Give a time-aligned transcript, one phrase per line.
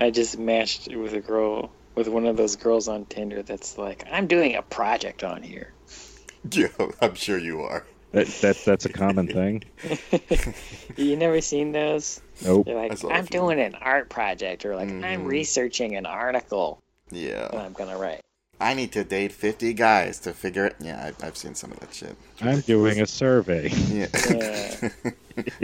[0.00, 4.04] I just matched with a girl with one of those girls on Tinder that's like,
[4.10, 5.72] I'm doing a project on here.
[6.52, 6.68] Yeah,
[7.02, 7.84] I'm sure you are.
[8.12, 9.62] That, that that's a common thing.
[10.96, 12.22] you never seen those?
[12.42, 12.64] Nope.
[12.64, 15.26] They're I like, saw a I'm doing an art project, or like, I'm Mhm.
[15.26, 16.80] researching an article
[17.10, 17.48] that Yeah.
[17.52, 18.22] I'm gonna write.
[18.58, 20.76] I need to date 50 guys to figure it.
[20.80, 22.16] Yeah, I've, I've seen some of that shit.
[22.40, 23.68] I'm doing a survey.
[23.88, 24.06] Yeah.
[24.30, 24.88] Yeah.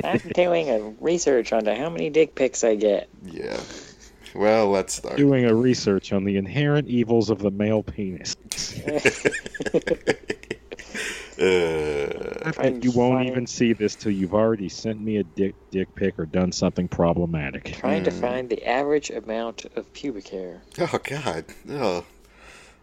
[0.04, 3.08] I'm doing a research onto how many dick pics I get.
[3.24, 3.58] yeah.
[4.36, 5.16] Well, let's start.
[5.16, 8.36] Doing a research on the inherent evils of the male penis.
[11.40, 13.26] uh, And you won't Fine.
[13.28, 16.88] even see this till you've already sent me a dick dick pic or done something
[16.88, 17.74] problematic.
[17.78, 18.20] Trying to Hmm.
[18.20, 20.62] find the average amount of pubic hair.
[20.78, 21.44] oh, God.
[21.70, 22.04] Oh,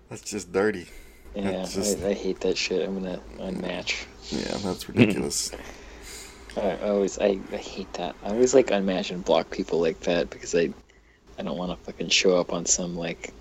[0.09, 0.88] that's just dirty.
[1.35, 2.88] Yeah, That's just- I, I hate that shit.
[2.88, 4.05] I'm gonna unmatch.
[4.30, 5.52] Yeah, that's ridiculous.
[6.55, 8.16] I I always, I, I hate that.
[8.23, 10.70] I always like unmatch and block people like that because I,
[11.37, 13.33] I don't want to fucking show up on some like,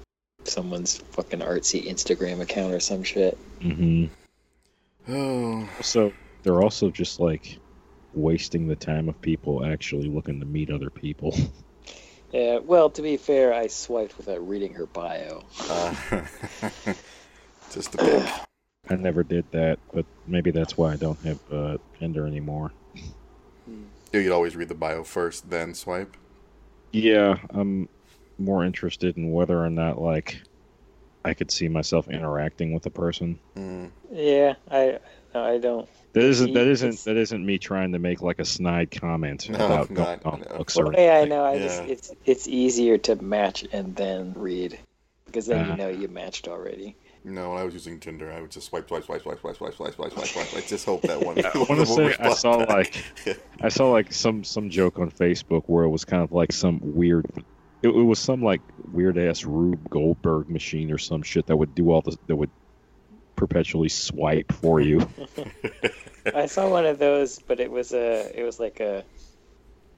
[0.45, 3.39] someone's fucking artsy Instagram account or some shit.
[3.61, 4.07] Mm-hmm.
[5.13, 7.59] oh, So they're also just like
[8.15, 11.37] wasting the time of people actually looking to meet other people.
[12.33, 15.45] Yeah, well, to be fair, I swiped without reading her bio.
[15.69, 15.95] uh,
[17.71, 18.31] just a bit.
[18.89, 22.73] I never did that, but maybe that's why I don't have uh, Tinder anymore.
[24.13, 26.17] You'd always read the bio first, then swipe.
[26.93, 27.89] Yeah, I'm
[28.39, 30.41] more interested in whether or not like
[31.25, 33.39] I could see myself interacting with a person.
[33.57, 33.91] Mm.
[34.11, 34.99] Yeah, I,
[35.35, 35.89] I don't.
[36.13, 39.49] That isn't that It's- isn't that isn't me trying to make like a snide comment
[39.49, 40.59] No, about no, going I on know.
[40.59, 41.45] looks or Well, yeah, I know.
[41.45, 44.79] I just it's it's easier to match and then read
[45.27, 45.71] because then Ah.
[45.71, 46.97] you know you matched already.
[47.25, 49.75] No, when I was using Tinder, I would just swipe, swipe, swipe, swipe, swipe, swipe,
[49.75, 50.55] swipe, swipe, swipe, swipe.
[50.57, 51.39] I just hope that one.
[51.45, 52.69] I wanna say I saw, back.
[53.27, 56.51] like- I saw like some some joke on Facebook where it was kind of like
[56.53, 57.27] some weird.
[57.83, 58.61] It, it was some like
[58.93, 62.51] weird ass Rube Goldberg machine or some shit that would do all this that would
[63.37, 65.07] perpetually swipe for you.
[66.35, 69.05] I saw one of those, but it was a it was like a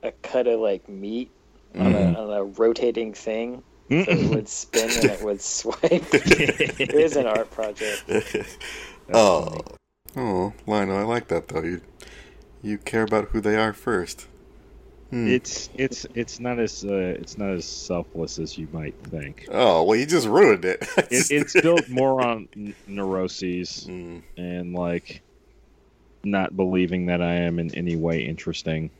[0.02, 1.30] a cut of like meat
[1.74, 2.14] on, Mhm.
[2.14, 3.62] a, on a rotating thing.
[3.90, 5.82] So it would spin and it would swipe.
[6.12, 8.04] it is an art project.
[9.12, 9.58] oh,
[10.16, 11.62] oh, Lionel, I like that though.
[11.62, 11.80] You,
[12.62, 14.26] you care about who they are first.
[15.10, 15.28] Hmm.
[15.28, 19.46] It's it's it's not as uh, it's not as selfless as you might think.
[19.52, 20.82] oh well, you just ruined it.
[21.10, 25.20] It, it's built more on n- neuroses Mm, and like
[26.24, 28.90] not believing that I am in any way interesting.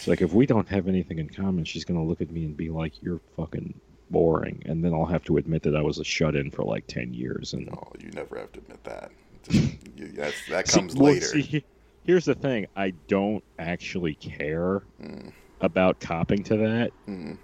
[0.00, 2.56] It's like if we don't have anything in common, she's gonna look at me and
[2.56, 3.78] be like, "You're fucking
[4.08, 7.12] boring," and then I'll have to admit that I was a shut-in for like ten
[7.12, 7.52] years.
[7.52, 9.10] And no, you never have to admit that.
[9.42, 11.26] Just, you, that's, that See, comes well, later.
[11.26, 11.62] see,
[12.04, 16.92] here's the thing: I don't actually care Mm, about copping to that.
[17.06, 17.36] mm.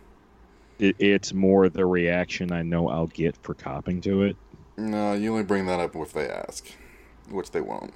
[0.78, 4.37] It, it's more the reaction I know I'll get for copping to it.
[4.78, 6.67] No, you only bring that up if they ask,
[7.28, 7.93] which they won't.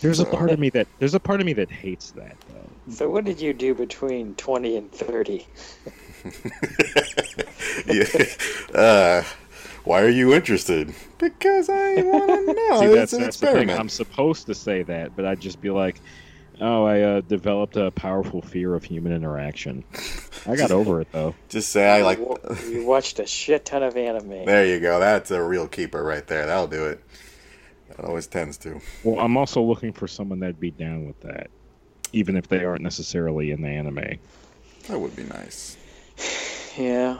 [0.00, 2.92] There's a part of me that there's a part of me that hates that though.
[2.92, 5.46] So what did you do between twenty and thirty?
[7.86, 8.78] yeah.
[8.78, 9.22] Uh,
[9.84, 10.94] why are you interested?
[11.18, 12.80] Because I want to know.
[12.80, 13.70] See, it's that's, an that's the thing.
[13.70, 16.00] I'm supposed to say that, but I'd just be like,
[16.60, 19.84] "Oh, I uh, developed a powerful fear of human interaction."
[20.46, 21.34] I got over it though.
[21.48, 22.18] Just say I like.
[22.18, 24.44] You watched a shit ton of anime.
[24.46, 25.00] There you go.
[25.00, 26.46] That's a real keeper right there.
[26.46, 27.02] That'll do it.
[27.88, 28.80] That always tends to.
[29.02, 31.48] Well, I'm also looking for someone that'd be down with that,
[32.12, 34.18] even if they aren't necessarily in the anime.
[34.88, 35.76] That would be nice.
[36.76, 37.18] Yeah.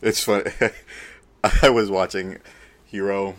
[0.00, 0.50] It's funny.
[1.62, 2.38] I was watching
[2.86, 3.34] Hero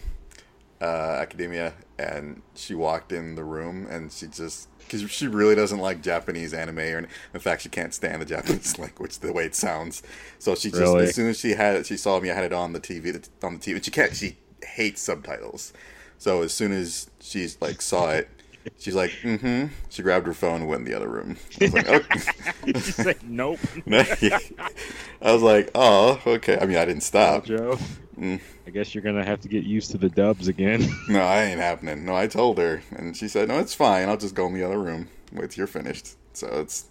[0.79, 0.85] uh,
[1.19, 6.03] Academia, and she walked in the room, and she just because she really doesn't like
[6.03, 10.03] Japanese anime, or in fact, she can't stand the Japanese language the way it sounds.
[10.37, 11.05] So she just Really?
[11.05, 12.29] as soon as she had it, she saw me.
[12.29, 13.07] I had it on the TV.
[13.41, 14.15] On the TV, and she can't.
[14.15, 15.73] She hates subtitles.
[16.19, 18.29] So as soon as she's like saw it,
[18.77, 21.37] she's like, "Mm-hmm." She grabbed her phone and went in the other room.
[21.59, 22.21] I was like, "Okay."
[22.65, 23.59] you say nope,
[23.89, 27.45] I was like, "Oh, okay." I mean, I didn't stop.
[27.45, 27.79] Joe.
[28.19, 28.41] Mm.
[28.67, 30.87] I guess you're gonna have to get used to the dubs again.
[31.07, 32.03] No, I ain't happening.
[32.05, 34.09] No, I told her, and she said, "No, it's fine.
[34.09, 35.07] I'll just go in the other room.
[35.31, 36.85] Wait till you're finished." So it's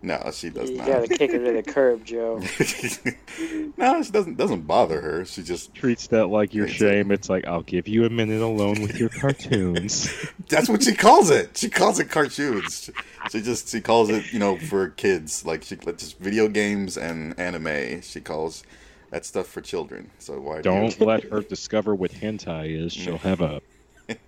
[0.00, 0.86] no, she does You not.
[0.86, 2.36] gotta kick her to the curb, Joe.
[3.76, 4.36] no, she doesn't.
[4.36, 5.24] Doesn't bother her.
[5.24, 7.10] She just Treats that like your It's a- shame.
[7.10, 10.08] It's like I'll give you a minute alone with your cartoons.
[10.48, 11.56] that's what she calls it.
[11.56, 12.90] She calls it cartoons.
[13.30, 16.96] She just she calls it you know for kids like she like just video games
[16.96, 18.00] and anime.
[18.02, 18.62] She calls
[19.10, 20.10] that stuff for children.
[20.20, 22.92] So why do you- Don't let her discover what hentai is.
[22.92, 23.20] She'll mm.
[23.20, 23.60] have a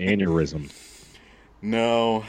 [0.00, 0.70] aneurysm.
[1.62, 2.25] No,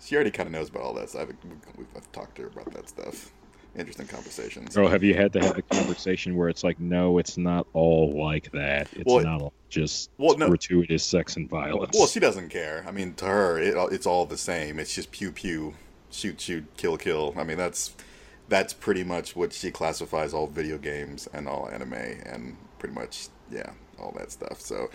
[0.00, 1.28] she already kind of knows about all that stuff.
[1.28, 3.30] We've, we've talked to her about that stuff.
[3.76, 4.76] interesting conversations.
[4.76, 8.12] Oh, have you had to have a conversation where it's like, no, it's not all
[8.20, 8.88] like that.
[8.94, 11.96] It's Well, not all just well, no- gratuitous sex and violence.
[11.96, 12.84] Well, she doesn't care.
[12.88, 14.78] I mean, to her, it, it's all the same.
[14.80, 15.74] It's just pew pew,
[16.10, 17.34] shoot shoot, kill kill.
[17.36, 17.94] I mean, that's
[18.48, 23.28] that's pretty much what she classifies all video games and all anime and pretty much
[23.52, 23.70] yeah,
[24.00, 24.60] all that stuff.
[24.60, 24.90] So,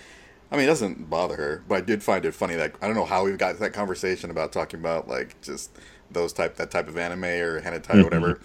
[0.51, 1.63] I mean, it doesn't bother her.
[1.68, 4.30] But I did find it funny that I don't know how we've got that conversation
[4.30, 5.71] about talking about like just
[6.12, 8.39] those type that type of anime or hentai or whatever.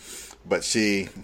[0.47, 1.08] But she.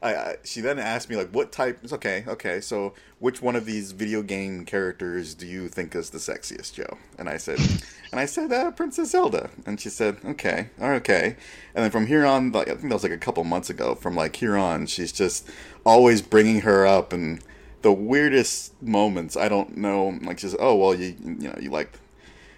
[0.00, 3.56] I, I, she then asked me like what type it's okay okay so which one
[3.56, 7.58] of these video game characters do you think is the sexiest joe and i said
[8.12, 11.34] and i said uh, princess zelda and she said okay okay
[11.74, 13.96] and then from here on like i think that was like a couple months ago
[13.96, 15.48] from like here on she's just
[15.84, 17.42] always bringing her up and
[17.82, 21.98] the weirdest moments i don't know like she's oh well you you know you like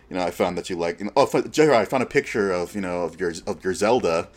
[0.09, 2.51] you know i found that you like you know, oh f- i found a picture
[2.51, 4.29] of you know of your of your zelda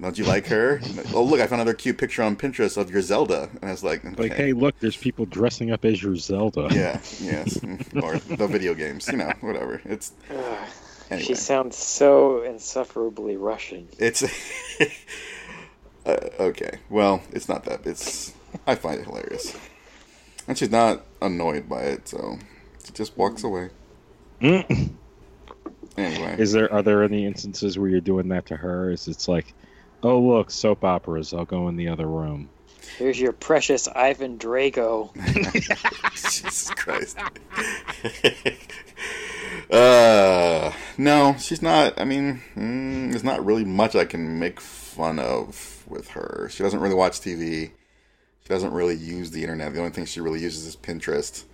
[0.00, 0.80] don't you like her?
[1.14, 3.48] oh, look, I found another cute picture on Pinterest of your Zelda.
[3.60, 6.68] And I was like, like, hey, look, there's people dressing up as your Zelda.
[6.70, 7.58] Yeah, yes.
[8.02, 9.80] or the video games, you know, whatever.
[9.84, 10.12] It's
[11.10, 11.24] Anyway.
[11.24, 13.88] She sounds so insufferably Russian.
[13.98, 14.22] it's
[16.06, 16.80] uh, okay.
[16.90, 17.86] Well, it's not that.
[17.86, 18.34] It's
[18.66, 19.56] I find it hilarious,
[20.48, 22.38] and she's not annoyed by it, so
[22.84, 23.70] she just walks away.
[24.40, 24.90] Mm.
[25.96, 28.90] Anyway, Is there are there any instances where you're doing that to her?
[28.90, 29.52] Is it's like,
[30.02, 31.34] oh look, soap operas.
[31.34, 32.48] I'll go in the other room.
[32.96, 35.12] Here's your precious Ivan Drago.
[36.14, 37.18] Jesus Christ.
[39.70, 42.00] uh, no, she's not.
[42.00, 46.48] I mean, mm, there's not really much I can make fun of with her.
[46.50, 47.72] She doesn't really watch TV.
[48.48, 49.72] Doesn't really use the internet.
[49.74, 51.44] The only thing she really uses is Pinterest,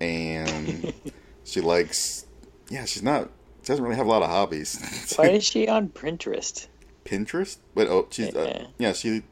[0.00, 0.92] and
[1.44, 2.26] she likes.
[2.68, 3.30] Yeah, she's not.
[3.62, 5.14] She doesn't really have a lot of hobbies.
[5.16, 6.66] Why is she on Pinterest?
[7.04, 8.92] Pinterest, but oh, she's uh, Yeah.
[8.92, 9.22] she.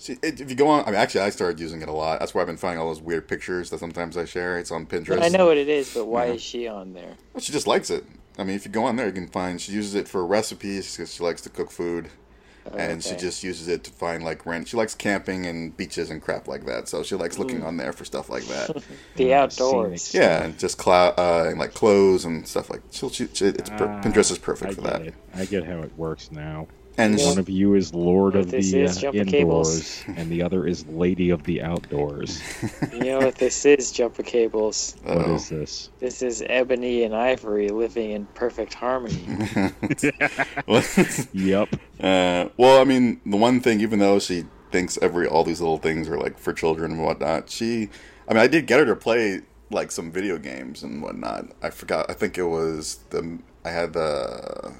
[0.00, 2.20] She, it, if you go on, I mean, actually, I started using it a lot.
[2.20, 4.56] That's where I've been finding all those weird pictures that sometimes I share.
[4.56, 5.20] It's on Pinterest.
[5.20, 6.34] I know what it is, but why Yeah.
[6.34, 7.16] is she on there?
[7.34, 8.04] Well, she just likes it.
[8.38, 10.96] I mean, if you go on there, you can find she uses it for recipes
[10.96, 12.10] because she likes to cook food,
[12.76, 14.68] and she just uses it to find like rent.
[14.68, 16.88] She likes camping and beaches and crap like that.
[16.88, 18.82] So she likes looking on there for stuff like that.
[19.16, 20.12] the Uh, outdoors.
[20.14, 22.82] yeah, and just clou- uh, and like clothes and stuff like.
[22.90, 25.02] She'll, she, she, it's per- Ah, Pinterest is perfect I for that.
[25.02, 25.14] it.
[25.34, 26.66] I get how it works now.
[26.98, 27.28] And Yeah.
[27.28, 31.30] One of you is Lord of the is uh, indoors, and the other is Lady
[31.30, 32.42] of the outdoors.
[32.92, 34.96] You know what this is, Jumper Cables?
[35.04, 35.34] What uh-oh.
[35.36, 35.90] is this?
[36.00, 39.24] This is Ebony and Ivory living in perfect harmony.
[41.32, 41.68] Yep.
[42.00, 45.78] Uh, well, I mean, the one thing, even though she thinks every all these little
[45.78, 47.88] things are like for children and whatnot, she,
[48.28, 51.46] I mean, I did get her to play like some video games and whatnot.
[51.62, 52.10] I forgot.
[52.10, 54.74] I think it was the I had the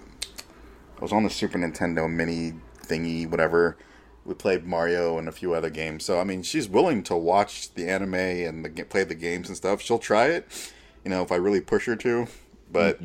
[0.98, 2.54] I was on the Super Nintendo Mini
[2.84, 3.76] thingy, whatever.
[4.24, 6.04] We played Mario and a few other games.
[6.04, 9.56] So I mean, she's willing to watch the anime and the, play the games and
[9.56, 9.80] stuff.
[9.80, 10.72] She'll try it,
[11.04, 12.26] you know, if I really push her to.
[12.70, 13.00] But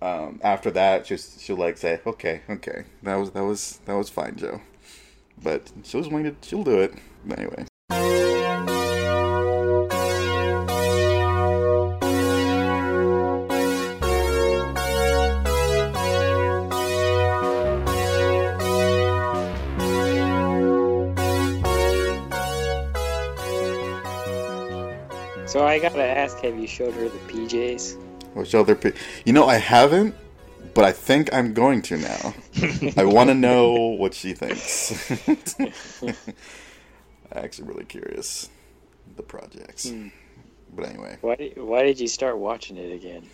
[0.00, 4.08] um, after that, just she'll like say, "Okay, okay, that was that was that was
[4.08, 4.60] fine, Joe."
[5.42, 6.94] But she was willing to, she'll do it
[7.36, 8.27] anyway.
[25.58, 27.96] So I gotta ask, have you showed her the PJs?
[28.34, 28.92] Which other, pe-
[29.24, 30.14] you know, I haven't,
[30.72, 32.34] but I think I'm going to now.
[32.96, 35.10] I want to know what she thinks.
[36.00, 36.14] I'm
[37.32, 38.50] actually really curious
[39.16, 39.90] the projects.
[39.90, 40.08] Hmm.
[40.76, 43.26] But anyway, Why did, why did you start watching it again?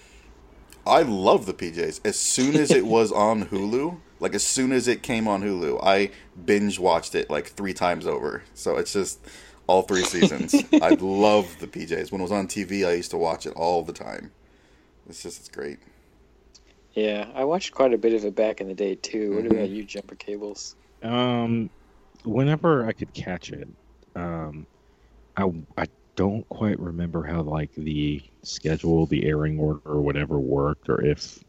[0.87, 2.01] I love the PJs.
[2.07, 5.79] As soon as it was on Hulu, like as soon as it came on Hulu,
[5.83, 6.11] I
[6.43, 8.45] binge watched it like three times over.
[8.55, 9.21] So it's just
[9.67, 10.55] all three seasons.
[10.73, 12.13] I love the PJs.
[12.13, 14.33] When it was on TV, I used to watch it all the time.
[15.09, 15.79] It's just it's great.
[16.95, 19.35] Yeah, I watched quite a bit of it back in the day too.
[19.35, 20.77] What about you, Jumper Cables?
[21.03, 21.69] Um,
[22.25, 23.69] whenever I could catch it,
[24.15, 24.67] um,
[25.37, 30.89] I I don't quite remember how like the schedule, the airing order, or whatever worked,
[30.89, 31.43] or if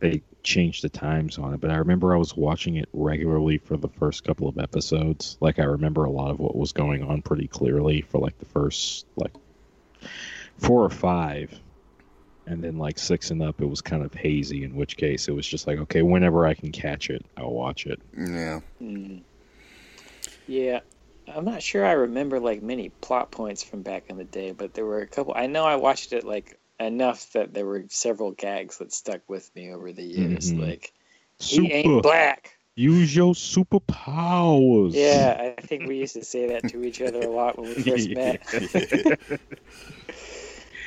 [0.00, 1.60] they changed the times on it.
[1.60, 5.36] But I remember I was watching it regularly for the first couple of episodes.
[5.40, 8.44] Like I remember a lot of what was going on pretty clearly for like the
[8.44, 9.32] first like
[10.58, 11.58] four or five.
[12.46, 14.64] And then like six and up, it was kind of hazy.
[14.64, 17.86] In which case, it was just like, okay, whenever I can catch it, I'll watch
[17.86, 18.00] it.
[18.16, 18.60] Yeah.
[18.78, 19.18] Hmm.
[20.46, 20.80] Yeah,
[21.26, 24.74] I'm not sure I remember like many plot points from back in the day, but
[24.74, 25.32] there were a couple.
[25.34, 29.50] I know I watched it like enough that there were several gags that stuck with
[29.54, 30.52] me over the years.
[30.52, 30.60] Mhm.
[30.60, 30.92] Like
[31.38, 31.74] he Super.
[31.74, 32.58] ain't black.
[32.76, 34.94] Use your superpowers.
[34.94, 37.82] Yeah, I think we used to say that to each other a lot when we
[37.82, 38.40] first met.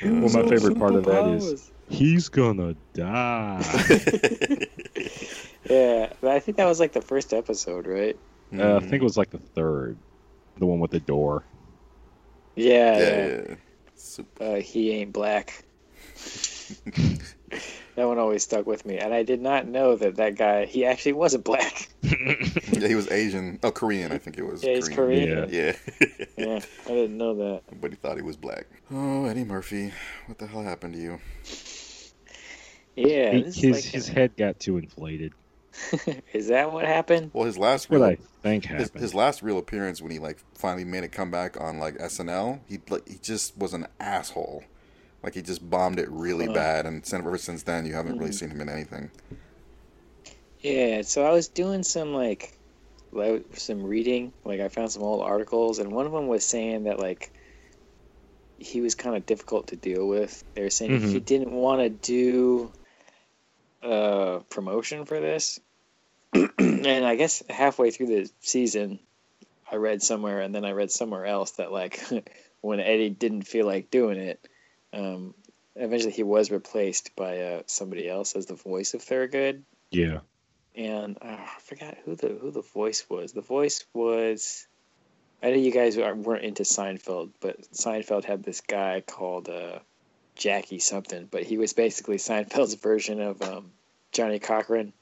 [0.00, 3.64] Well, my favorite part of that is he's gonna die.
[5.68, 8.16] Yeah, but I think that was like the first episode, right?
[8.56, 9.98] uh, I think it was like the third,
[10.58, 11.44] the one with the door.
[12.56, 13.40] Yeah, yeah, yeah.
[13.48, 13.54] yeah.
[13.94, 14.44] Super.
[14.44, 15.64] Uh, he ain't black.
[17.96, 20.84] That one always stuck with me, and I did not know that that guy he
[20.84, 21.88] actually wasn't black.
[22.72, 23.58] Yeah, he was Asian.
[23.64, 24.62] Oh, Korean, I think it was.
[24.62, 25.48] Yeah, he's Korean.
[25.50, 25.72] Yeah.
[26.36, 27.62] Yeah, I didn't know that.
[27.80, 28.66] but he thought he was black.
[28.92, 29.92] Oh, Eddie Murphy,
[30.26, 31.20] what the hell happened to you?
[32.94, 35.32] Yeah, He- his like his a- head got too inflated.
[36.32, 37.30] is that what happened?
[37.34, 39.02] Well, his last What real, I think his, happened.
[39.02, 42.78] his last real appearance when he like finally made a comeback on like SNL, he
[42.88, 44.64] like he just was an asshole.
[45.22, 46.52] Like he just bombed it really Huh.
[46.54, 48.20] bad, and ever since then, you haven't Mm-hmm.
[48.20, 49.10] really seen him in anything.
[50.60, 52.52] Yeah, so I was doing some like,
[53.54, 54.32] some reading.
[54.44, 57.32] Like I found some old articles, and one of them was saying that like
[58.58, 60.42] he was kind of difficult to deal with.
[60.54, 61.24] They were saying he Mhm.
[61.24, 62.72] didn't want to do
[63.82, 65.60] uh, promotion for this,
[66.34, 68.98] and I guess halfway through the season,
[69.70, 72.00] I read somewhere, and then I read somewhere else that like
[72.60, 74.46] when Eddie didn't feel like doing it,
[74.92, 75.34] um,
[75.76, 80.20] eventually he was replaced by uh, somebody else as the voice of Thurgood yeah.
[80.74, 83.32] and uh, I forgot who the who the voice was.
[83.32, 84.66] The voice was.
[85.42, 89.78] I know you guys weren't into Seinfeld, but Seinfeld had this guy called uh,
[90.34, 93.70] Jackie something, but he was basically Seinfeld's version of um,
[94.12, 94.92] Johnnie Cochran,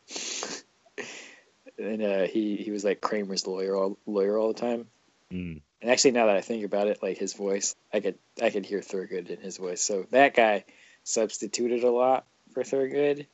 [1.79, 4.87] and uh, he he was like Kramer's lawyer all lawyer all the time.
[5.33, 5.63] Mm.
[5.83, 8.65] And actually, now that I think about it, like his voice, I could I could
[8.65, 9.83] hear Thurgood in his voice.
[9.83, 10.65] So that guy
[11.05, 13.27] substituted a lot for Thurgood.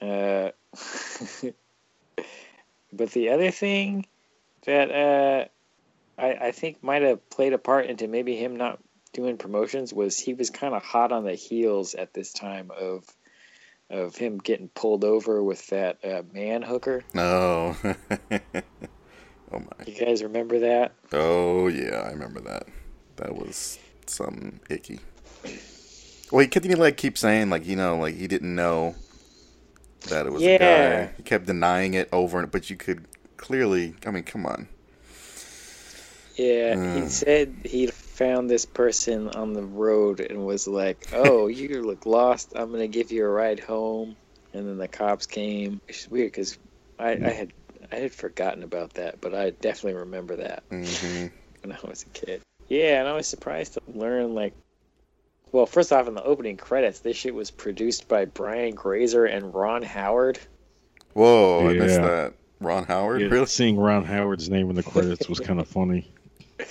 [0.00, 0.50] Uh,
[2.92, 4.06] but the other thing
[4.64, 5.44] that uh,
[6.20, 8.78] I I think might have played a part into maybe him not
[9.12, 13.04] doing promotions was he was kind of hot on the heels at this time of
[13.90, 17.02] of him getting pulled over with that uh, man hooker.
[17.12, 17.76] No.
[19.52, 19.84] oh my.
[19.86, 20.92] You guys remember that?
[21.12, 22.66] Oh yeah, I remember that.
[23.16, 25.00] That was some icky.
[26.30, 28.94] Well, he kept he like keep saying like you know like he didn't know
[30.08, 31.12] that it was a guy.
[31.16, 33.94] He kept denying it over and but you could clearly.
[34.06, 34.68] I mean, come on.
[36.36, 37.10] Yeah, he Mm.
[37.10, 42.52] said he found this person on the road and was like, "Oh, you look lost.
[42.54, 44.16] I'm gonna give you a ride home."
[44.52, 45.80] And then the cops came.
[45.88, 46.58] It's weird because
[46.98, 47.52] I, I had
[47.92, 51.26] I had forgotten about that, but I definitely remember that hmm
[51.62, 52.40] when I was a kid.
[52.68, 54.54] Yeah, and I was surprised to learn like,
[55.52, 59.52] well, first off, in the opening credits, this shit was produced by Brian Grazer and
[59.52, 60.38] Ron Howard.
[61.14, 62.34] Whoa, I missed that.
[62.60, 63.46] Ron Howard, Yeah, really?
[63.46, 66.06] Seeing Ron Howard's name in the credits was kind of funny.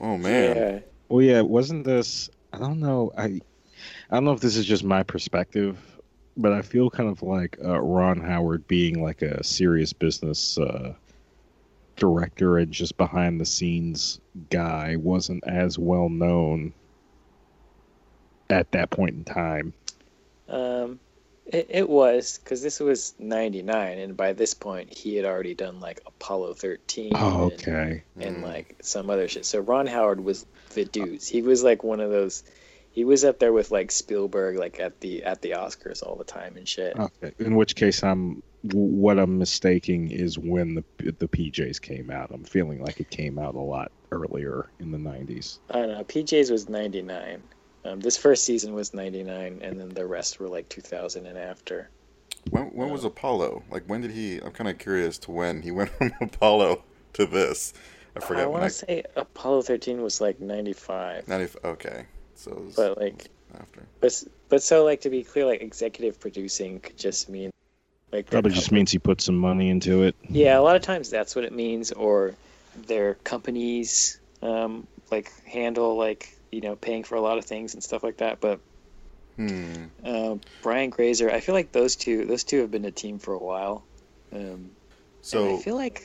[0.00, 0.56] Oh man.
[0.56, 0.78] Yeah,
[1.08, 2.28] Well, yeah, wasn't this?
[2.52, 3.12] I don't know.
[3.16, 3.40] I I
[4.10, 5.78] don't know if this is just my perspective,
[6.36, 10.94] but I feel kind of like uh, Ron Howard being like a serious business uh,
[11.96, 16.72] director and just behind the scenes guy wasn't as well known
[18.50, 19.72] at that point in time.
[20.48, 21.00] Um,
[21.46, 25.78] it, it was because this was '99, and by this point he had already done
[25.80, 27.12] like Apollo 13.
[27.14, 28.02] Oh, and- okay.
[28.18, 28.42] And, Mm.
[28.42, 29.44] like some other shit.
[29.46, 31.28] So Ron Howard was the dudes.
[31.28, 32.42] He was like one of those.
[32.94, 36.24] He was up there with like Spielberg, like at the at the Oscars all the
[36.24, 36.96] time and shit.
[36.96, 37.32] Okay.
[37.40, 42.30] In which case, I'm what I'm mistaking is when the the PJs came out.
[42.32, 45.58] I'm feeling like it came out a lot earlier in the '90s.
[45.70, 46.04] I don't know.
[46.04, 47.42] PJ's was '99.
[47.84, 51.90] Um, this first season was '99, and then the rest were like 2000 and after.
[52.50, 53.64] When when was Apollo?
[53.72, 54.38] Like when did he?
[54.38, 56.84] I'm kind of curious to when he went from Apollo
[57.14, 57.74] to this.
[58.14, 58.44] I forget.
[58.44, 58.50] I forgot.
[58.50, 62.06] want when to say Apollo 13 was like '95, 90, okay,
[62.44, 63.86] so it was but like after.
[64.00, 67.50] But but so like to be clear, like executive producing could just mean
[68.12, 70.14] like Probably just company- means he put some money into it.
[70.28, 70.58] yeah.
[70.58, 72.34] A lot of times that's what it means, or
[72.86, 77.82] their companies um, like handle like you know paying for a lot of things and
[77.82, 78.40] stuff like that.
[78.40, 78.60] But
[79.36, 79.86] Hmm.
[80.04, 83.34] uh, Brian Grazer, I feel like those two those two have been a team for
[83.34, 83.86] a while.
[84.32, 84.72] Um, and
[85.22, 86.02] So I feel like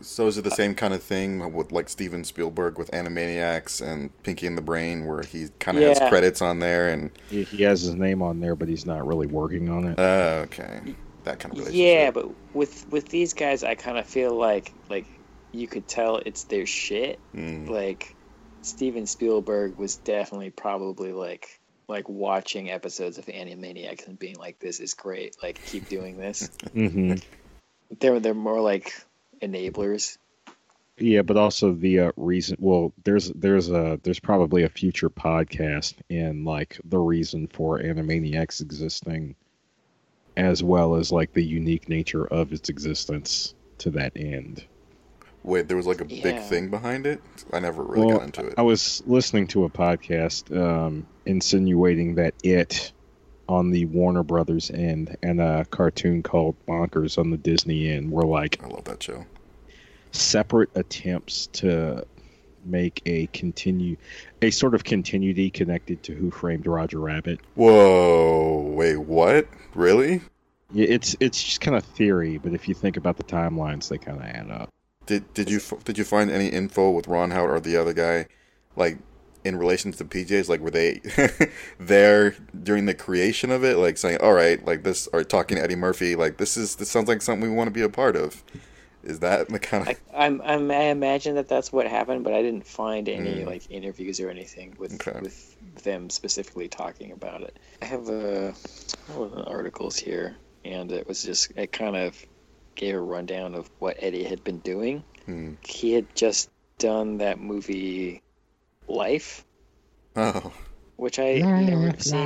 [0.00, 4.10] so is it the same kind of thing with like Steven Spielberg with Animaniacs and
[4.22, 7.62] Pinky and the Brain, where he kind of has credits on there and He, he
[7.64, 9.98] has his name on there, but he's not really working on it.
[9.98, 10.80] uh, okay,
[11.24, 11.74] that kind of relationship.
[11.74, 15.06] yeah, but with with these guys, I kind of feel like like
[15.52, 17.18] you could tell it's their shit.
[17.32, 17.66] Hmm.
[17.66, 18.14] like
[18.62, 24.80] Steven Spielberg was definitely probably like like watching episodes of Animaniacs and being like, "This
[24.80, 25.36] is great!
[25.42, 27.16] Like, keep doing this." mm-hmm.
[27.98, 28.94] They're they're more like
[29.42, 30.18] enablers.
[30.98, 32.58] Yeah, but also the uh, reason.
[32.60, 38.60] Well, there's there's a there's probably a future podcast in like the reason for Animaniacs
[38.60, 39.34] existing,
[40.36, 44.64] as well as like the unique nature of its existence to that end.
[45.42, 47.22] Wait, there was like a big thing behind it.
[47.50, 48.54] I never really Well, got into it.
[48.58, 52.92] I was listening to a podcast um, insinuating that it
[53.50, 58.24] on the Warner Brothers end and a cartoon called Bonkers on the Disney end were
[58.24, 59.26] like I love that show.
[60.12, 62.06] separate attempts to
[62.64, 63.96] make a continue
[64.42, 67.40] a sort of continuity connected to Who Framed Roger Rabbit.
[67.56, 68.60] Whoa!
[68.74, 69.48] Wait, what?
[69.74, 70.20] Really?
[70.72, 73.98] Yeah, It's it's just kind of theory, but if you think about the timelines, they
[73.98, 74.70] kind of add up.
[75.06, 78.26] Did did you did you find any info with Ron Howard or the other guy,
[78.76, 78.98] like
[79.44, 80.48] in relation to PJs?
[80.48, 81.00] Like were they
[81.78, 83.76] there during the creation of it?
[83.76, 86.90] Like saying, "All right, like this," or talking to Eddie Murphy, like this is this
[86.90, 88.42] sounds like something we want to be a part of.
[89.02, 92.34] Is that the kind of I, I'm, I'm I imagine that that's what happened, but
[92.34, 93.46] I didn't find any Mm.
[93.46, 95.18] like interviews or anything with Okay.
[95.20, 97.58] with them specifically talking about it.
[97.80, 98.52] I have uh,
[99.16, 102.14] of the articles here, and it was just it kind of
[102.74, 105.02] gave a rundown of what Eddie had been doing.
[105.24, 105.54] Hmm.
[105.62, 108.20] He had just done that movie
[108.90, 109.44] Life,
[110.16, 110.52] Oh,
[110.96, 112.16] which I never seen.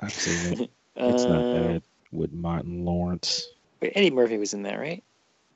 [0.00, 0.70] I've seen it.
[0.96, 1.82] It's not Uh, bad
[2.12, 3.46] with Martin Lawrence.
[3.80, 5.02] Wait, Eddie Murphy was in that, right?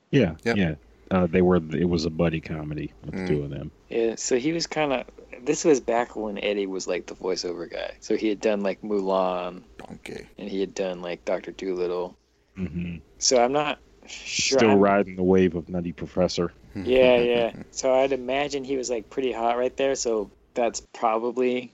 [0.09, 0.57] Yeah, Yep.
[0.57, 0.75] yeah.
[1.11, 1.57] Uh, they were.
[1.57, 3.27] It was a buddy comedy with Mm.
[3.27, 3.69] the two of them.
[3.89, 5.05] Yeah, so he was kind of.
[5.43, 7.91] This was back when Eddie was like the voiceover guy.
[7.99, 10.25] So he had done like Mulan, donkey.
[10.39, 12.17] and he had done like Doctor Dolittle.
[12.55, 14.59] hmm So I'm not sure.
[14.59, 16.51] Still I'm- riding the wave of Nutty Professor.
[16.75, 17.53] Yeah, yeah.
[17.71, 19.95] So I'd imagine he was like pretty hot right there.
[19.95, 21.73] So that's probably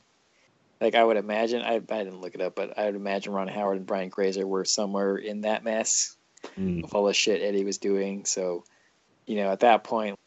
[0.79, 1.61] like I would imagine.
[1.61, 4.45] I, I didn't look it up, but I would imagine Ron Howard and Brian Grazer
[4.45, 6.15] were somewhere in that mess
[6.57, 6.83] Mm.
[6.83, 8.25] of all the shit Eddie was doing.
[8.25, 8.63] So
[9.27, 10.17] you know, at that point,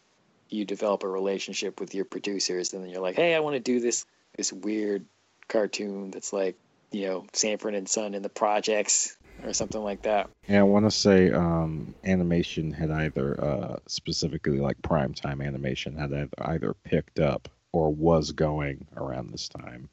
[0.49, 3.61] you develop a relationship with your producers, and then you're like, hey, I want to
[3.61, 4.07] do this
[4.37, 5.05] this weird
[5.49, 6.57] cartoon that's like
[6.93, 10.31] you know Sanford and Son in the projects or something like that.
[10.49, 16.13] Yeah, I want to say um, animation had either uh, specifically like primetime animation had
[16.13, 19.89] either- either picked up or was going around this time.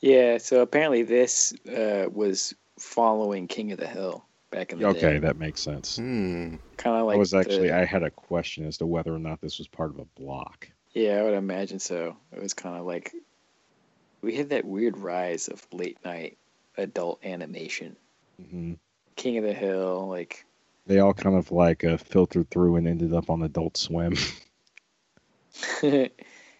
[0.00, 0.38] Yeah.
[0.38, 4.98] So apparently, this uh, was following King of the Hill back in the day.
[4.98, 5.96] Okay, that makes sense.
[5.96, 6.56] Hmm.
[6.78, 9.18] kind of like I was actually the- I had a question as to whether or
[9.18, 10.68] not this was part of a block.
[10.94, 13.12] yeah i would imagine so it was kind of like
[14.22, 16.38] we had that weird rise of late night
[16.78, 17.94] adult animation
[18.50, 18.72] hmm
[19.18, 20.44] king of the hill like
[20.86, 24.14] They all kind of like uh, filtered through and ended up on Adult Swim.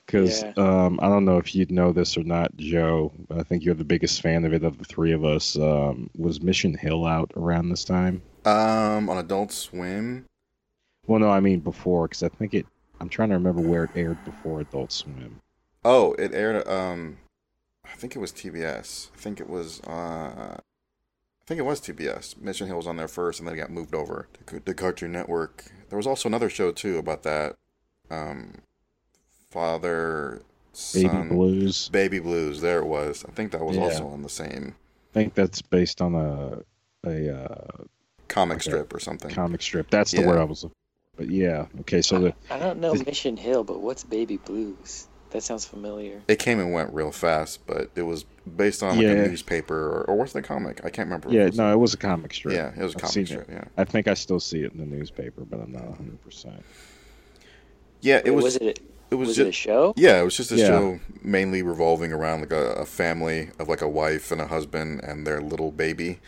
[0.06, 0.52] Because Yeah.
[0.56, 3.12] um, I don't know if you'd know this or not, Joe.
[3.30, 5.54] I think you're the biggest fan of it of the three of us.
[5.56, 8.22] Um, was Mission Hill out around this time?
[8.46, 10.24] Um, on Adult Swim.
[11.06, 12.66] Well, no, I mean before, because I think it.
[13.00, 15.40] I'm trying to remember where it aired before Adult Swim.
[15.84, 16.66] Oh, it aired.
[16.66, 17.18] Um,
[17.84, 19.10] I think it was TBS.
[19.14, 19.80] I think it was.
[19.86, 19.90] Uh,
[20.56, 20.60] I
[21.48, 22.38] think it was TBS.
[22.40, 25.12] Mission Hill was on there first, and then it got moved over to the Cartoon
[25.12, 25.64] Network.
[25.88, 27.56] There was also another show too about that.
[28.10, 28.56] Um,
[29.50, 30.42] father,
[30.94, 31.88] Baby son, Blues.
[31.88, 32.60] Baby Blues.
[32.60, 33.24] There it was.
[33.26, 33.84] I think that was Yeah.
[33.84, 34.74] also on the same
[35.10, 36.62] I think that's based on a
[37.06, 37.84] a uh,
[38.28, 38.70] comic Okay.
[38.70, 39.30] strip or something.
[39.30, 39.88] comic strip.
[39.90, 40.26] That's the Yeah.
[40.26, 40.64] word I was.
[40.64, 40.74] looking
[41.16, 41.22] for.
[41.22, 42.02] But yeah, okay.
[42.02, 46.22] So the i don't know Is- mission hill but what's baby blues that sounds familiar
[46.28, 48.24] It came and went real fast, but it was
[48.56, 49.10] based on like Yeah.
[49.12, 50.80] a newspaper or, or what's the comic?
[50.84, 51.30] I can't remember.
[51.30, 52.54] yeah, it no, it was a comic strip.
[52.54, 53.48] yeah, it was a I've comic strip.
[53.50, 56.22] Yeah, I think I still see it in the newspaper, but I'm not 100.
[56.22, 56.62] percent
[58.00, 58.16] yeah.
[58.24, 58.44] It Wait, was.
[58.44, 59.46] was it it was, was just.
[59.46, 60.66] it a show Yeah, it was just a Yeah.
[60.66, 65.00] show mainly revolving around like a, a family of like a wife and a husband
[65.02, 66.18] and their little baby,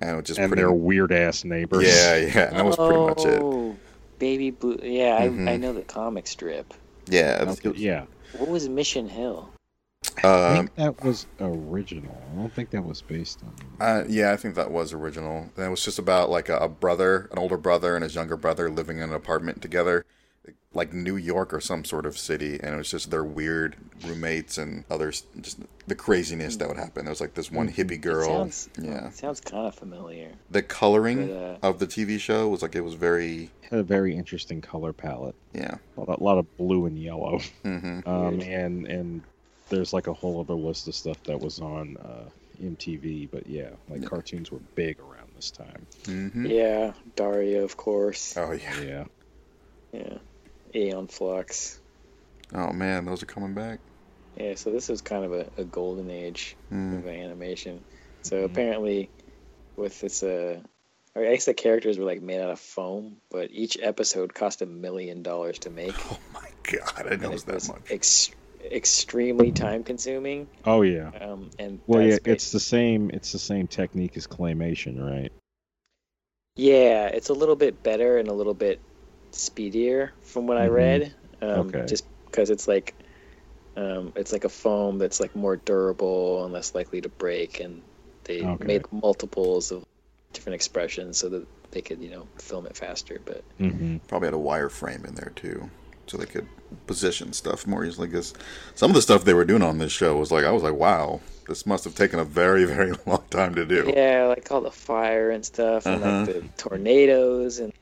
[0.00, 0.62] and it was just And pretty.
[0.62, 1.84] their weird ass neighbors.
[1.84, 3.40] Yeah, yeah, and that was pretty much it.
[3.42, 3.76] Oh,
[4.20, 5.60] baby blue yeah I, I Mhm.
[5.60, 6.74] know the comic strip
[7.08, 8.04] Yeah, Okay, it was- yeah.
[8.32, 9.52] What was mission hill
[10.44, 12.26] I Um, think that was original.
[12.32, 13.54] I don't think that was based on.
[13.80, 15.50] uh, yeah, I think that was original.
[15.56, 18.36] And it was just about like a, a brother, an older brother, and his younger
[18.36, 20.04] brother living in an apartment together,
[20.74, 22.58] like New York or some sort of city.
[22.62, 27.04] And it was just their weird roommates and others, just the craziness that would happen.
[27.04, 28.26] There was like this one hippie It girl.
[28.26, 32.48] sounds, yeah, it sounds kind of familiar the coloring but uh of the TV show
[32.48, 35.36] was like it was very Had a very interesting color palette.
[35.52, 35.76] yeah.
[35.96, 37.40] A lot, a lot of blue and yellow.
[37.62, 39.22] hmm Um, and and
[39.70, 42.28] there's like a whole other list of stuff that was on uh,
[42.60, 43.26] MTV.
[43.30, 44.08] But yeah, like Yeah.
[44.08, 45.86] cartoons were big around this time.
[46.06, 48.80] hmm yeah daria of course Oh yeah.
[48.80, 49.04] Yeah.
[49.92, 50.18] yeah
[50.74, 51.80] aeon flux
[52.54, 53.78] Oh man, those are coming back.
[54.36, 56.98] Yeah, so this was kind of a, a golden age Mm.
[56.98, 57.84] of animation.
[58.22, 58.44] So Mhm.
[58.46, 59.10] apparently,
[59.76, 60.60] with this uh,
[61.16, 64.66] I guess the characters were like made out of foam, but each episode cost a
[64.66, 65.94] million dollars to make.
[66.10, 67.82] Oh my god, I know it was that much.
[67.90, 68.30] Ex-
[68.72, 70.48] extremely time consuming.
[70.64, 71.10] Oh yeah.
[71.20, 73.10] Um, and Well, yeah, that's it's the same.
[73.12, 75.32] It's the same technique as claymation, right?
[76.56, 78.80] yeah, it's a little bit better and a little bit
[79.38, 80.68] speedier from what I Mhm.
[80.68, 81.14] read.
[81.42, 81.86] Um, Okay.
[81.86, 82.94] Just because it's like,
[83.76, 87.82] um, it's like a foam that's like more durable and less likely to break, and
[88.24, 88.56] they Okay.
[88.58, 89.84] made multiples of
[90.32, 93.20] different expressions so that they could you know film it faster.
[93.24, 93.98] But Mm-hmm.
[94.06, 95.70] Probably had a wireframe in there too,
[96.06, 96.46] so they could
[96.86, 98.06] position stuff more easily.
[98.08, 98.32] Because
[98.74, 100.74] some of the stuff they were doing on this show was like, I was like,
[100.74, 103.96] wow, this must have taken a very, very long time to do.
[103.96, 106.02] Yeah, like all the fire and stuff, and Uh-huh.
[106.02, 107.72] like the tornadoes, and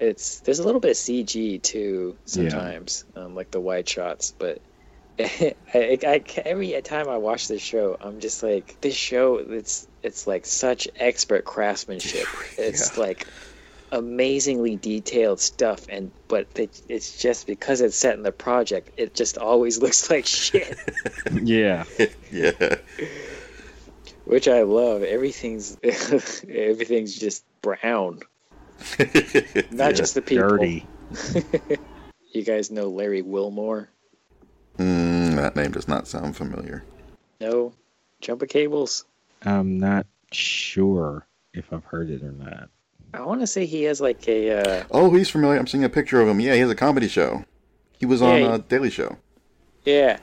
[0.00, 2.48] it's there's a little bit of CG too Yeah.
[2.50, 4.32] sometimes, um, like the wide shots.
[4.36, 4.60] But
[5.18, 9.86] I, I, I- every time I watch this show, I'm just like, this show, it's
[10.02, 12.26] it's like such expert craftsmanship.
[12.58, 13.02] It's Yeah.
[13.02, 13.26] like
[13.92, 19.14] amazingly detailed stuff, and but it, it's just because it's set in the project, it
[19.14, 20.76] just always looks like shit.
[21.32, 21.84] Yeah.
[22.32, 22.76] yeah.
[24.24, 25.04] which I love.
[25.04, 25.76] Everything's
[26.48, 28.20] everything's just brown.
[28.98, 29.92] Not Yeah.
[29.92, 30.48] just the people.
[30.48, 30.86] Dirty.
[32.32, 33.88] You guys know Larry Wilmore?
[34.78, 36.82] Mm, that name does not sound familiar.
[37.40, 37.72] No,
[38.20, 39.04] Jumper Cables.
[39.44, 42.70] I'm not sure if I've heard it or not.
[43.12, 44.50] I want to say he has like a.
[44.80, 45.60] Uh, Oh, he's familiar.
[45.60, 46.40] I'm seeing a picture of him.
[46.40, 47.44] Yeah, he has a comedy show.
[48.00, 49.16] He was on Yeah, he- uh, Daily Show.
[49.84, 50.18] yeah,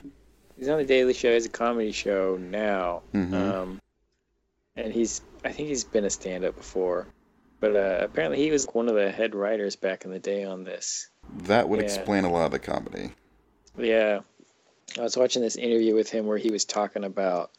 [0.58, 1.32] he's on the Daily Show.
[1.32, 3.00] He's a comedy show now.
[3.14, 3.32] Mhm.
[3.32, 3.80] Um,
[4.76, 5.22] and he's.
[5.46, 7.06] I think he's been a stand-up before,
[7.62, 10.64] but uh, apparently he was one of the head writers back in the day on
[10.64, 11.08] this.
[11.44, 11.84] That would Yeah.
[11.86, 13.12] explain a lot of the comedy.
[13.78, 14.22] Yeah.
[14.98, 17.52] I was watching this interview with him where he was talking about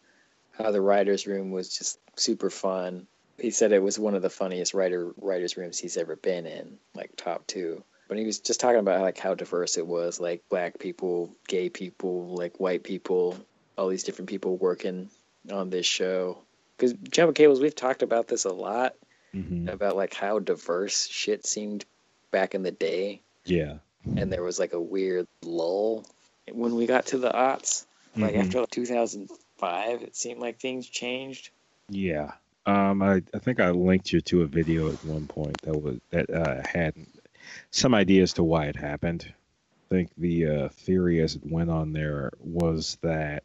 [0.51, 3.07] how the writer's room was just super fun.
[3.37, 6.79] He said it was one of the funniest writer writer's rooms he's ever been in,
[6.93, 7.81] like top two.
[8.09, 11.69] But he was just talking about like how diverse it was, like black people, gay
[11.69, 13.37] people, like white people,
[13.77, 15.09] all these different people working
[15.49, 16.39] on this show.
[16.75, 18.95] Because Jumper Cables, we've talked about this a lot
[19.33, 21.85] hmm about like how diverse shit seemed
[22.31, 23.77] back in the day Yeah.
[24.05, 26.05] and there was like a weird lull
[26.51, 27.85] when we got to the aughts.
[28.15, 28.41] Like Mhm.
[28.41, 31.49] after 2005, it seemed like things changed.
[31.89, 32.33] Yeah.
[32.65, 35.99] Um, I, I think I linked you to a video at one point that was
[36.11, 36.93] that uh, had
[37.71, 39.25] some idea as to why it happened.
[39.89, 43.43] I think the uh, theory as it went on there was that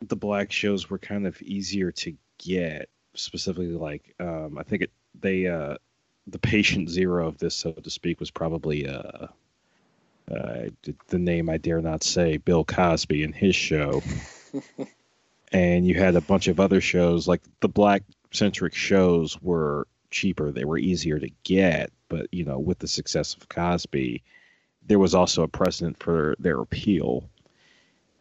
[0.00, 2.88] the black shows were kind of easier to get.
[3.14, 5.76] Specifically, like um, I think it they uh,
[6.26, 9.26] the patient zero of this, so to speak, was probably uh,
[10.30, 10.64] uh,
[11.08, 14.02] the name I dare not say, Bill Cosby and his show.
[15.52, 20.50] and you had a bunch of other shows like the black centric shows were cheaper
[20.50, 24.22] they were easier to get but you know with the success of cosby
[24.86, 27.28] there was also a precedent for their appeal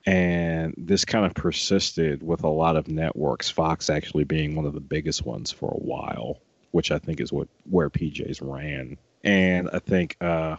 [0.06, 4.74] and this kind of persisted with a lot of networks fox actually being one of
[4.74, 6.40] the biggest ones for a while
[6.72, 10.56] which i think is what where pjs ran and i think uh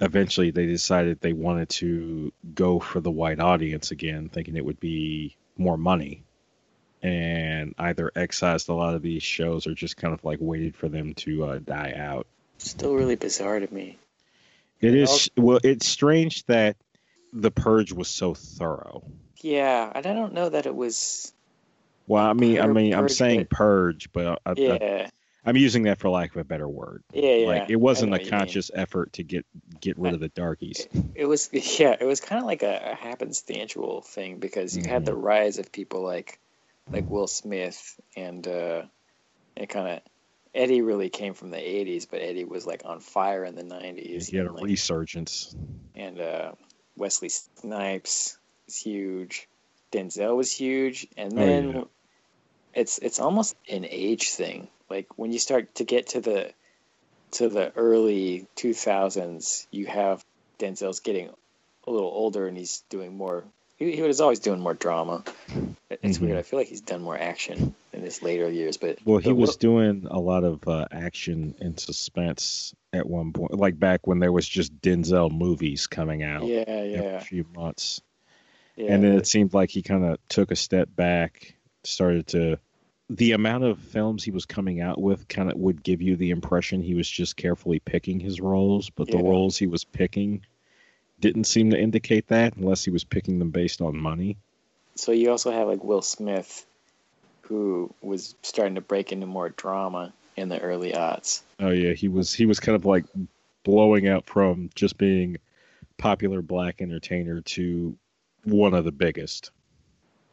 [0.00, 4.80] eventually they decided they wanted to go for the white audience again thinking it would
[4.80, 6.22] be more money
[7.02, 10.88] and either excised a lot of these shows or just kind of like waited for
[10.88, 12.26] them to uh, die out.
[12.58, 13.98] Still really bizarre to me.
[14.80, 16.76] It And is well, it's strange that
[17.32, 19.04] the purge was so thorough.
[19.40, 21.32] Yeah, and I don't know that it was.
[22.06, 25.10] Well, I mean, I mean, I'm saying but- purge, but I, Yeah, I,
[25.50, 27.02] am using that for lack of a better word.
[27.12, 27.46] yeah, yeah.
[27.46, 28.30] like it wasn't a you mean.
[28.30, 29.44] conscious effort to get
[29.80, 30.86] get rid of the darkies.
[31.14, 35.04] It was, yeah, it was kind of like a, a happenstantial thing because you had
[35.04, 35.20] the Mm-hmm.
[35.22, 36.38] rise of people like,
[36.92, 38.82] like Will Smith and uh,
[39.56, 40.00] it kind of.
[40.54, 44.30] Eddie really came from the '80s, but Eddie was like on fire in the '90s.
[44.30, 45.54] He had a and, like, resurgence.
[45.94, 46.52] and uh,
[46.96, 49.48] Wesley Snipes is huge.
[49.92, 51.84] Denzel was huge, and Oh, then yeah.
[52.76, 54.68] It's it's almost an age thing.
[54.88, 56.52] Like when you start to get to the
[57.32, 60.24] to the early two thousands, you have
[60.60, 61.30] Denzel's getting
[61.86, 63.42] a little older, and he's doing more.
[63.78, 65.24] He, he was always doing more drama.
[65.90, 66.22] It- It's Mhm.
[66.22, 66.38] weird.
[66.38, 69.56] I feel like he's done more action in his later years, but Well, he was
[69.56, 74.32] doing a lot of uh, action and suspense at one point, like back when there
[74.32, 78.00] was just Denzel movies coming out yeah, every yeah, few months.
[78.76, 78.92] yeah.
[78.94, 82.58] and then it seemed like he kind of took a step back, started to.
[83.08, 86.30] The amount of films he was coming out with kind of would give you the
[86.30, 90.44] impression he was just carefully picking his roles, but the roles he was picking
[91.20, 94.36] didn't seem to indicate that unless he was picking them based on money.
[94.96, 96.66] so you also have like Will Smith,
[97.42, 101.42] who was starting to break into more drama, in the early aughts.
[101.58, 103.04] Oh yeah, he was he was kind of like
[103.64, 105.38] blowing out from just being
[105.98, 107.96] popular black entertainer to
[108.44, 109.50] one of the biggest.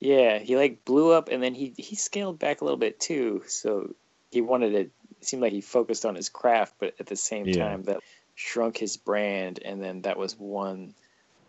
[0.03, 3.43] Yeah, he like blew up and then he he scaled back a little bit too.
[3.47, 3.95] So
[4.31, 4.79] he wanted to.
[4.79, 7.59] It seemed like he focused on his craft, but at the same Yeah.
[7.69, 8.01] time that
[8.35, 10.93] shrunk his brand, and then that was one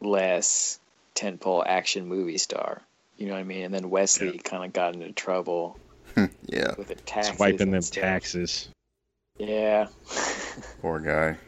[0.01, 0.79] less
[1.17, 2.83] tentpole action movie star.
[3.17, 3.65] You know what I mean?
[3.65, 5.77] And then Wesley kind of got into trouble
[6.47, 7.37] yeah, with the taxes.
[7.37, 8.03] Swiping them stuff.
[8.05, 8.69] taxes.
[9.37, 9.89] Yeah.
[10.81, 11.39] poor guy.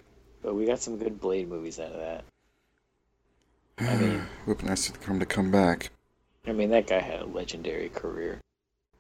[0.43, 2.25] but we got some good Blade movies out of that.
[3.79, 5.91] I mean, Would be nice for him to come back.
[6.47, 8.41] I mean that guy had a legendary career.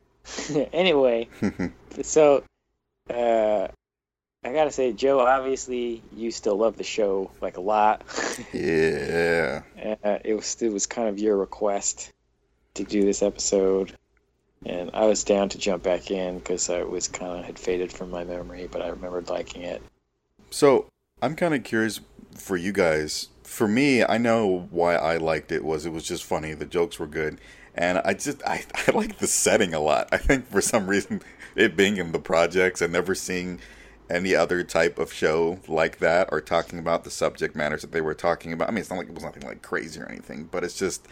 [0.72, 1.28] anyway,
[2.02, 2.42] so
[3.09, 3.68] uh,
[4.44, 8.02] I gotta say, Joe, obviously you still love the show like a lot.
[8.52, 9.62] yeah.
[10.04, 12.12] uh, it was it was kind of your request
[12.74, 13.96] to do this episode,
[14.64, 17.92] and I was down to jump back in because I was kind of had faded
[17.92, 19.82] from my memory, but I remembered liking it.
[20.50, 20.87] So
[21.22, 22.00] I'm kind of curious
[22.35, 23.28] for you guys.
[23.46, 26.52] For me, I know why I liked it was it was just funny.
[26.52, 27.40] The jokes were good,
[27.74, 30.09] and I just I, I like the setting a lot.
[30.12, 31.22] I think for some reason,
[31.54, 33.61] it being in the projects and never seeing
[34.09, 38.00] any other type of show like that or talking about the subject matters that they
[38.00, 38.68] were talking about.
[38.68, 41.06] I mean, it's not like it was nothing like crazy or anything, but it's just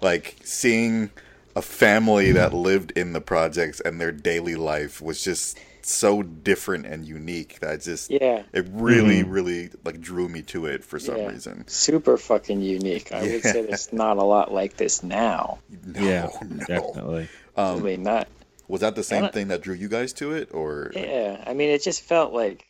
[0.00, 1.10] like seeing
[1.54, 6.86] a family that lived in the projects and their daily life was just so different
[6.86, 9.32] and unique that just Yeah, it really, Mhm.
[9.32, 11.28] really like drew me to it for some Yeah.
[11.28, 11.64] reason.
[11.68, 13.12] super fucking unique.
[13.12, 13.66] I would say Yeah.
[13.66, 15.58] there's not a lot like this now.
[15.86, 16.66] No, yeah, no.
[16.66, 17.28] definitely.
[17.56, 18.28] I Um, mean, not
[18.68, 21.68] was that the same thing that drew you guys to it, or Yeah, I mean,
[21.70, 22.64] it just felt like,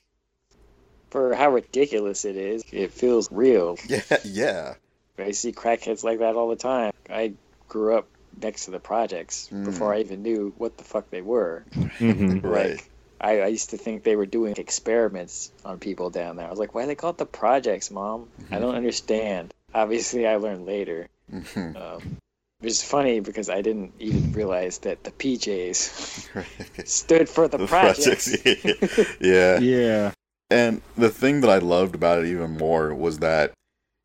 [1.11, 3.77] for how ridiculous it is, it feels real.
[3.89, 4.75] yeah, yeah,
[5.19, 6.93] I see crackheads like that all the time.
[7.09, 7.35] I
[7.69, 8.09] grew up
[8.41, 9.65] next to the projects Mm.
[9.67, 11.65] before I even knew what the fuck they were.
[11.99, 12.71] hmm right.
[12.71, 12.89] Like,
[13.23, 16.47] I, I used to think they were doing experiments on people down there.
[16.47, 18.29] I was like, why do they call it the projects, mom?
[18.51, 19.55] I don't understand.
[19.73, 21.09] Obviously, I learned later.
[21.33, 21.77] Mhm.
[21.77, 22.17] Um,
[22.61, 27.67] which is funny because I didn't even realize that the PJs stood for the, The
[27.67, 28.37] projects.
[28.43, 29.59] projects, yeah.
[29.59, 30.13] Yeah.
[30.51, 33.53] And the thing that I loved about it even more was that,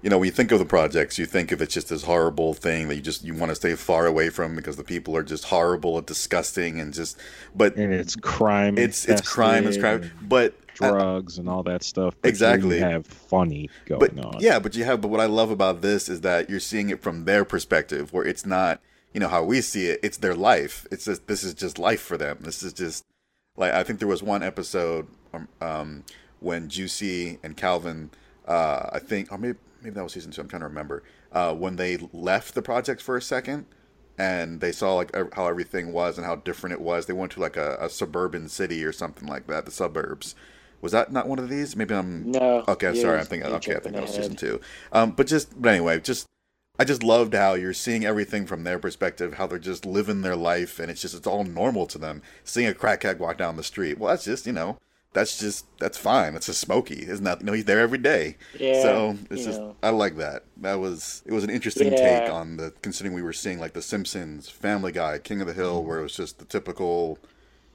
[0.03, 2.53] you know, when you think of the projects, you think of it just this horrible
[2.53, 5.23] thing that you just you want to stay far away from because the people are
[5.23, 7.17] just horrible and disgusting and just.
[7.55, 8.77] But And it's crime.
[8.77, 10.11] it's it's crime, it's crime.
[10.21, 12.15] But and drugs and all that stuff.
[12.23, 12.79] Exactly.
[12.79, 14.39] have funny going but on.
[14.39, 15.01] yeah, but you have.
[15.01, 18.25] But what I love about this is that you're seeing it from their perspective, where
[18.25, 18.79] it's not,
[19.13, 19.99] you know, how we see it.
[20.03, 20.85] It's their life.
[20.91, 22.37] It's just this is just life for them.
[22.41, 23.03] This is just
[23.55, 26.03] like I think there was one episode um, um
[26.39, 28.11] when Juicy and Calvin,
[28.47, 30.41] uh, I think, or maybe maybe that was season two.
[30.41, 33.65] I'm trying to remember uh, when they left the project for a second.
[34.19, 37.05] And they saw like how everything was and how different it was.
[37.05, 40.33] They went to like a, a suburban city or something like that, the suburbs.
[40.81, 41.75] Was that not one of these?
[41.75, 42.63] Maybe I'm No.
[42.67, 43.19] Okay, sorry.
[43.19, 43.51] I'm thinking.
[43.53, 44.59] Okay, I think that was season two.
[44.91, 46.25] Um, but just, but anyway, just
[46.79, 50.35] I just loved how you're seeing everything from their perspective, how they're just living their
[50.35, 52.23] life, and it's just it's all normal to them.
[52.43, 54.79] Seeing a crackhead walk down the street, well, that's just you know,
[55.17, 56.33] that's just that's fine.
[56.33, 57.39] That's a Smoky, isn't that?
[57.39, 58.37] You know, he's there every day.
[58.59, 58.83] Yeah.
[58.83, 59.75] so it's just know.
[59.81, 60.43] I like that.
[60.57, 62.19] That was it was an interesting Yeah.
[62.19, 65.53] take on the considering we were seeing like The Simpsons, Family Guy, King of the
[65.53, 65.87] Hill, mm-hmm.
[65.87, 67.17] where it was just the typical.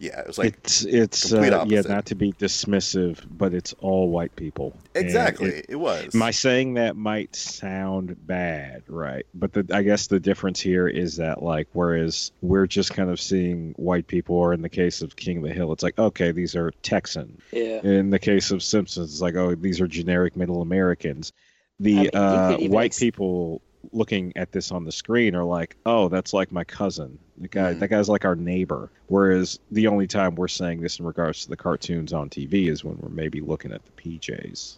[0.02, 4.08] Yeah, it was like it's it's uh, yeah, not to be dismissive, but it's all
[4.08, 4.76] white people.
[4.96, 6.12] Exactly it- it, was.
[6.12, 9.24] my saying that might sound bad, right?
[9.32, 13.20] But the, I guess the difference here is that like whereas we're just kind of
[13.20, 16.32] seeing white people, or in the case of King of the Hill, it's like okay,
[16.32, 17.38] these are Texan.
[17.52, 17.80] Yeah.
[17.84, 21.32] In the case of Simpsons, it's like oh, these are generic Middle Americans.
[21.80, 25.76] I The mean, uh, white ex- people looking at this on the screen are like,
[25.86, 27.18] oh, that's like my cousin.
[27.38, 27.80] The guy, Mhm.
[27.80, 28.90] that guy's like our neighbor.
[29.08, 32.84] Whereas the only time we're saying this in regards to the cartoons on TV is
[32.84, 34.76] when we're maybe looking at the PJs.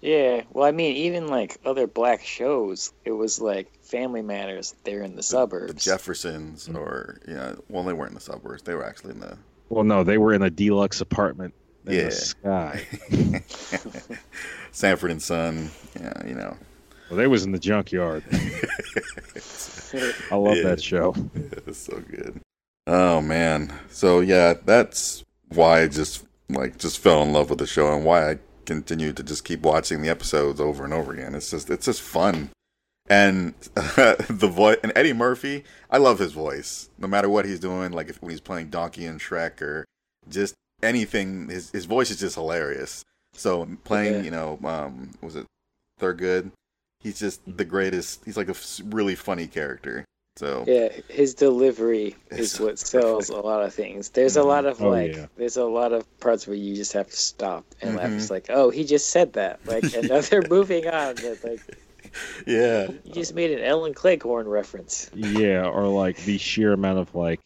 [0.00, 0.42] Yeah.
[0.52, 4.74] Well, I mean, even like other black shows, it was like Family Matters.
[4.84, 5.72] They're in the, the suburbs.
[5.74, 8.62] The Jeffersons, or yeah, well, they weren't in the suburbs.
[8.62, 9.36] They were actually in the
[9.68, 11.54] Well, no, they were in a deluxe apartment
[11.86, 12.04] in Yeah.
[12.04, 12.86] the sky.
[14.72, 15.70] Sanford and Son.
[15.98, 16.56] Yeah, you know.
[17.08, 18.24] Well, they was in the junkyard.
[20.30, 20.62] I love Yeah.
[20.64, 21.14] that show.
[21.66, 22.40] It's so good.
[22.86, 23.72] Oh man.
[23.90, 28.04] So yeah, that's why I just like just fell in love with the show and
[28.04, 31.34] why I continue to just keep watching the episodes over and over again.
[31.34, 32.50] It's just it's just fun.
[33.08, 36.88] And the voice and Eddie Murphy, I love his voice.
[36.98, 39.84] No matter what he's doing, like if when he's playing Donkey and Shrek or
[40.28, 43.04] just anything, his his voice is just hilarious.
[43.32, 44.22] So playing, Yeah.
[44.22, 45.46] you know, um, was it
[46.00, 46.50] Thurgood?
[47.00, 48.24] He's just the greatest.
[48.24, 48.54] He's like a
[48.84, 50.04] really funny character
[50.36, 54.10] So Yeah, his delivery is what sells a lot of things.
[54.10, 55.26] There's a lot of Oh, like, yeah.
[55.36, 58.10] there's a lot of parts where you just have to stop and laugh.
[58.10, 58.16] Mhm.
[58.16, 59.60] It's like, oh, he just said that.
[59.66, 61.14] Like, and now they're moving on.
[61.14, 61.60] But like,
[62.46, 65.10] yeah, you just made an Ellen Cleghorne reference.
[65.14, 67.40] Yeah, or like the sheer amount of like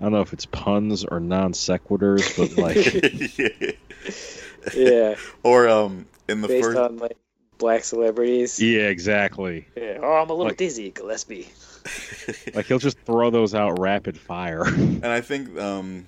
[0.00, 3.76] I don't know if it's puns or non sequiturs, but like
[4.74, 7.16] Yeah, or um in the based first on like
[7.58, 8.60] black celebrities.
[8.60, 9.66] yeah, exactly.
[9.76, 9.98] Yeah.
[10.02, 11.48] Oh, I'm a little Like- dizzy, Gillespie.
[12.54, 14.64] Like he'll just throw those out rapid fire.
[14.64, 16.06] and I think um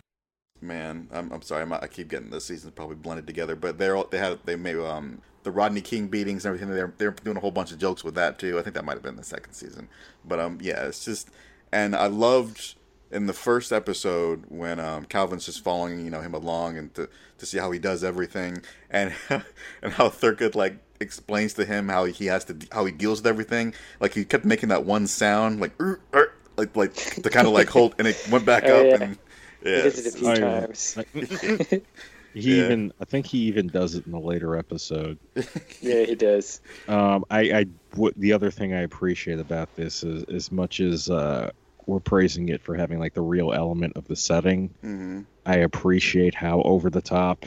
[0.63, 3.97] man, I'm I'm sorry, I'm, I keep getting the seasons probably blended together, but they're
[3.97, 6.75] all, they had they made um the Rodney King beatings and everything.
[6.75, 8.59] They're they're doing a whole bunch of jokes with that too.
[8.59, 9.89] I think that might have been the second season,
[10.25, 11.29] but um yeah, it's just
[11.73, 12.77] and I loved
[13.13, 17.09] in the first episode when um, Calvin's just following you know him along and to
[17.39, 19.13] to see how he does everything and
[19.83, 23.27] and how Thurgood like explains to him how he has to how he deals with
[23.27, 23.75] everything.
[24.01, 25.75] Like he kept making that one sound like
[26.57, 28.99] like like to kind of like hold and it went back Oh, up yeah.
[29.01, 29.19] and
[29.73, 29.83] He yeah.
[29.83, 30.33] did it a few yeah.
[30.33, 30.99] times.
[32.35, 32.57] he Yeah.
[32.61, 35.19] even I think he even does it in a later episode.
[35.81, 36.61] yeah, he does.
[36.89, 41.09] Um, I, I what the other thing I appreciate about this is as much as
[41.11, 41.51] uh,
[41.87, 44.75] we're praising it for having like the real element of the setting.
[44.83, 47.47] hmm I appreciate how over the top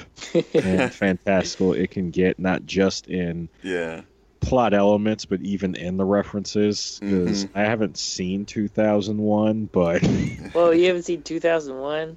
[0.54, 4.02] and fantastical it can get, not just in Yeah.
[4.40, 6.98] plot elements, but even in the references.
[7.02, 7.50] Because Mhm.
[7.56, 10.02] I haven't seen 2001, but
[10.54, 12.16] well, you haven't seen 2001?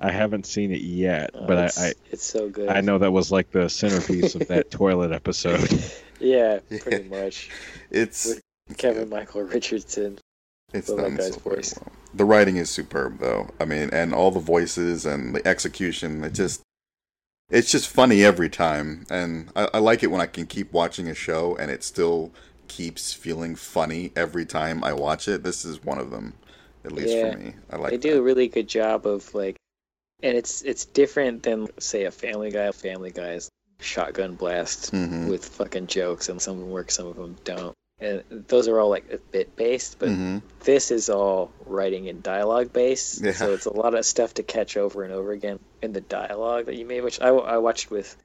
[0.00, 1.30] I haven't seen it yet.
[1.34, 2.68] Oh, but it's, I, it's so good.
[2.68, 5.70] I, I know that was like the centerpiece of that toilet episode.
[6.18, 6.78] Yeah, Yeah.
[6.80, 7.50] pretty much.
[7.90, 8.40] It's
[8.76, 10.18] Kevin Michael Richardson.
[10.72, 11.74] It's that done guy's so very voice.
[11.78, 11.92] well.
[12.14, 13.48] The writing is superb though.
[13.60, 16.62] I mean, and all the voices and the execution, it just
[17.50, 19.06] it's just funny every time.
[19.10, 22.32] And I, I like it when I can keep watching a show and it still
[22.68, 25.42] keeps feeling funny every time I watch it.
[25.42, 26.34] This is one of them,
[26.84, 27.32] at least Yeah.
[27.32, 27.54] for me.
[27.70, 28.02] I like it.
[28.02, 29.56] they do a really good job of like,
[30.22, 32.70] and it's it's different than say a Family Guy.
[32.72, 33.48] Family Guy's
[33.80, 37.74] shotgun blast hmm with fucking jokes, and some work, some of them don't.
[38.00, 42.20] And those are all like a bit based, but hmm this is all writing and
[42.22, 43.22] dialogue based.
[43.22, 43.30] Yeah.
[43.32, 46.66] So it's a lot of stuff to catch over and over again in the dialogue
[46.66, 48.16] that you made, which I, I watched with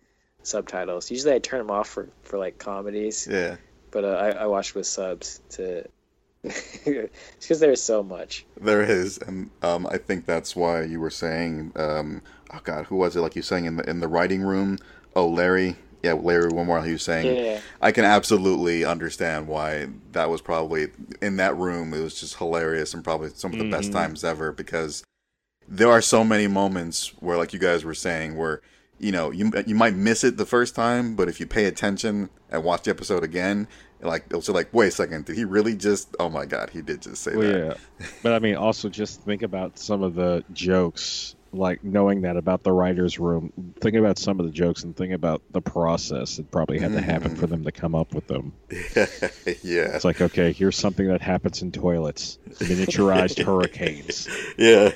[0.41, 1.12] subtitles.
[1.12, 3.57] Usually I turn them off for, for like comedies, Yeah.
[3.91, 5.88] but uh, I, I watched with subs to
[6.43, 8.45] because there's so much.
[8.59, 12.21] There is, and um, I think that's why you were saying, um,
[12.53, 13.21] oh God, who was it?
[13.21, 14.77] Like you saying in the in the writing room.
[15.15, 15.77] Oh, Larry.
[16.03, 16.83] Yeah, Larry Wilmore.
[16.83, 17.59] He was saying, Yeah.
[17.81, 20.87] I can absolutely understand why that was probably
[21.21, 21.93] in that room.
[21.93, 23.93] It was just hilarious and probably some of the best Mhm.
[23.93, 25.03] times ever because
[25.67, 28.61] there are so many moments where, like you guys were saying, where
[28.99, 32.29] you know you you might miss it the first time, but if you pay attention
[32.51, 33.67] and watch the episode again,
[34.01, 36.13] like it'll say like, wait a second, did he really just?
[36.19, 37.77] Oh my God, he did just say Well, that.
[38.01, 42.35] yeah, but I mean, also just think about some of the jokes, like knowing that
[42.37, 43.53] about the writers' room.
[43.79, 47.01] Think about some of the jokes and think about the process that probably had to
[47.01, 48.53] happen for them to come up with them.
[48.69, 54.27] yeah, It's like, okay, here's something that happens in toilets: miniaturized hurricanes.
[54.57, 54.91] yeah.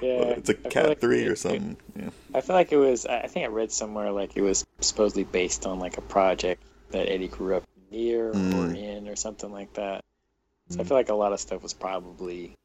[0.00, 0.34] Yeah.
[0.38, 1.76] it's a I cat like three it- or it- something.
[1.96, 2.10] Yeah.
[2.34, 3.04] I feel like it was.
[3.06, 6.62] I I think I read somewhere like it was supposedly based on like a project
[6.90, 8.76] that Eddie grew up near or Mm.
[8.76, 10.04] in or something like that.
[10.70, 10.88] So I Mm.
[10.88, 12.56] feel like a lot of stuff was probably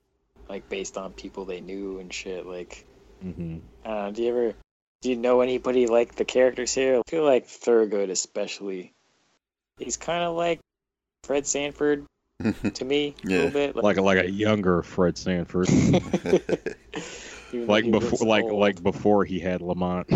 [0.50, 2.46] like based on people they knew and shit.
[2.46, 2.86] Like,
[3.24, 4.54] hmm uh, do you ever
[5.02, 7.00] do you know anybody like the characters here?
[7.00, 8.94] I feel like Thurgood especially.
[9.78, 10.60] He's kind of like
[11.24, 12.06] Fred Sanford
[12.74, 13.76] to me a little bit.
[13.76, 15.70] Like a, like a younger Fred Sanford,
[17.54, 18.60] like before, like old.
[18.60, 20.08] like before he had Lamont.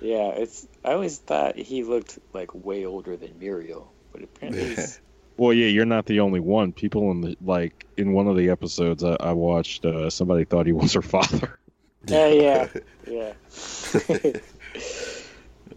[0.00, 0.66] Yeah, it's.
[0.84, 5.00] I always thought he looked like way older than Muriel, but apparently he's.
[5.38, 6.72] Well, yeah, you're not the only one.
[6.72, 10.66] People in the like in one of the episodes I, I watched, uh, somebody thought
[10.66, 11.58] he was her father.
[12.08, 12.68] Yeah, yeah,
[13.08, 13.32] yeah.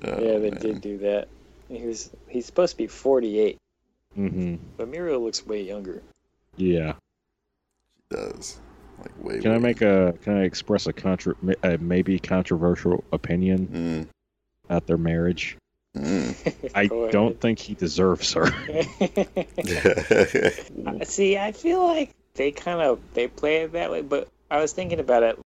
[0.03, 0.59] Oh, yeah, they man.
[0.59, 1.27] did do that.
[1.69, 2.11] He was.
[2.27, 3.57] He's supposed to be 48,
[4.13, 6.03] hmm but Muriel looks way younger.
[6.55, 6.93] Yeah.
[8.11, 8.59] She does.
[8.99, 9.39] Like way.
[9.39, 10.13] Can I way- make a?
[10.21, 14.07] Can I express a contra, a maybe controversial opinion Mm,
[14.65, 15.57] about their marriage?
[15.95, 16.71] Mm.
[16.75, 18.45] I don't think he deserves her.
[21.05, 24.73] See, I feel like they kind of they play it that way, but I was
[24.73, 25.39] thinking about it.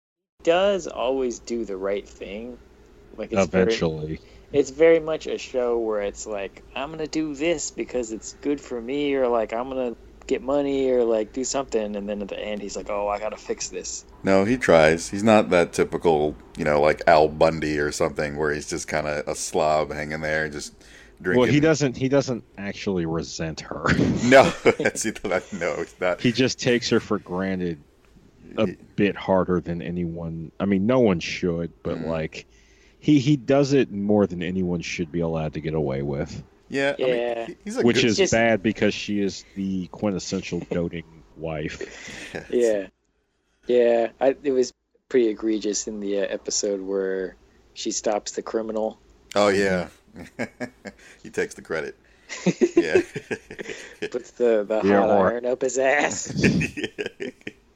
[0.44, 2.58] Does always do the right thing.
[3.16, 4.20] Like it's very, Eventually,
[4.52, 8.60] it's very much a show where it's like I'm gonna do this because it's good
[8.60, 9.96] for me, or like I'm gonna
[10.28, 13.20] get money, or like do something, and then at the end he's like, oh, I
[13.20, 14.06] gotta fix this.
[14.24, 15.10] no, he tries.
[15.10, 19.08] He's not that typical, you know, like Al Bundy or something, where he's just kind
[19.08, 20.74] of a slob hanging there, just
[21.22, 21.42] drinking.
[21.42, 21.98] Well, he doesn't.
[21.98, 23.86] He doesn't actually resent her.
[24.26, 24.44] No,
[24.96, 25.44] see that.
[25.52, 26.22] No, it's not.
[26.22, 27.84] he just takes her for granted
[28.58, 30.52] a bit harder than anyone.
[30.60, 32.06] I mean, no one should, but Mhm.
[32.08, 32.46] like,
[33.00, 36.42] he he does it more than anyone should be allowed to get away with,
[36.74, 37.04] Yeah, I
[37.48, 41.06] mean, he's a which good, is Just- bad because she is the quintessential doting
[41.38, 41.80] wife.
[42.50, 42.88] Yeah,
[43.68, 44.08] yeah.
[44.20, 44.74] I, it was
[45.08, 47.36] pretty egregious in the uh, episode where
[47.76, 49.00] she stops the criminal.
[49.36, 49.90] Oh yeah,
[51.24, 51.96] he takes the credit.
[52.76, 53.02] Yeah.
[54.12, 56.34] Puts the the Yeah, hot or- iron up his ass.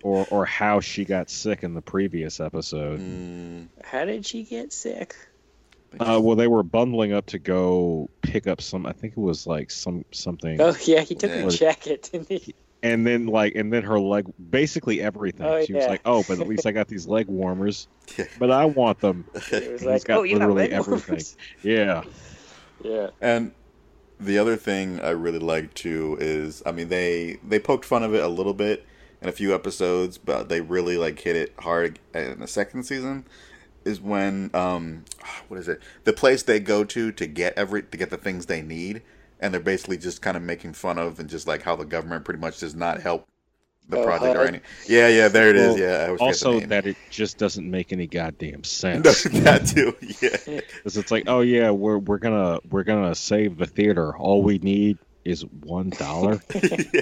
[0.03, 2.99] Or or how she got sick in the previous episode.
[2.99, 5.15] Mm, How did she get sick?
[5.99, 8.85] Uh, well, they were bundling up to go pick up some.
[8.85, 10.59] I think it was like some something.
[10.61, 11.41] Oh yeah, he took Yeah.
[11.43, 12.55] her jacket, didn't he?
[12.83, 16.39] and then like and then her leg basically everything Oh, she was like oh but
[16.39, 17.87] at least i got these leg warmers
[18.37, 21.07] but i want them It was He's like, got oh, you got literally leg everything.
[21.09, 21.35] warmers.
[21.63, 22.03] yeah
[22.83, 23.07] Yeah.
[23.19, 23.51] And
[24.19, 28.13] the other thing I really like too is, I mean, they they poked fun of
[28.13, 28.85] it a little bit
[29.23, 33.25] in a few episodes, but they really like hit it hard in the second season.
[33.87, 35.05] Is when um,
[35.47, 35.81] what is it?
[36.03, 39.01] The place they go to to get every to get the things they need,
[39.39, 42.25] and they're basically just kind of making fun of and just like how the government
[42.25, 43.25] pretty much does not help
[43.89, 44.47] the Oh, project or HUD?
[44.49, 44.59] any.
[44.87, 45.75] Yeah, yeah, there it is.
[45.75, 49.65] Well, Yeah, I always also that it just doesn't make any goddamn No, sense that
[49.65, 49.95] too.
[50.21, 50.37] Yeah.
[50.75, 54.57] because it's like oh yeah we're we're gonna we're gonna save the theater all we
[54.59, 57.01] need is one dollar yeah,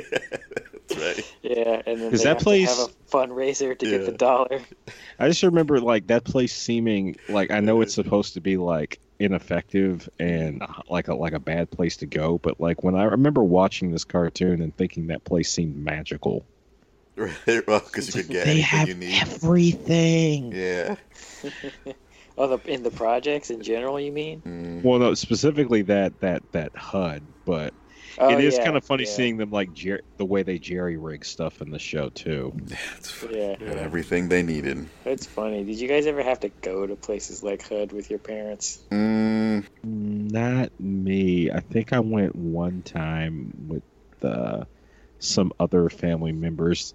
[1.05, 1.35] that's right.
[1.43, 3.97] Yeah, and then 'Cause they that have place- to have a fundraiser to Yeah.
[3.97, 4.61] get the dollar.
[5.19, 8.99] i just remember like that place seeming like i know it's supposed to be like
[9.19, 13.03] ineffective and uh, like a like a bad place to go but like when i
[13.05, 16.45] remember watching this cartoon and thinking that place seemed magical
[17.17, 19.21] Right, well, because you could get they have you need.
[19.21, 20.51] everything.
[20.51, 20.95] Yeah.
[22.37, 24.41] Oh, the in the projects in general, you mean?
[24.41, 24.83] Mm.
[24.83, 27.73] Well, no, specifically that that that HUD, but
[28.17, 29.09] Oh, it is yeah, kind of funny yeah.
[29.11, 32.53] seeing them like jer- the way they jerry rig stuff in the show too.
[32.63, 33.23] That's.
[33.29, 34.87] Yeah, Had everything they needed.
[35.03, 35.63] that's funny.
[35.63, 38.83] Did you guys ever have to go to places like HUD with your parents?
[38.91, 41.51] Mm, Not me.
[41.51, 43.83] I think I went one time with
[44.21, 44.65] uh,
[45.19, 46.93] some other family members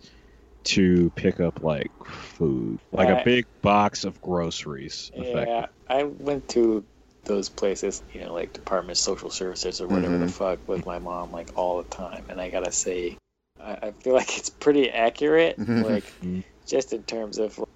[0.62, 5.10] to pick up like food, like a big box of groceries.
[5.14, 5.66] Yeah, effectively.
[5.88, 6.84] I went to
[7.24, 10.30] those places, you know, like Department of Social Services or whatever the Mhm.
[10.30, 13.16] fuck, with my mom like all the time, and I gotta say,
[13.62, 15.84] I, I feel like it's pretty accurate, Mhm.
[15.84, 16.04] like
[16.66, 17.58] just in terms of.
[17.58, 17.66] like,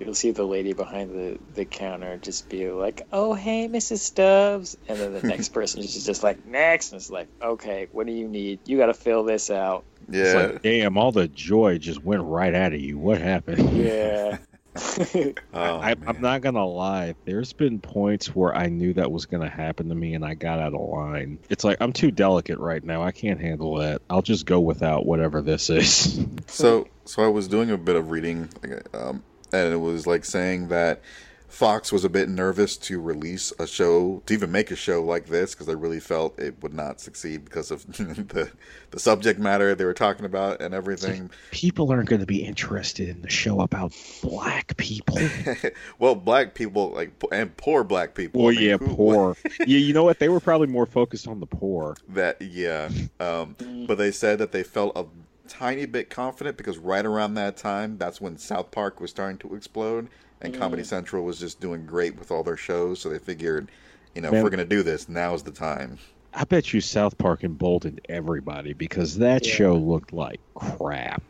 [0.00, 3.98] You'll see the lady behind the, the counter just be like, "Oh, hey, Mrs.
[3.98, 8.06] Stubbs," and then the next person is just like, "Next," and it's like, "Okay, what
[8.06, 8.60] do you need?
[8.64, 10.40] You got to fill this out." It's yeah.
[10.40, 12.96] like, damn, all the joy just went right out of you.
[12.96, 13.76] What happened?
[13.76, 14.38] Yeah.
[15.54, 17.14] oh, I, I'm not gonna lie.
[17.24, 20.58] There's been points where I knew that was gonna happen to me, and I got
[20.58, 21.38] out of line.
[21.48, 23.02] It's like I'm too delicate right now.
[23.02, 24.02] I can't handle that.
[24.08, 26.24] I'll just go without whatever this is.
[26.48, 28.48] So, so I was doing a bit of reading,
[28.94, 29.22] um,
[29.52, 31.02] and it was like saying that
[31.48, 35.26] Fox was a bit nervous to release a show, to even make a show like
[35.26, 38.50] this, because they really felt it would not succeed because of the
[38.90, 41.30] the subject matter they were talking about and everything.
[41.50, 43.92] People aren't going to be interested in the show about
[44.22, 45.18] black people.
[45.98, 48.42] well, black people, like, and poor black people.
[48.42, 49.36] Well, I mean, yeah, who- poor.
[49.60, 50.18] yeah, you know what?
[50.18, 51.96] They were probably more focused on the poor.
[52.08, 52.90] That yeah,
[53.20, 55.06] um, but they said that they felt a
[55.48, 59.54] tiny bit confident because right around that time, that's when South Park was starting to
[59.54, 60.08] explode,
[60.40, 63.00] and Comedy Central was just doing great with all their shows.
[63.00, 63.70] So they figured,
[64.14, 65.98] you know, if we're gonna do this, now's the time.
[66.34, 69.52] I bet you South Park emboldened everybody because that Yeah.
[69.52, 71.22] show looked like crap.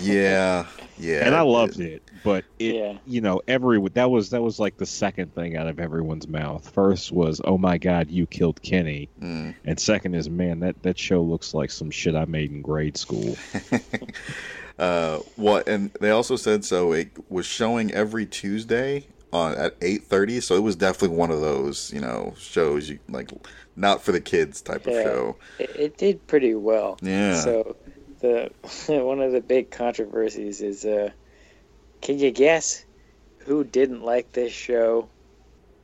[0.00, 0.66] Yeah,
[0.98, 1.86] yeah, and I loved did.
[1.94, 2.98] it, but it, Yeah.
[3.06, 6.68] you know, every that was that was like the second thing out of everyone's mouth.
[6.70, 9.54] First was, "Oh my God, you killed Kenny," Mm.
[9.66, 12.96] and second is, "Man, that that show looks like some shit I made in grade
[12.96, 13.36] school."
[14.78, 15.68] uh, what?
[15.68, 16.92] And they also said so.
[16.92, 20.40] It was showing every Tuesday on at eight thirty.
[20.40, 23.30] So it was definitely one of those, you know, shows you like
[23.76, 25.36] not for the kids type of show.
[25.58, 26.98] It, it did pretty well.
[27.02, 27.40] Yeah.
[27.40, 27.76] So
[28.20, 28.50] the
[28.86, 31.10] one of the big controversies is uh
[32.00, 32.84] can you guess
[33.38, 35.08] who didn't like this show?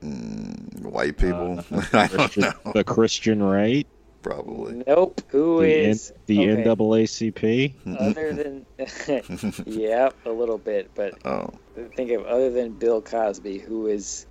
[0.03, 1.59] Mm, white people.
[1.71, 2.73] Uh, I don't Christian, know.
[2.73, 3.87] the Christian right,
[4.23, 4.83] Probably.
[4.87, 5.23] Nope.
[5.29, 5.97] Who the N,
[6.27, 7.75] the okay, NAACP.
[7.99, 8.67] other than
[9.67, 11.51] Yep, a little bit, but Oh,
[11.97, 14.27] think of other than Bill Cosby, who is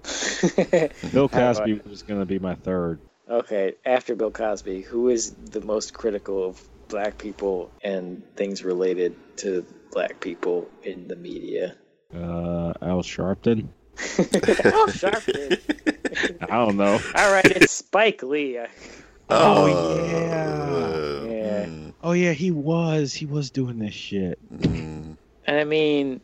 [1.12, 3.00] Bill Cosby was going to be my third.
[3.30, 9.16] Okay, after Bill Cosby, who is the most critical of black people and things related
[9.38, 11.76] to black people in the media?
[12.14, 13.68] Uh, Al Sharpton.
[14.00, 15.60] Al Sharpton.
[16.42, 17.00] I don't know.
[17.16, 18.60] All right, it's Spike Lee.
[19.30, 21.30] Oh, Uh, yeah.
[21.30, 21.66] Yeah.
[21.68, 23.14] mm, Oh yeah, he was.
[23.14, 24.40] He was doing this shit.
[24.52, 25.18] mm.
[25.46, 26.22] And I mean,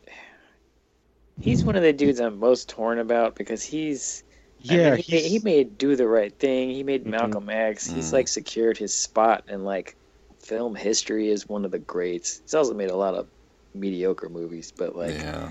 [1.40, 4.22] he's one of the dudes I'm most torn about because he's.
[4.68, 6.70] I Yeah, mean, he, made, he's- he made Do the Right Thing.
[6.70, 7.10] He made Mhm.
[7.10, 7.90] Malcolm X.
[7.90, 8.12] He's Mhm.
[8.14, 9.96] like secured his spot in like
[10.42, 12.40] film history as one of the greats.
[12.44, 13.28] He's also made a lot of
[13.74, 15.50] mediocre movies, but like yeah.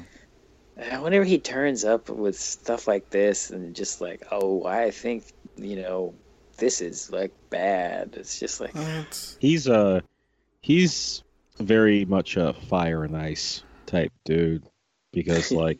[0.77, 5.25] uh, whenever he turns up with stuff like this and just like, oh, I think
[5.55, 6.15] you know
[6.57, 8.15] this is like bad.
[8.17, 9.37] It's just like, What?
[9.39, 10.01] he's uh
[10.61, 11.23] he's
[11.59, 14.65] very much a fire and ice type dude
[15.11, 15.79] because like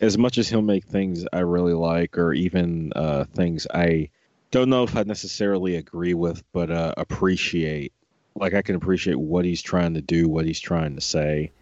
[0.00, 4.08] as much as he'll make things I really like or even uh things I
[4.50, 7.92] don't know if I necessarily agree with but uh appreciate
[8.34, 11.52] like I can appreciate what he's trying to do what he's trying to say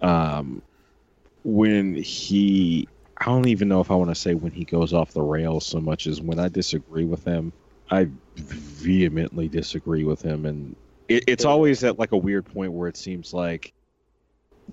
[0.00, 0.62] um
[1.44, 5.12] when he I don't even know if I want to say when he goes off
[5.12, 7.52] the rails so much as when I disagree with him
[7.92, 10.74] I vehemently disagree with him, and
[11.08, 13.74] it, it's always at like a weird point where it seems like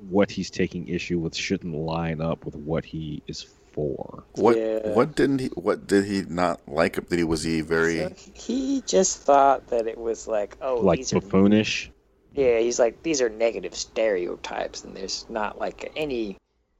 [0.09, 4.23] what he's taking issue with shouldn't line up with what he is for.
[4.35, 4.57] What?
[4.57, 4.93] Yeah.
[4.93, 5.47] What didn't he?
[5.47, 6.93] What did he not like?
[7.09, 7.25] Did he?
[7.25, 7.97] Was he very?
[7.97, 11.89] so he just thought that it was like, oh, like these are buffoonish.
[12.33, 16.37] Yeah, he's like these are negative stereotypes, and there's not like any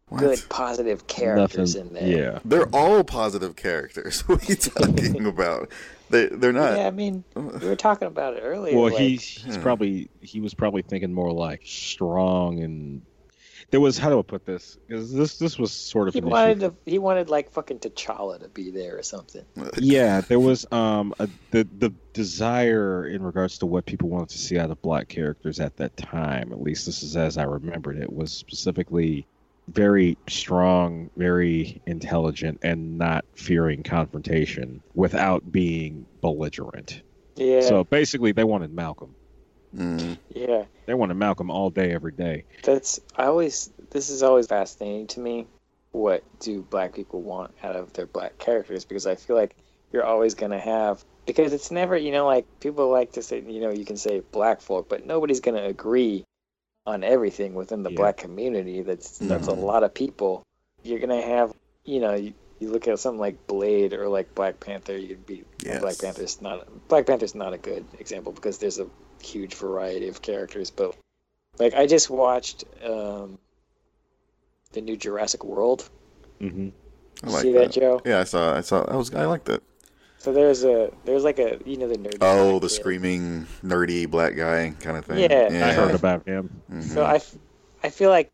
[0.07, 0.19] What?
[0.21, 1.97] good positive characters Nothing.
[1.97, 2.33] in there.
[2.33, 2.39] Yeah.
[2.45, 4.21] They're all positive characters.
[4.27, 5.69] What are you talking about?
[6.09, 6.77] They they're not.
[6.77, 8.75] Yeah, I mean, we were talking about it earlier.
[8.75, 9.61] Well, like, he's he's Hmm.
[9.61, 13.01] probably he was probably thinking more like strong and
[13.71, 14.77] there was how do I put this?
[14.87, 17.79] Because this this was sort of he an issue wanted to, he wanted like fucking
[17.79, 19.45] T'Challa to be there or something.
[19.79, 24.37] yeah, there was um a, the the desire in regards to what people wanted to
[24.37, 26.51] see out of black characters at that time.
[26.51, 29.27] At least this is as I remembered it was specifically
[29.73, 37.01] very strong, very intelligent, and not fearing confrontation without being belligerent.
[37.35, 39.15] Yeah, So basically, they wanted Malcolm.
[39.75, 40.17] Mm.
[40.33, 40.65] yeah.
[40.87, 42.45] They wanted Malcolm all day, every day.
[42.63, 45.47] That's I always this is always fascinating to me.
[45.91, 48.85] What do black people want out of their black characters?
[48.85, 49.55] Because I feel like
[49.91, 53.61] you're always gonna have because it's never you know like people like to say you
[53.61, 56.25] know you can say black folk, but nobody's gonna agree
[56.89, 57.97] on everything within the Yeah.
[57.97, 58.81] black community.
[58.81, 59.63] That's that's a Mhm.
[59.63, 60.43] lot of people.
[60.83, 61.53] You're gonna have
[61.85, 64.97] you know you, you look at something like Blade or like Black Panther.
[64.97, 65.81] You'd be Yes.
[65.81, 68.87] Black Panther's not Black Panther's not a good example because there's a
[69.21, 70.95] huge variety of characters, but
[71.59, 73.37] like I just watched um,
[74.73, 75.89] the new Jurassic World.
[76.41, 76.69] Mm-hmm.
[77.23, 77.59] I like See that.
[77.59, 78.01] that, Joe?
[78.05, 78.55] Yeah, I saw.
[78.55, 78.83] I saw.
[78.85, 79.13] I was.
[79.13, 79.61] I liked it.
[80.19, 82.17] So there's a there's like a you know the nerd.
[82.21, 82.75] Oh, black the kid.
[82.75, 85.19] screaming nerdy black guy kind of thing.
[85.19, 86.61] Yeah, I heard about him.
[86.71, 86.83] Mhm.
[86.83, 88.29] So I feel like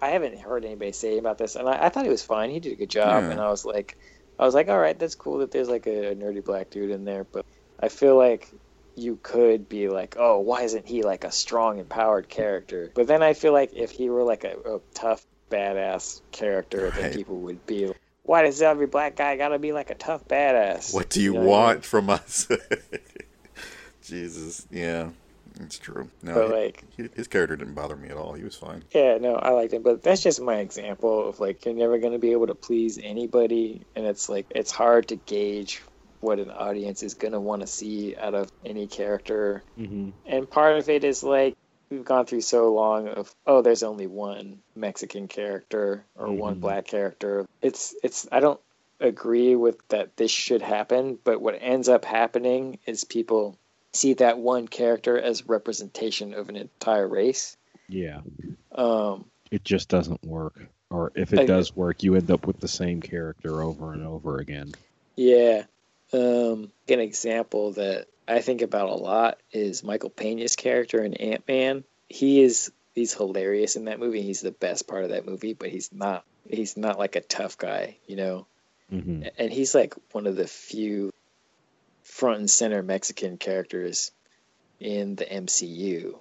[0.00, 2.50] I haven't heard anybody say about this, and I, I thought he was fine.
[2.50, 3.30] He did a good job, Yeah.
[3.30, 3.96] and I was like,
[4.38, 6.90] I was like, all right, that's cool that there's like a, a nerdy black dude
[6.90, 7.44] in there, but
[7.80, 8.50] I feel like
[8.96, 12.92] you could be like, oh, why isn't he like a strong, empowered character?
[12.94, 17.12] But then I feel like if he were like a, a tough, badass character, then
[17.12, 17.86] people would be.
[17.88, 20.92] like, Why does every black guy gotta be like a tough badass?
[20.94, 21.50] What do you know what I mean?
[21.50, 22.48] want from us?
[24.02, 24.66] Jesus.
[24.70, 25.10] Yeah,
[25.60, 26.10] it's true.
[26.22, 28.32] No, But like, he- his character didn't bother me at all.
[28.34, 28.82] He was fine.
[28.94, 32.18] Yeah, no, I liked him, but that's just my example of like you're never gonna
[32.18, 35.82] be able to please anybody, and it's like it's hard to gauge
[36.20, 40.78] what an audience is gonna want to see out of any character, hmm and part
[40.78, 41.54] of it is like
[41.94, 46.60] we've gone through so long of oh, there's only one Mexican character or one Mhm.
[46.60, 47.46] black character.
[47.62, 48.60] It's it's I don't
[49.00, 53.56] agree with that this should happen, but what ends up happening is people
[53.92, 57.56] see that one character as representation of an entire race.
[57.88, 58.22] Yeah,
[58.72, 60.58] Um, it just doesn't work.
[60.90, 64.06] Or if it I- does work, you end up with the same character over and
[64.06, 64.72] over again.
[65.16, 65.64] Yeah.
[66.12, 71.46] Um, an example that I think about a lot is Michael Pena's character in Ant
[71.46, 71.84] Man.
[72.08, 74.22] He is he's hilarious in that movie.
[74.22, 77.58] He's the best part of that movie, but he's not he's not like a tough
[77.58, 78.46] guy, you know.
[78.90, 81.10] hmm And he's like one of the few
[82.02, 84.10] front and center Mexican characters
[84.80, 86.18] in the MCU.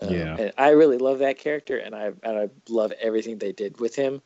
[0.00, 0.36] Um, Yeah.
[0.38, 3.94] and I really love that character, and I and I love everything they did with
[3.94, 4.22] him.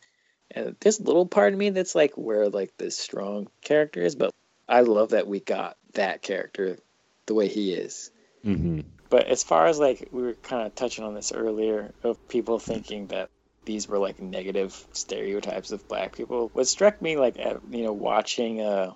[0.51, 4.15] And there's a little part of me that's like where like the strong character is,
[4.15, 4.31] but
[4.69, 6.79] I love that we got that character
[7.27, 8.11] the way he is.
[8.43, 12.29] hmm But as far as like we were kind of touching on this earlier of
[12.29, 13.29] people thinking that
[13.65, 17.93] these were like negative stereotypes of black people, what struck me like at, you know
[17.93, 18.93] watching uh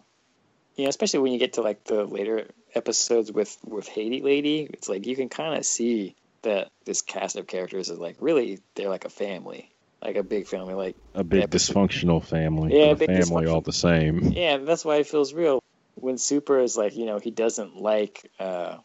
[0.76, 4.68] you know especially when you get to like the later episodes with with Haiti Lady,
[4.72, 8.60] it's like you can kind of see that this cast of characters is like really
[8.74, 9.70] they're like a family.
[10.02, 10.74] like a big family.
[10.74, 11.74] Like A big episode.
[11.74, 12.78] dysfunctional family.
[12.78, 14.32] Yeah, but a big family all the same.
[14.32, 15.59] yeah, that's why it feels real.
[16.00, 18.76] When Super is like, you know, he doesn't like uh,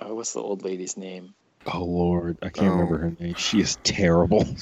[0.00, 1.34] oh, what's the old lady's name?
[1.72, 2.70] Oh Lord, I can't Oh.
[2.72, 3.34] remember her name.
[3.34, 4.46] She is terrible.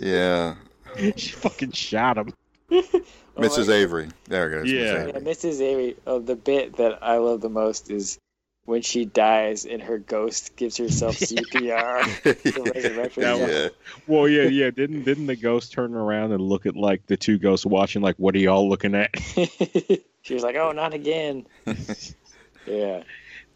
[0.00, 0.54] Yeah,
[1.16, 2.32] she fucking shot him.
[3.36, 3.68] Oh my Mrs.
[3.72, 4.08] Avery.
[4.26, 4.72] There it goes.
[4.72, 5.06] Yeah.
[5.06, 5.60] Yeah, Mrs.
[5.60, 5.96] Avery.
[6.06, 8.18] Oh, the bit that I love the most is
[8.64, 12.22] when she dies and her ghost gives herself CPR.
[12.54, 13.36] to resurrect yeah.
[13.36, 13.68] yeah.
[14.08, 14.70] Well, yeah, yeah.
[14.70, 18.02] Didn't didn't the ghost turn around and look at like the two ghosts watching?
[18.02, 19.14] Like, what are y'all looking at?
[20.22, 21.46] She was like, "Oh, not again."
[22.66, 23.02] yeah,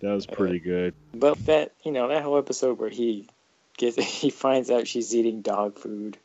[0.00, 0.94] That was pretty uh, good.
[1.14, 3.28] but that you know that whole episode where he
[3.76, 6.16] gets he finds out she's eating dog food,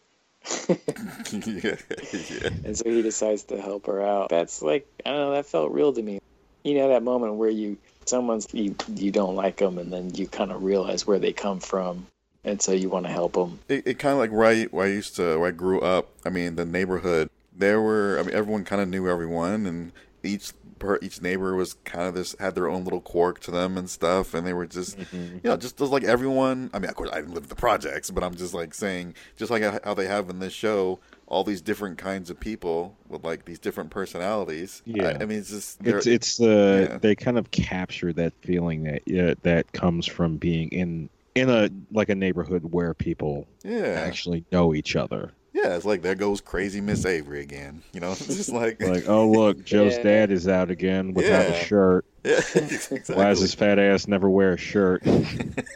[0.67, 0.75] yeah,
[1.31, 2.49] yeah.
[2.63, 4.29] and so he decides to help her out.
[4.29, 5.31] That's like I don't know.
[5.31, 6.19] That felt real to me.
[6.63, 10.27] You know that moment where you someone's you you don't like them, and then you
[10.27, 12.07] kind of realize where they come from,
[12.43, 13.59] and so you want to help them.
[13.67, 16.09] It, it kind of like where I, where I used to, where I grew up.
[16.25, 17.29] I mean, the neighborhood.
[17.55, 19.91] There were, I mean, everyone kind of knew everyone, and
[20.23, 23.77] each per each neighbor was kind of this had their own little quirk to them
[23.77, 25.35] and stuff, and they were just, mm-hmm.
[25.35, 26.69] you know, just just like everyone.
[26.73, 29.51] I mean, of course, I didn't live the projects, but I'm just like saying, just
[29.51, 33.45] like how they have in this show, all these different kinds of people with like
[33.45, 34.81] these different personalities.
[34.85, 35.09] Yeah.
[35.19, 36.97] I, I mean, it's just It's it's the yeah.
[36.97, 41.69] they kind of capture that feeling that yeah, that comes from being in in a
[41.91, 45.31] like a neighborhood where people yeah, actually know each other.
[45.63, 45.75] Yeah.
[45.75, 47.81] It's like there goes crazy Miss Avery again.
[47.93, 50.03] You know, it's just like, Like, oh look, Joe's Yeah.
[50.03, 52.05] dad is out again without a shirt.
[52.23, 53.15] yeah, exactly.
[53.15, 55.03] Why does his fat ass never wear a shirt?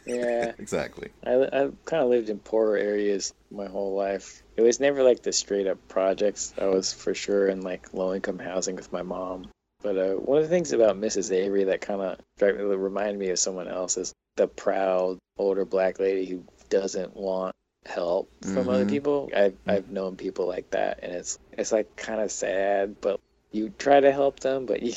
[0.06, 0.52] Yeah.
[0.58, 1.10] exactly.
[1.26, 4.44] I, I've kind of lived in poorer areas my whole life.
[4.58, 6.54] It was never like the straight up projects.
[6.60, 9.48] I was for sure in like low income housing with my mom.
[9.82, 11.32] But uh, one of the things about Mrs.
[11.34, 16.26] Avery that kind of reminded me of someone else is the proud older black lady
[16.26, 17.54] who doesn't want
[17.86, 18.90] help from other Mhm.
[18.90, 19.30] people.
[19.36, 22.96] I've I've known people like that, and it's it's like kind of sad.
[23.02, 23.20] But
[23.52, 24.94] you try to help them, but you,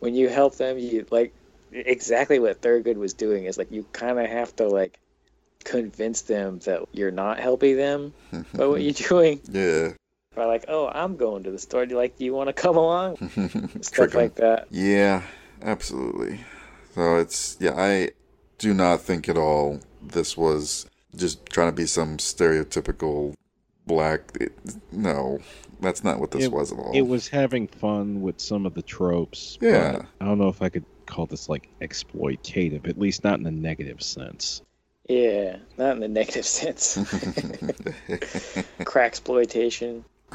[0.00, 1.32] when you help them, you like
[1.72, 4.98] exactly what Thurgood was doing is like you kind of have to like
[5.64, 8.12] convince them that you're not helping them
[8.54, 9.40] by what you're doing.
[9.50, 9.92] Yeah.
[10.34, 11.86] By like, oh, I'm going to the store.
[11.86, 12.18] Do you like?
[12.18, 13.16] Do you want to come along?
[13.80, 14.68] Stuff like that.
[14.70, 15.22] Yeah,
[15.62, 16.40] absolutely.
[16.94, 18.10] So it's yeah, I
[18.58, 20.86] do not think at all this was
[21.16, 23.34] just trying to be some stereotypical
[23.86, 24.20] black.
[24.40, 24.52] It,
[24.92, 25.38] no,
[25.80, 26.92] that's not what this It- was at all.
[26.94, 29.56] It was having fun with some of the tropes.
[29.60, 30.02] but Yeah.
[30.20, 33.50] I don't know if I could call this like exploitative, at least not in a
[33.50, 34.62] negative sense.
[35.08, 36.96] Yeah, not in the negative sense.
[38.84, 40.04] Crack exploitation.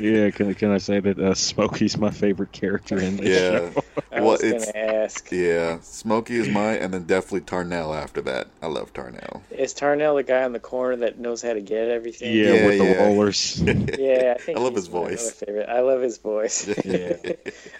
[0.00, 3.82] yeah, can, can I say that uh, Smokey's my favorite character in this yeah, show?
[4.12, 5.32] I Well, was it's- gonna ask.
[5.32, 5.78] yeah.
[5.80, 8.48] Smokey is mine, and then definitely Tarnell after that.
[8.62, 9.42] I love Tarnell.
[9.50, 12.34] Is Tarnell the guy in the corner that knows how to get everything?
[12.36, 13.04] Yeah, Yeah, with the yeah.
[13.04, 13.62] rollers.
[13.98, 15.30] Yeah, I think I love his voice.
[15.32, 15.68] Favorite.
[15.68, 16.68] I love his voice.
[16.84, 17.16] Yeah.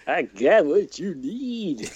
[0.07, 1.90] I got what you need.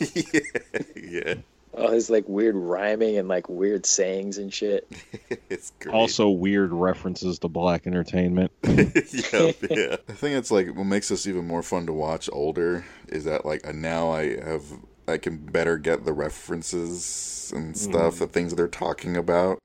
[0.94, 1.34] yeah,
[1.72, 4.90] All his like weird rhyming and like weird sayings and shit.
[5.48, 5.94] it's great.
[5.94, 8.50] also, weird references to black entertainment.
[8.64, 8.72] yeah,
[9.70, 9.96] yeah.
[10.08, 13.46] I think it's like what makes this even more fun to watch older is that
[13.46, 14.64] like uh, now I have
[15.06, 19.58] I can better get the references and stuff, the things they're talking about.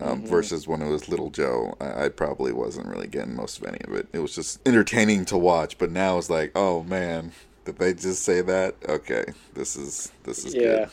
[0.00, 0.28] Um, Mhm.
[0.28, 3.80] Versus when it was Little Joe, I, I probably wasn't really getting most of any
[3.82, 4.06] of it.
[4.12, 7.32] It was just entertaining to watch, but now it's like, oh man,
[7.64, 8.76] did they just say that?
[8.88, 10.60] Okay, this is this is Yeah.
[10.62, 10.90] good.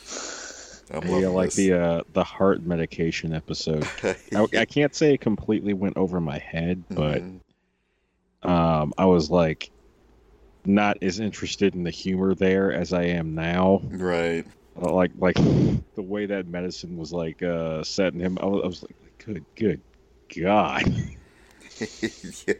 [0.89, 1.55] I'm Yeah, like this.
[1.55, 3.89] the uh, the heart medication episode.
[4.33, 7.41] I, I can't say it completely went over my head, but Mhm.
[8.43, 9.71] um, I was like
[10.65, 13.81] not as interested in the humor there as I am now.
[13.91, 14.45] right.
[14.81, 15.35] Uh, Like like
[15.95, 18.37] the way that medicine was like uh, setting him.
[18.41, 19.81] I was, I was like, good, good,
[20.35, 20.83] God.
[22.47, 22.53] yeah.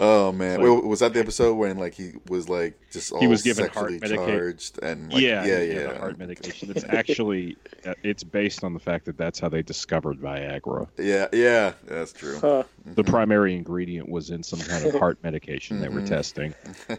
[0.00, 3.20] Oh man, Like- Wait, was that the episode when like he was like just all
[3.20, 6.70] He was given heart sexually medica- charged and like, yeah, yeah, yeah, yeah, heart medication.
[6.70, 10.86] It's actually uh, it's based on the fact that that's how they discovered Viagra.
[10.98, 12.38] yeah, yeah, that's true.
[12.40, 12.62] Huh.
[12.86, 16.08] The primary ingredient was in some kind of heart medication they were Mhm.
[16.08, 16.54] testing.
[16.88, 16.98] I,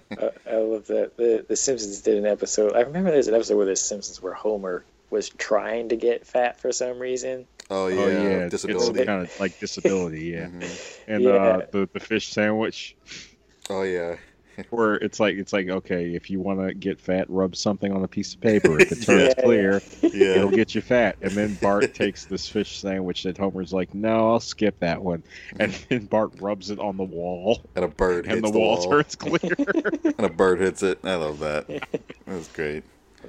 [0.49, 1.15] I love that.
[1.17, 2.75] The The Simpsons did an episode.
[2.75, 6.59] I remember there's an episode where the Simpsons where Homer was trying to get fat
[6.59, 7.47] for some reason.
[7.69, 9.05] Oh yeah, oh yeah, it's disability.
[9.05, 10.47] kind of like disability, yeah.
[10.47, 10.79] Mhm.
[11.07, 11.29] And Yeah.
[11.31, 12.95] uh, the the fish sandwich,
[13.69, 14.17] Oh yeah,
[14.71, 18.03] where it's like it's like okay, if you want to get fat, rub something on
[18.03, 18.79] a piece of paper.
[18.79, 19.43] If it turns Yeah.
[19.43, 19.81] clear,
[20.13, 21.17] yeah, it'll get you fat.
[21.21, 25.23] And then Bart takes this fish sandwich that Homer's like, no, I'll skip that one.
[25.59, 28.77] And then Bart rubs it on the wall, and a bird and hits the wall,
[28.77, 29.39] turns clear.
[30.17, 30.99] and a bird hits it.
[31.03, 31.67] I love that.
[31.67, 32.83] That was great.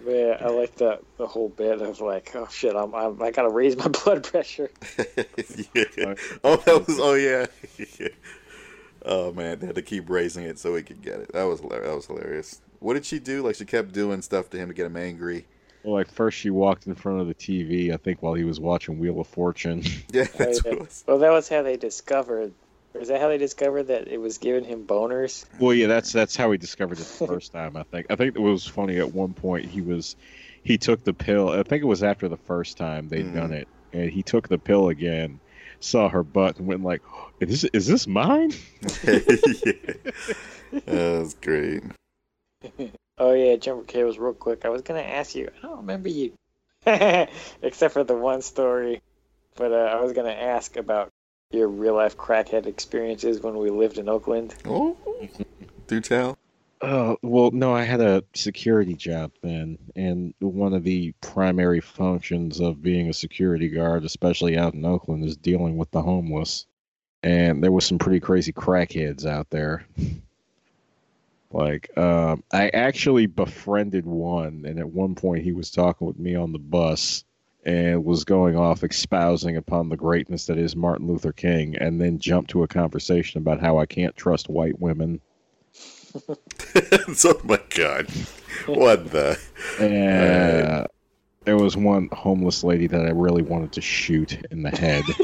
[0.07, 3.49] Yeah, I like that the whole bit of like, oh shit, I'm, I'm I gotta
[3.51, 4.71] raise my blood pressure.
[5.75, 5.85] yeah.
[6.45, 6.99] Oh, that was.
[7.01, 7.47] Oh, yeah.
[9.05, 11.33] oh man, they had to keep raising it so he could get it.
[11.33, 11.89] That was hilarious.
[11.89, 12.61] That was hilarious.
[12.79, 13.43] What did she do?
[13.43, 15.47] Like she kept doing stuff to him to get him angry.
[15.83, 18.61] Well, like first she walked in front of the TV, I think while he was
[18.61, 19.83] watching Wheel of Fortune.
[20.13, 20.71] Yeah, Oh, that's yeah.
[20.73, 21.05] what was.
[21.07, 22.53] Well, that was how they discovered.
[22.95, 25.45] Is that how they discovered that it was giving him boners?
[25.59, 27.77] Well, yeah, that's that's how he discovered it the first time.
[27.77, 28.07] I think.
[28.11, 28.99] I think it was funny.
[28.99, 30.17] At one point, he was
[30.65, 31.51] he took the pill.
[31.51, 33.35] I think it was after the first time they had Mhm.
[33.35, 35.39] done it, and he took the pill again.
[35.79, 37.01] Saw her butt and went like,
[37.39, 38.53] "Is this is this mine?"
[39.05, 39.95] yeah.
[40.73, 41.83] That was great.
[43.19, 44.65] Oh yeah, Jumper Cables real quick.
[44.65, 45.51] I was gonna ask you.
[45.59, 46.33] I don't remember you,
[46.87, 49.03] except for the one story.
[49.57, 51.11] But uh, I was gonna ask about
[51.51, 54.55] your real life crackhead experiences when we lived in Oakland.
[54.65, 54.97] Oh,
[55.87, 56.39] do tell.
[56.83, 62.61] Oh well, no, I had a security job then, and one of the primary functions
[62.61, 66.67] of being a security guard, especially out in Oakland, is dealing with the homeless.
[67.23, 69.87] And there was some pretty crazy crackheads out there.
[71.53, 76.37] Like, um, I actually befriended one, and at one point he was talking with me
[76.37, 77.25] on the bus
[77.65, 82.19] and was going off espousing upon the greatness that is Martin Luther King, and then
[82.19, 85.21] jumped to a conversation about how I can't trust white women.
[86.29, 88.07] oh my god.
[88.67, 89.39] What the?
[89.79, 90.87] And
[91.45, 95.05] there was one homeless lady that I really wanted to shoot in the head.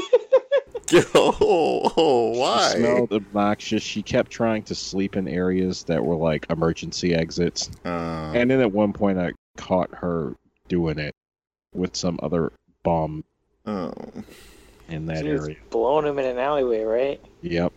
[1.13, 2.73] Oh, oh She why?
[2.77, 3.83] smelled obnoxious.
[3.83, 7.69] She kept trying to sleep in areas that were like emergency exits.
[7.83, 10.33] Uh, And then at one point, I caught her
[10.69, 11.13] doing it
[11.77, 12.51] with some other
[12.83, 13.23] bomb.
[13.65, 13.93] oh,
[14.89, 15.57] in that She was area.
[15.69, 17.21] blowing him in an alleyway, right?
[17.41, 17.71] Yep.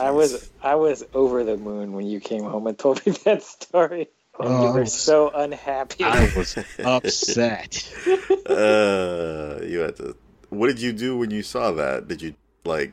[0.00, 3.42] I was I was over the moon when you came home and told me that
[3.42, 4.08] story.
[4.38, 6.04] And Oh, you were so unhappy.
[6.04, 7.90] I was upset.
[8.46, 10.16] Uh, you had to.
[10.50, 12.06] What did you do when you saw that?
[12.08, 12.92] Did you like?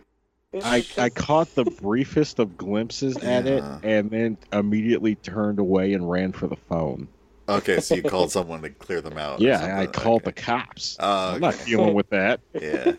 [0.63, 6.09] I, I caught the briefest of glimpses at it and then immediately turned away and
[6.09, 7.07] ran for the phone.
[7.49, 9.41] Okay, so you called someone to clear them out.
[9.41, 10.01] Yeah, I something.
[10.01, 10.31] called Okay.
[10.31, 10.95] the cops.
[10.99, 11.65] Oh, I'm not okay.
[11.65, 12.39] dealing with that.
[12.53, 12.93] Yeah.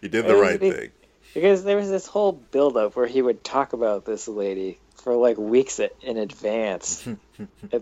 [0.00, 0.90] you did the right thing.
[1.34, 5.36] because there was this whole buildup where he would talk about this lady for like
[5.36, 7.18] weeks in advance, and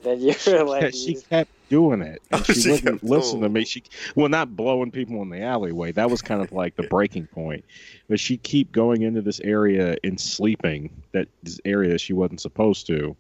[0.03, 3.00] then you were like, Yeah, she kept doing it, oh, and Oh, she, she wouldn't
[3.00, 3.64] kept- listen to me.
[3.64, 3.84] She,
[4.16, 5.92] well, not blowing people in the alleyway.
[5.92, 7.64] That was kind of like the breaking point.
[8.09, 12.40] But she keep going into this area and sleeping that this area that she wasn't
[12.40, 13.14] supposed to,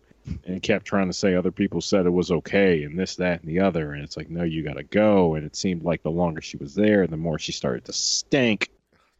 [0.44, 3.48] and kept trying to say other people said it was okay and this, that, and
[3.48, 3.92] the other.
[3.92, 5.34] And it's like, no, you got to go.
[5.34, 8.70] And it seemed like the longer she was there, the more she started to stink,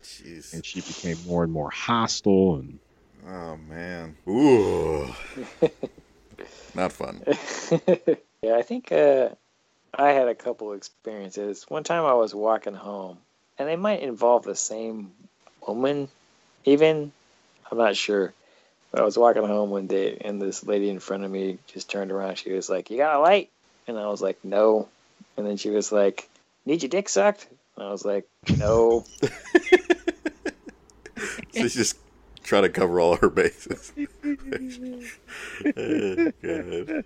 [0.03, 0.53] Jeez.
[0.53, 2.57] and she became more and more hostile.
[2.57, 2.79] And
[3.27, 4.17] Oh man.
[4.29, 5.07] Ooh.
[6.75, 7.23] Not fun.
[8.43, 9.31] yeah, I think uh,
[9.95, 11.65] I had a couple experiences.
[11.69, 13.19] One time I was walking home,
[13.59, 15.13] and they might involve the same
[15.67, 16.09] woman,
[16.65, 17.13] even.
[17.71, 18.35] I'm not sure.
[18.93, 21.91] But I was walking home one day, and this lady in front of me just
[21.91, 22.37] turned around.
[22.37, 23.51] She was like, "You got a light?"
[23.89, 24.89] And I was like, "No."
[25.37, 26.29] And then she was like,
[26.67, 29.05] "Need your dick sucked?" And I was like, "No."
[31.55, 31.99] So she just
[32.43, 33.93] trying to cover all her bases.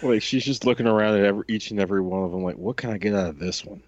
[0.00, 2.56] Oh, like she's just looking around at every, each and every one of them, like,
[2.56, 3.82] what can I get out of this one?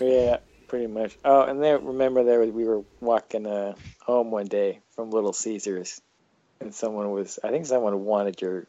[0.00, 0.38] Yeah,
[0.68, 1.16] pretty much.
[1.24, 6.00] Oh, and then remember there we were walking uh, home one day from Little Caesars,
[6.60, 8.66] and someone was I think someone wanted your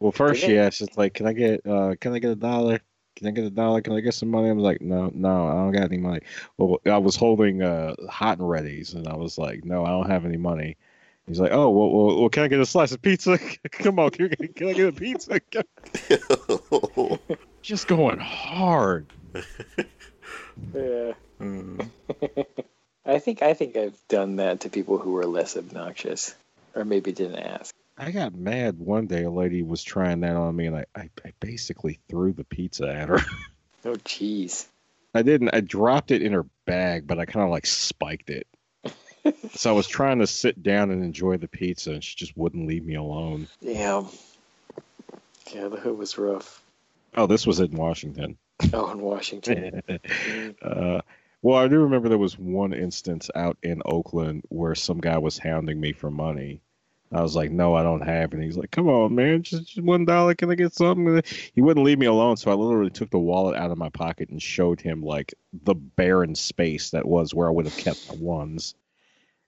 [0.00, 2.80] Well, first she asked, it's like, can I get, uh, can I get a dollar?
[3.16, 3.82] Can I get a dollar?
[3.82, 4.48] Can I get some money?
[4.48, 6.20] I was like, no, no, I don't got any money.
[6.56, 10.10] Well, I was holding uh, hot and ready's, and I was like, no, I don't
[10.10, 10.76] have any money.
[11.26, 13.38] He's like, oh, well, well, well can I get a slice of pizza?
[13.70, 15.40] Come on, can, can I get a pizza?
[17.62, 19.06] Just going hard.
[20.74, 21.12] Yeah.
[21.40, 21.90] Mm.
[23.06, 26.34] I think I think I've done that to people who were less obnoxious,
[26.74, 27.74] or maybe didn't ask.
[27.98, 29.24] I got mad one day.
[29.24, 32.88] A lady was trying that on me, and I, I, I basically threw the pizza
[32.88, 33.20] at her.
[33.84, 34.66] Oh, jeez.
[35.12, 35.50] I didn't.
[35.52, 38.46] I dropped it in her bag, but I kind of like spiked it.
[39.54, 42.68] so I was trying to sit down and enjoy the pizza, and she just wouldn't
[42.68, 43.48] leave me alone.
[43.60, 44.06] Damn.
[45.52, 46.62] Yeah, the hood was rough.
[47.16, 48.38] Oh, this was in Washington.
[48.74, 49.82] Oh, in Washington.
[50.62, 51.00] uh,
[51.42, 55.38] well, I do remember there was one instance out in Oakland where some guy was
[55.38, 56.60] hounding me for money.
[57.10, 59.82] I was like, "No, I don't have." And he's like, "Come on, man, just, just
[59.82, 60.34] one dollar.
[60.34, 61.22] Can I get something?"
[61.54, 64.30] He wouldn't leave me alone, so I literally took the wallet out of my pocket
[64.30, 68.14] and showed him like the barren space that was where I would have kept my
[68.16, 68.74] ones.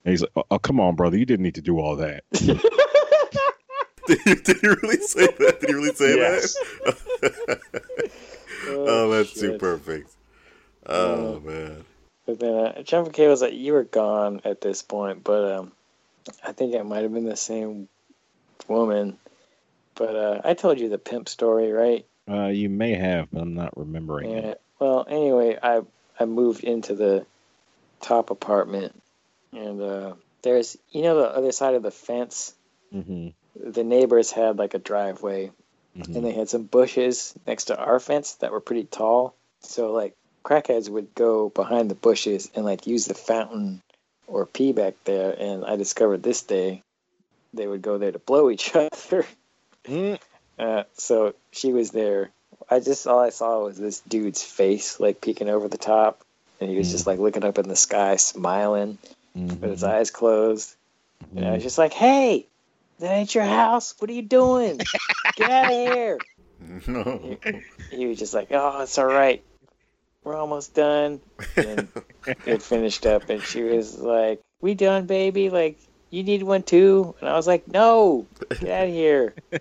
[0.04, 2.60] And he's like, "Oh, come on, brother, you didn't need to do all that." did,
[4.26, 5.60] you, did you really say that?
[5.60, 6.54] Did you really say Yes.
[6.84, 8.10] that?
[8.68, 10.10] Oh, that's too perfect.
[10.86, 11.84] Oh man.
[12.26, 15.72] But then uh, Jennifer K was like, "You were gone at this point," but um,
[16.42, 17.88] I think it might have been the same
[18.68, 19.18] woman.
[19.94, 22.06] But uh, I told you the pimp story, right?
[22.28, 24.38] Uh, you may have, but I'm not remembering Yeah.
[24.38, 24.60] it.
[24.78, 25.82] Well, anyway, I
[26.18, 27.26] I moved into the
[28.00, 29.00] top apartment,
[29.52, 32.54] and uh, there's you know the other side of the fence.
[32.90, 35.52] hmm The neighbors had like a driveway,
[35.96, 39.34] hmm and they had some bushes next to our fence that were pretty tall.
[39.62, 40.14] So like
[40.44, 43.80] crackheads would go behind the bushes and like use the fountain
[44.26, 45.34] or pee back there.
[45.38, 46.82] And I discovered this day
[47.52, 49.24] they would go there to blow each other.
[49.86, 50.18] Mm.
[50.58, 52.30] Uh, so she was there.
[52.70, 56.22] I just all I saw was this dude's face like peeking over the top,
[56.60, 56.92] and he was Mm.
[56.92, 58.98] just like looking up in the sky, smiling
[59.34, 60.74] with his eyes closed.
[61.36, 61.64] And I was Mhm.
[61.64, 62.46] just like, "Hey,
[62.98, 63.94] that ain't your house.
[63.98, 64.80] What are you doing?
[65.36, 66.18] Get out of here!"
[66.86, 67.36] No.
[67.90, 69.42] he was just like, "Oh, it's all right.
[70.22, 71.20] We're almost done."
[71.56, 71.88] And
[72.46, 75.50] it finished up, and she was like, "We done, baby?
[75.50, 75.78] Like,
[76.10, 78.26] you need one too?" And I was like, "No,
[78.60, 79.60] get out of here." And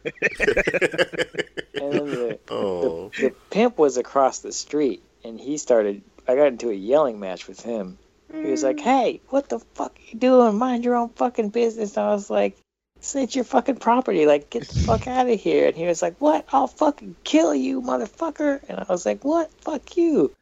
[1.91, 3.09] then the, oh.
[3.09, 6.01] the, the pimp was across the street, and he started.
[6.25, 7.97] I got into a yelling match with him.
[8.31, 8.81] He was like, mm.
[8.81, 10.57] "Hey, what the fuck are you doing?
[10.57, 12.57] Mind your own fucking business." And I was like,
[13.03, 14.25] "This ain't your fucking property.
[14.25, 16.45] Like, get the fuck out of here." And he was like, "What?
[16.53, 19.51] I'll fucking kill you, motherfucker!" And I was like, "What?
[19.59, 20.33] Fuck you!"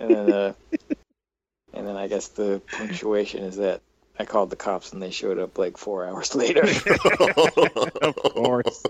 [0.00, 0.52] And then, uh,
[1.72, 3.80] and then I guess the punctuation is that
[4.18, 6.62] I called the cops and they showed up like four hours later.
[6.64, 8.82] Of course.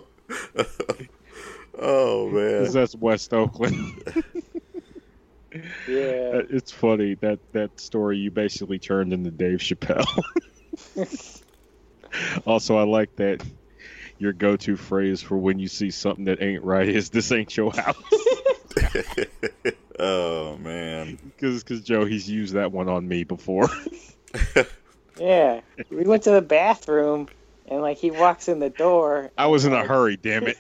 [1.78, 2.72] oh man.
[2.72, 4.02] that's West Oakland.
[5.86, 6.30] yeah.
[6.32, 10.07] Uh, it's funny that that story you basically turned into Dave Chappelle.
[12.47, 13.43] also, I like that
[14.19, 17.73] your go-to phrase for when you see something that ain't right is "This ain't your
[17.73, 17.97] house."
[19.99, 21.19] oh man.
[21.37, 23.69] Because Joe, he's used that one on me before.
[25.19, 25.61] Yeah.
[25.91, 27.29] We went to the bathroom
[27.67, 29.31] and like he walks in the door.
[29.39, 30.57] I was in a hurry, damn it.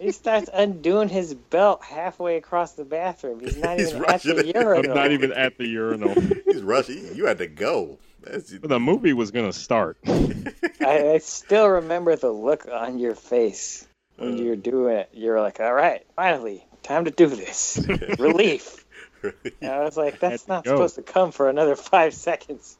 [0.00, 3.40] He starts undoing his belt halfway across the bathroom.
[3.40, 4.56] He's not He's even at the it.
[4.56, 6.14] I'm not even at the urinal.
[6.44, 7.14] He's rushing.
[7.14, 7.98] You had to go.
[8.24, 9.98] That's The movie was gonna start.
[10.06, 15.10] I, I still remember the look on your face when you're doing it.
[15.12, 17.84] You're like, "All right, finally, time to do this."
[18.18, 18.84] Relief.
[19.22, 22.78] And I was like, "That's Had to not supposed to come for another five seconds."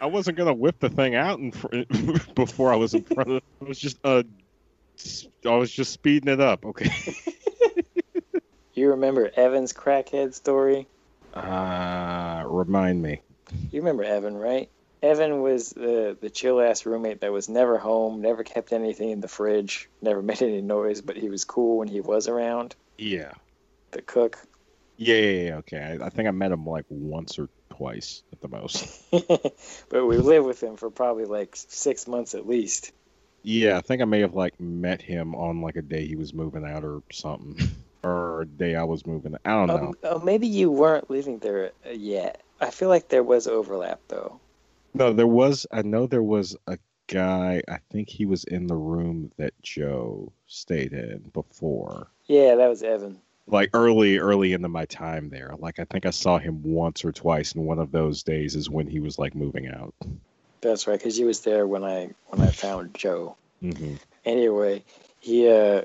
[0.00, 1.68] I wasn't gonna whip the thing out in fr-
[2.34, 3.36] before I was in front of.
[3.36, 3.44] it.
[3.60, 4.22] I was just uh,
[4.98, 6.64] s- I was just speeding it up.
[6.64, 6.90] Okay.
[8.74, 10.86] You remember Evan's crackhead story?
[11.34, 13.20] Uh, remind me.
[13.70, 14.70] You remember Evan, right?
[15.02, 19.20] Evan was the the chill ass roommate that was never home, never kept anything in
[19.20, 22.74] the fridge, never made any noise, but he was cool when he was around.
[22.96, 23.32] Yeah.
[23.92, 24.38] The cook.
[24.96, 25.98] Yeah, yeah, yeah, okay.
[26.00, 29.00] I, I think I met him like once or twice at the most.
[29.88, 32.92] but we lived with him for probably like six months at least.
[33.42, 36.34] Yeah, I think I may have like met him on like a day he was
[36.34, 37.56] moving out or something,
[38.02, 39.36] or a day I was moving.
[39.44, 39.94] I don't know.
[40.02, 42.42] Oh, oh, maybe you weren't living there uh, yet.
[42.60, 44.40] I feel like there was overlap though.
[44.94, 45.66] No, there was.
[45.70, 47.62] I know there was a guy.
[47.68, 52.08] I think he was in the room that Joe stayed in before.
[52.26, 53.20] Yeah, that was Evan.
[53.46, 55.54] Like early, early into my time there.
[55.58, 58.68] Like I think I saw him once or twice, and one of those days is
[58.68, 59.94] when he was like moving out.
[60.60, 63.36] That's right, because he was there when I when I found Joe.
[63.60, 63.94] hmm
[64.24, 64.84] anyway,
[65.20, 65.82] he uh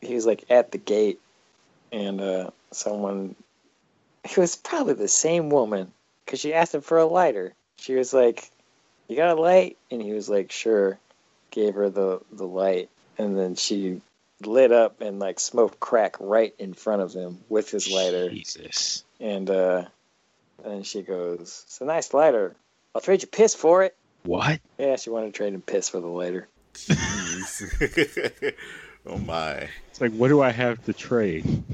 [0.00, 1.20] he was like at the gate
[1.92, 3.34] and uh someone
[4.24, 5.92] it was probably the same woman
[6.30, 7.54] because she asked him for a lighter.
[7.74, 8.48] She was like,
[9.08, 10.96] "You got a light?" And he was like, "Sure."
[11.50, 14.00] Gave her the the light, and then she
[14.46, 18.30] lit up and like smoked crack right in front of him with his lighter.
[18.30, 19.02] Jesus.
[19.18, 19.86] And uh,
[20.62, 22.54] and then she goes, "It's a nice lighter.
[22.94, 24.60] I'll trade you piss for it." What?
[24.78, 26.46] Yeah, she wanted to trade him piss for the lighter.
[26.74, 28.54] Jeez.
[29.06, 29.68] oh my.
[29.88, 31.64] It's like, what do I have to trade?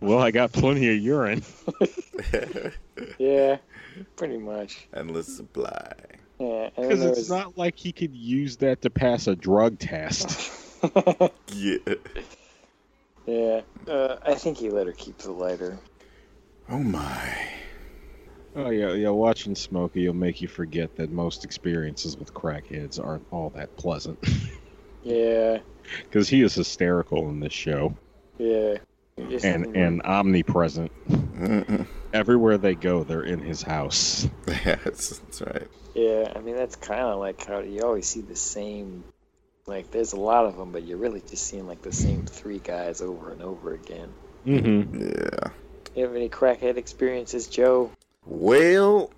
[0.00, 1.42] well, I got plenty of urine.
[3.18, 3.58] Yeah,
[4.16, 4.88] pretty much.
[4.94, 5.92] Endless supply.
[6.38, 10.52] Yeah, Because it's was, not like he could use that to pass a drug test.
[11.52, 11.78] Yeah.
[13.26, 15.78] yeah, uh, I think he let her keep the lighter.
[16.68, 17.48] Oh my.
[18.54, 19.08] oh yeah, yeah.
[19.08, 24.18] Watching Smokey will make you forget that most experiences with crackheads aren't all that pleasant.
[25.02, 25.58] Yeah,
[26.02, 27.96] Because he is hysterical in this show
[28.38, 28.76] yeah.
[29.42, 30.92] And and omnipresent.
[32.12, 34.28] Everywhere they go, they're in his house.
[34.48, 35.68] Yeah, that's, that's right.
[35.94, 39.04] yeah, I mean that's kind of like how you always see the same
[39.66, 42.58] Like, there's a lot of them, but you're really just seeing like the same three
[42.60, 44.12] guys over and over again.
[44.46, 45.02] Mm-hmm.
[45.02, 45.50] Yeah.
[45.96, 47.90] You have any crackhead experiences, Joe?
[48.24, 49.10] Well,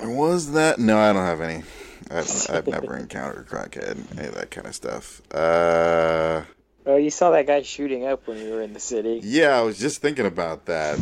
[0.00, 0.78] was that?
[0.78, 1.62] No, I don't have any.
[2.10, 5.20] I've, I've never encountered crackhead, any of that kind of stuff.
[5.32, 6.42] Uh,
[6.86, 9.20] Oh, you saw that guy shooting up when you were in the city.
[9.22, 10.98] yeah, I was just thinking about that.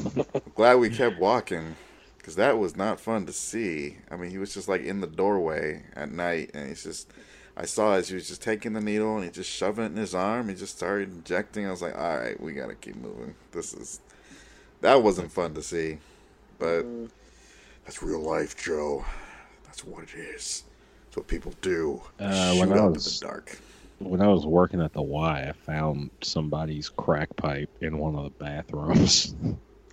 [0.55, 1.77] Glad we kept walking,
[2.17, 3.99] because that was not fun to see.
[4.11, 7.11] I mean, he was just like in the doorway at night, and he's just.
[7.57, 9.97] I saw as he was just taking the needle and he just shoving it in
[9.97, 10.49] his arm.
[10.49, 11.67] He just started injecting.
[11.67, 13.35] I was like, all right, we gotta keep moving.
[13.51, 14.01] This is.
[14.81, 15.99] That wasn't fun to see,
[16.59, 16.83] but.
[16.85, 17.11] Mm,
[17.85, 19.05] That's real life, Joe.
[19.65, 20.65] That's what it is.
[21.07, 22.03] That's what people do.
[22.21, 23.59] Uh, Shoot when I up was- in the dark.
[23.99, 28.25] When I was working at the Y, I found somebody's crack pipe in one of
[28.25, 29.35] the bathrooms.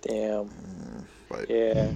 [0.02, 0.50] Damn.
[1.28, 1.90] But Yeah.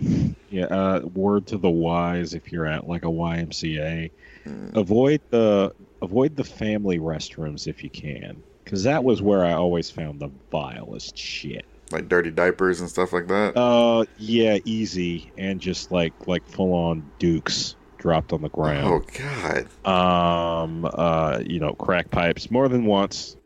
[0.50, 4.10] Yeah, uh, word to the wise if you're at like a YMCA,
[4.44, 9.52] mm, avoid the avoid the family restrooms if you can, because that was where I
[9.52, 11.64] always found the vilest shit.
[11.92, 13.56] like dirty diapers and stuff like that.
[13.56, 18.86] Uh, yeah, easy and just like like full on dukes dropped on the ground.
[18.86, 19.04] oh.
[19.18, 19.66] God.
[19.86, 23.36] Um, uh, you know, crack pipes more than once.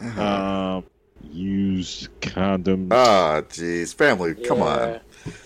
[0.00, 0.22] Uh-huh.
[0.78, 0.84] Um,
[1.30, 2.88] used condoms.
[2.92, 5.00] Ah, jeez, family, come on.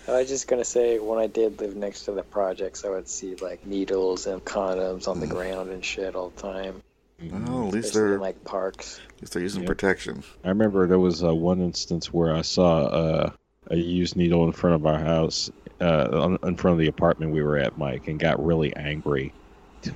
[0.09, 3.09] I was just gonna say when I did live next to the projects, I would
[3.09, 5.30] see like needles and condoms on the Mm.
[5.30, 6.82] ground and shit all the time,
[7.20, 9.00] Well, at least especially they're in like parks.
[9.16, 9.68] at least they're using Yep.
[9.68, 10.22] protection.
[10.44, 13.30] I remember there was uh, one instance where I saw uh,
[13.70, 15.50] a used needle in front of our house,
[15.80, 19.34] uh, in front of the apartment we were at, Mike, and got really angry.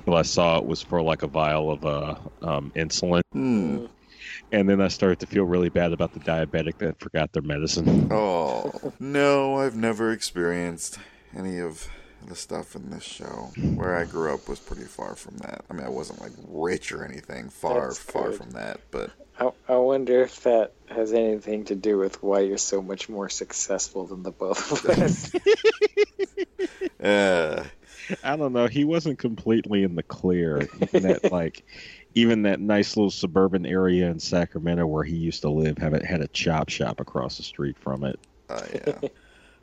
[0.05, 3.85] Well, I saw it was for like a vial of uh, um, insulin, Hmm.
[4.51, 8.07] and then I started to feel really bad about the diabetic that forgot their medicine.
[8.11, 10.99] Oh no, I've never experienced
[11.35, 11.89] any of
[12.27, 13.51] the stuff in this show.
[13.75, 15.63] Where I grew up was pretty far from that.
[15.69, 17.49] I mean, I wasn't like rich or anything.
[17.49, 18.35] Far, That's far good.
[18.37, 18.79] from that.
[18.91, 23.09] But I, I wonder if that has anything to do with why you're so much
[23.09, 25.31] more successful than the both of us.
[27.03, 27.63] uh,
[28.23, 28.67] I don't know.
[28.67, 30.67] He wasn't completely in the clear.
[30.81, 31.63] Even that like,
[32.15, 36.03] even that nice little suburban area in Sacramento where he used to live, have it
[36.05, 38.19] had a chop shop across the street from it.
[38.49, 39.07] uh, yeah.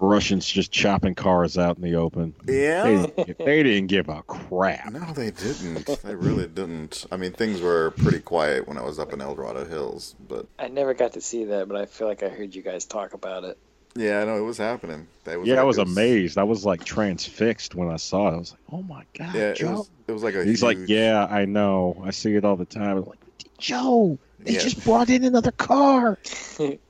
[0.00, 2.34] Russians just chopping cars out in the open.
[2.44, 2.84] They Yeah.
[3.16, 4.90] didn't, they didn't give a crap.
[4.92, 5.86] No, they didn't.
[6.02, 7.06] They really didn't.
[7.12, 10.46] I mean, things were pretty quiet when I was up in El Dorado Hills, but
[10.58, 13.12] I never got to see that, but I feel like I heard you guys talk
[13.14, 13.58] about it.
[13.94, 15.06] yeah, I know it was happening.
[15.24, 16.38] That was yeah, I like- was amazed.
[16.38, 18.34] I was like transfixed when I saw it.
[18.34, 19.90] I was like, "Oh my god, Yeah, it was.
[20.06, 20.44] It was like a.
[20.44, 22.00] He's like, "Yeah, I know.
[22.04, 23.18] I see it all the time." I'm like,
[23.60, 24.58] "Joe, they Yeah.
[24.60, 26.18] just brought in another car.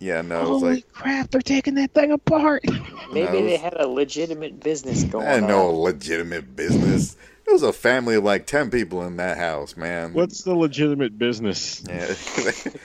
[0.00, 2.64] Yeah, no, Holy like crap, they're taking that thing apart."
[3.12, 5.74] Maybe it they had a legitimate business going I had no on.
[5.82, 7.16] legitimate business.
[7.46, 10.12] It was a family of like ten people in that house, man.
[10.12, 12.14] What's the legitimate business Yeah,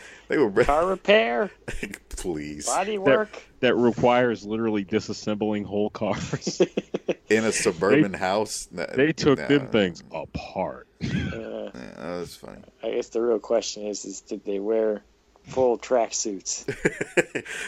[0.27, 0.63] they were.
[0.63, 1.51] Car repair,
[2.09, 3.29] Please, body work.
[3.59, 6.61] that requires literally disassembling whole cars?
[7.29, 8.67] in a suburban house.
[8.71, 9.47] They took nah.
[9.47, 10.84] them things apart.
[11.03, 12.61] Uh, Yeah, that was funny.
[12.83, 15.03] I guess the real question is: is did they wear
[15.43, 16.65] full tracksuits?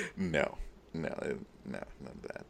[0.17, 0.57] no,
[0.93, 2.45] no, no, of that.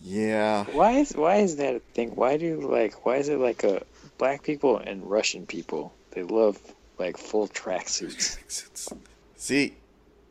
[0.00, 2.14] Yeah, Why is why is that a thing?
[2.14, 3.82] Why do like why is it like a
[4.18, 6.58] black people and Russian people they love
[6.98, 8.38] like full tracksuits?
[9.36, 9.76] See,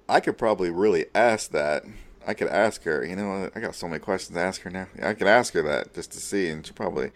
[0.08, 1.84] I could probably really ask that.
[2.26, 3.04] I could ask her.
[3.06, 4.88] You know, I got so many questions to ask her now.
[5.02, 7.12] I could ask her that just to see, and she probably,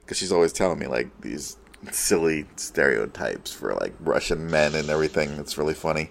[0.00, 1.56] because she's always telling me like these
[1.92, 5.36] silly stereotypes for like Russian men and everything.
[5.36, 6.10] That's really funny.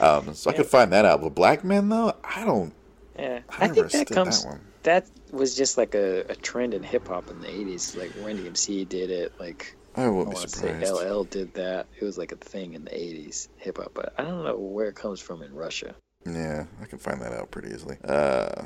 [0.00, 1.20] Um, so I could find that out.
[1.20, 2.72] But black men, though, I don't.
[3.18, 4.60] Yeah, I, I think that comes that one.
[4.82, 7.96] that was just like a, a trend in hip hop in the '80s.
[7.96, 9.32] Like Run DMC did it.
[9.38, 10.90] Like I I wouldn't be to say.
[10.90, 11.86] LL did that.
[11.98, 14.86] It was like a thing in the '80s hip hop, but I don't know where
[14.88, 15.94] it comes from in Russia.
[16.26, 17.98] Yeah, I can find that out pretty easily.
[18.02, 18.64] Uh,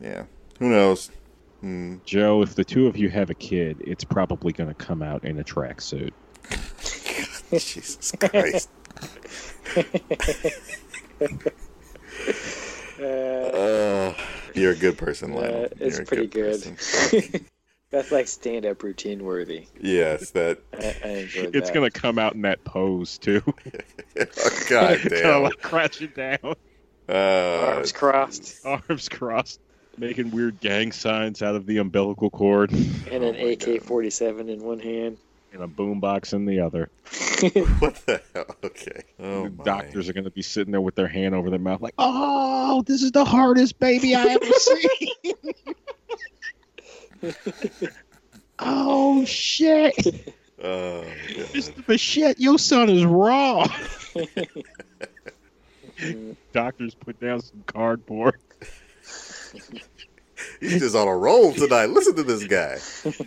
[0.00, 0.24] yeah.
[0.60, 1.10] Who knows?
[1.60, 1.96] Hmm.
[2.06, 5.24] Joe, if the two of you have a kid, it's probably going to come out
[5.24, 6.12] in a tracksuit.
[7.50, 8.70] Jesus Christ.
[13.00, 14.12] Uh,
[14.54, 15.64] you're a good person, Lionel.
[15.64, 16.62] uh, it's You're a pretty good.
[16.76, 17.46] person.
[17.90, 19.66] That's like stand-up routine worthy.
[19.80, 20.58] yes, that.
[20.74, 21.74] I, I enjoyed It's that.
[21.74, 23.42] going to come out in that pose, too.
[23.46, 25.42] oh, God Kinda damn.
[25.44, 26.54] like crouching down,
[27.08, 29.60] Uh, arms crossed arms crossed,
[30.00, 32.70] making weird gang signs out of the umbilical cord,
[33.10, 33.48] and an Oh.
[33.50, 35.18] AK-47 in one hand.
[35.52, 36.88] and a boombox in the other.
[37.80, 38.56] what the hell?
[38.64, 39.02] Okay.
[39.18, 39.64] Oh, the my.
[39.64, 42.82] doctors are going to be sitting there with their hand over their mouth, like, "Oh,
[42.86, 45.34] this is the hardest baby I ever seen."
[48.58, 50.34] oh shit!
[50.62, 51.04] Oh,
[51.52, 51.84] Mr.
[51.86, 53.66] Bichette, your son is raw.
[56.52, 58.36] Doctors put down some cardboard.
[60.60, 61.86] He's just on a roll tonight.
[61.90, 62.78] Listen to this guy.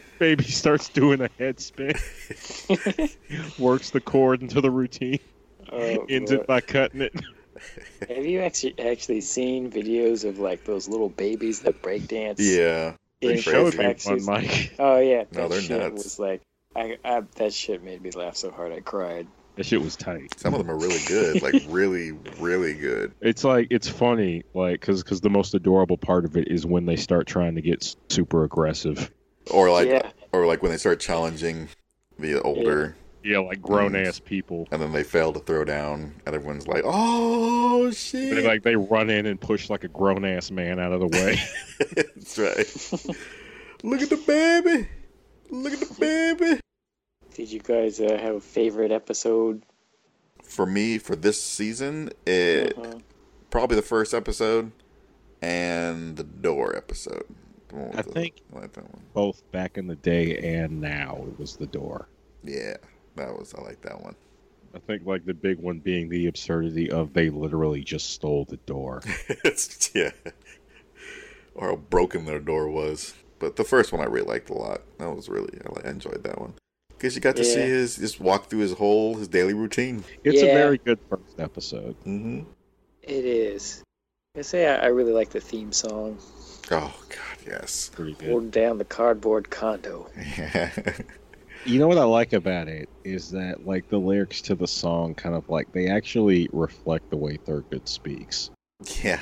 [0.19, 1.93] Baby starts doing a head spin.
[3.59, 5.19] Works the cord into the routine.
[5.71, 6.37] oh, Ends boy.
[6.37, 7.15] it by cutting it.
[8.09, 12.39] Have you actually actually seen videos of like those little babies that break dance?
[12.39, 12.93] Yeah.
[13.21, 14.25] in They They showed me tracksuits?
[14.27, 14.73] one, Mike.
[14.79, 16.03] Oh yeah, No, that they're shit nuts.
[16.03, 16.41] was like,
[16.75, 19.27] I, I that shit made me laugh so hard I cried.
[19.55, 20.39] That shit was tight.
[20.39, 21.41] Some of them are really good.
[21.43, 23.13] Like, really, really good.
[23.21, 26.85] It's like it's funny, like because because the most adorable part of it is when
[26.85, 29.11] they start trying to get super aggressive.
[29.51, 31.67] Or like, yeah, or like when they start challenging
[32.17, 34.67] the older, Yeah, like grown ass people.
[34.71, 38.75] and then they fail to throw down, and everyone's like, "Oh They shit!" like they
[38.75, 41.39] run in and push like a grown ass man out of the way.
[41.95, 43.15] That's right.
[43.83, 44.87] Look at the baby.
[45.51, 46.59] Look at the baby.
[47.33, 49.63] Did you guys uh, have a favorite episode?
[50.43, 52.99] For me, for this season, it Uh-huh.
[53.49, 54.71] probably the first episode
[55.41, 57.25] and the door episode.
[57.69, 59.03] The one I the- think- I like that one.
[59.13, 62.07] Both back in the day and now, it was the door.
[62.43, 62.77] Yeah,
[63.15, 63.53] that was.
[63.57, 64.15] I like that one.
[64.75, 68.57] I think like the big one being the absurdity of they literally just stole the
[68.57, 69.01] door.
[69.43, 70.11] it's, yeah.
[71.55, 73.13] Or how broken their door was.
[73.39, 74.81] But the first one I really liked a lot.
[74.97, 76.53] That was really I enjoyed that one.
[77.03, 80.05] Because you got to see his just walk through his whole his daily routine.
[80.23, 81.97] It's a very good first episode.
[82.05, 82.43] Mm-hmm.
[83.01, 83.83] It is.
[84.37, 86.17] I say I, I really like the theme song.
[86.71, 87.91] Oh God, yes.
[87.93, 88.29] Pretty good.
[88.29, 90.09] Holding down the cardboard condo.
[90.37, 90.71] Yeah.
[91.65, 95.13] You know what I like about it is that like the lyrics to the song
[95.13, 98.49] kind of like they actually reflect the way Thurgood speaks.
[99.03, 99.19] yeah.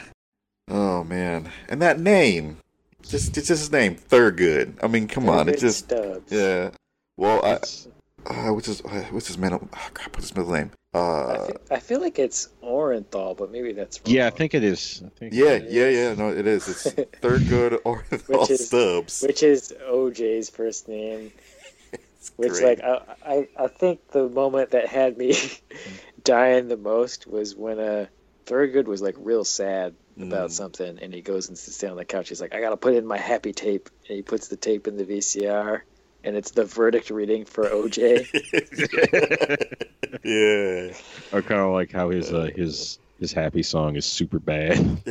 [0.68, 2.58] Oh man, and that name,
[3.02, 4.76] just it's just his name, Thurgood.
[4.84, 6.32] I mean, come on, Thurgood it just Stubbs.
[6.32, 6.70] yeah.
[7.18, 7.60] Well, I,
[8.26, 9.68] uh, what's his uh, what's his middle?
[9.74, 10.72] Oh, crap, what's his middle name?
[10.94, 14.14] I, Uh, fe- I feel like it's Orenthal, but maybe that's wrong.
[14.16, 15.02] yeah, I think it is.
[15.06, 16.14] I think yeah, yeah, yeah.
[16.16, 16.68] No, it is.
[16.68, 16.84] It's
[17.22, 19.22] Thurgood or Which is- Stubbs.
[19.26, 21.32] which is OJ's first name.
[22.22, 22.80] It's Which, great.
[22.84, 25.36] like, I, I, I think the moment that had me
[26.24, 28.06] dying the most was when uh,
[28.46, 30.54] Thurgood was like real sad about Mm.
[30.54, 32.30] something, and he goes and sits down on the couch.
[32.30, 34.98] He's like, "I gotta put in my happy tape," and he puts the tape in
[34.98, 35.82] the VCR,
[36.24, 38.28] and it's the verdict reading for OJ.
[40.24, 40.94] yeah.
[41.38, 45.02] I kind of like how his uh, his his happy song is super bad.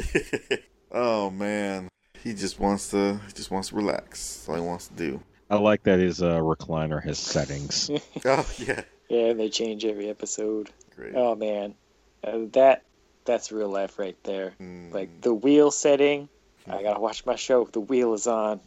[0.93, 1.89] oh man,
[2.23, 3.21] he just wants to.
[3.27, 4.37] He just wants to relax.
[4.37, 5.23] That's all he wants to do.
[5.49, 7.91] I like that his uh, recliner has settings.
[8.25, 10.71] Oh yeah, yeah, and they change every episode.
[10.95, 11.15] great.
[11.17, 11.75] Oh man,
[12.23, 12.85] uh, that
[13.25, 14.55] that's real life right there.
[14.61, 14.93] Mm.
[14.93, 16.29] Like the wheel setting.
[16.69, 17.65] I gotta watch my show.
[17.65, 18.61] The wheel is on.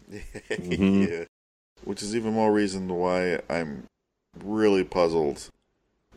[0.49, 1.07] Mhm.
[1.09, 1.23] yeah.
[1.85, 3.83] Which is even more reason why I'm
[4.43, 5.49] really puzzled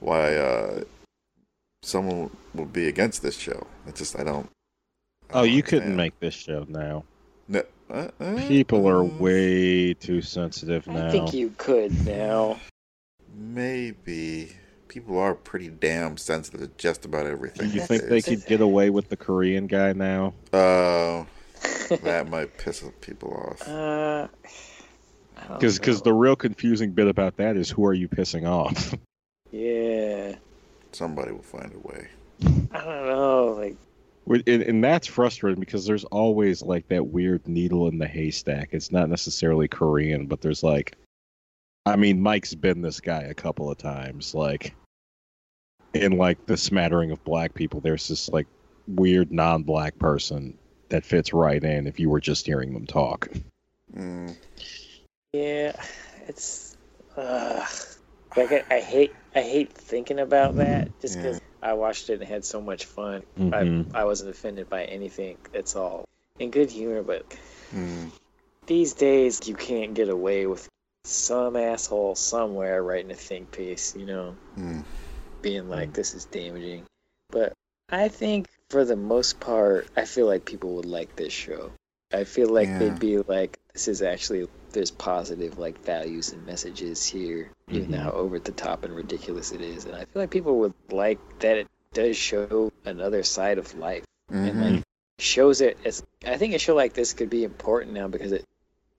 [0.01, 0.85] why uh,
[1.83, 3.67] someone would be against this show.
[3.87, 4.49] It's just I don't.
[5.31, 5.97] I Oh, don't you couldn't understand.
[5.97, 7.05] make this show now.
[7.49, 11.07] No, uh, uh, People are uh, way too sensitive now.
[11.09, 12.59] I think you could now.
[13.35, 14.53] Maybe
[14.89, 17.71] people are pretty damn sensitive to just about Do everything.
[17.71, 20.33] you think they could get away with the Korean guy now?
[20.53, 21.25] Uh,
[22.03, 23.69] that might piss people off.
[25.37, 28.95] Uh, Because the real confusing bit about that is who are you pissing off?
[29.51, 30.37] yeah,
[30.93, 32.09] Somebody will find a way.
[32.73, 33.47] I don't know.
[33.59, 33.77] Like
[34.47, 38.71] and, and that's frustrating because there's always like that weird needle in the haystack.
[38.73, 40.97] It's not necessarily Korean, but there's like,
[41.85, 44.35] I mean, Mike's been this guy a couple of times.
[44.35, 44.75] Like,
[45.95, 48.47] in like the smattering of black people, there's this like
[48.89, 50.57] weird non-black person
[50.89, 53.29] that fits right in if you were just hearing them talk.
[53.95, 54.35] Mm,
[55.37, 55.73] yeah,
[56.29, 56.77] it's
[57.17, 57.65] uh,
[58.37, 61.23] like I, I hate I hate thinking about that just Yeah.
[61.23, 63.23] because I watched it and had so much fun.
[63.39, 63.95] Mhm.
[63.95, 65.37] I I wasn't offended by anything.
[65.53, 66.05] It's all
[66.39, 67.25] in good humor, but
[67.75, 68.11] mm,
[68.67, 70.69] these days you can't get away with
[71.05, 74.85] some asshole somewhere writing a think piece, you know, mm.
[75.43, 76.85] being like this is damaging.
[77.31, 77.53] But
[77.89, 81.73] I think for the most part, I feel like people would like this show.
[82.13, 82.79] I feel like Yeah.
[82.79, 87.99] they'd be like, this is actually there's positive like values and messages here, even Mhm.
[88.03, 89.87] how over the top and ridiculous it is.
[89.87, 94.05] And I feel like people would like that it does show another side of life
[94.29, 94.61] and Mhm.
[94.61, 94.83] like
[95.19, 98.45] shows it as I think a show like this could be important now because it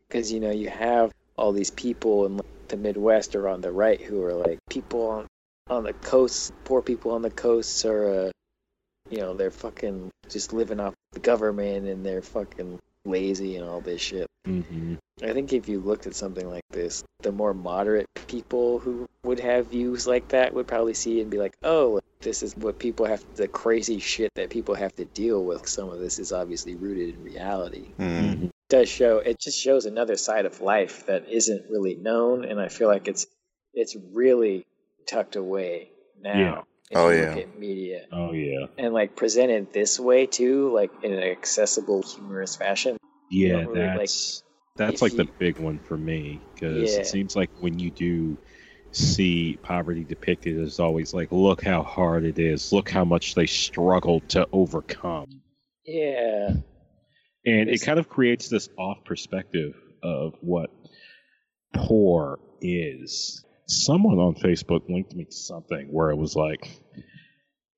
[0.07, 3.71] because you know you have all these people in like, the Midwest or on the
[3.71, 5.27] right who are like people on
[5.69, 8.31] on the coast, poor people on the coasts are uh,
[9.11, 13.81] you know they're fucking just living off the government and they're fucking lazy and all
[13.81, 14.27] this shit.
[14.45, 19.07] hmm I think if you looked at something like this, the more moderate people who
[19.23, 22.55] would have views like that would probably see it and be like, oh, this is
[22.55, 25.67] what people have, the crazy shit that people have to deal with.
[25.67, 27.87] Some of this is obviously rooted in reality.
[27.97, 28.43] Mm.
[28.43, 32.45] It does show, it just shows another side of life that isn't really known.
[32.45, 33.25] And I feel like it's,
[33.73, 34.67] it's really
[35.07, 35.89] tucked away
[36.21, 36.39] now.
[36.39, 36.61] Yeah.
[36.89, 37.35] If Oh, you yeah.
[37.35, 42.01] Look at media Oh yeah, and like presented this way too, like in an accessible,
[42.01, 42.97] humorous fashion.
[43.29, 43.53] yeah.
[43.53, 44.43] don't really, like, That's
[44.75, 46.99] that's if like the big one for me because Yeah.
[47.01, 48.37] it seems like when you do
[48.91, 53.45] see poverty depicted as always like, look how hard it is, look how much they
[53.45, 55.41] struggled to overcome,
[55.85, 56.51] Yeah.
[57.45, 60.69] and it kind of creates this off perspective of what
[61.73, 63.43] poor is.
[63.67, 66.69] Someone on Facebook linked me to something where it was like,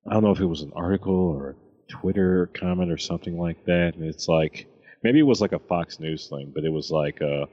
[0.08, 3.64] I don't know if it was an article or a Twitter comment or something like
[3.66, 4.68] that, and it's like
[5.02, 7.46] maybe it was like a Fox News thing, but it was like, uh,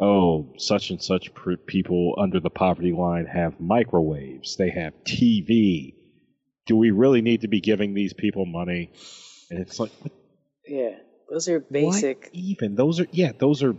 [0.00, 5.94] oh, such and such pr- people under the poverty line have microwaves, they have TV.
[6.66, 8.92] Do we really need to be giving these people money?
[9.50, 10.12] And it's like, what
[10.66, 10.96] Yeah.
[11.30, 12.30] Those are what basic.
[12.32, 13.76] even those are yeah, those are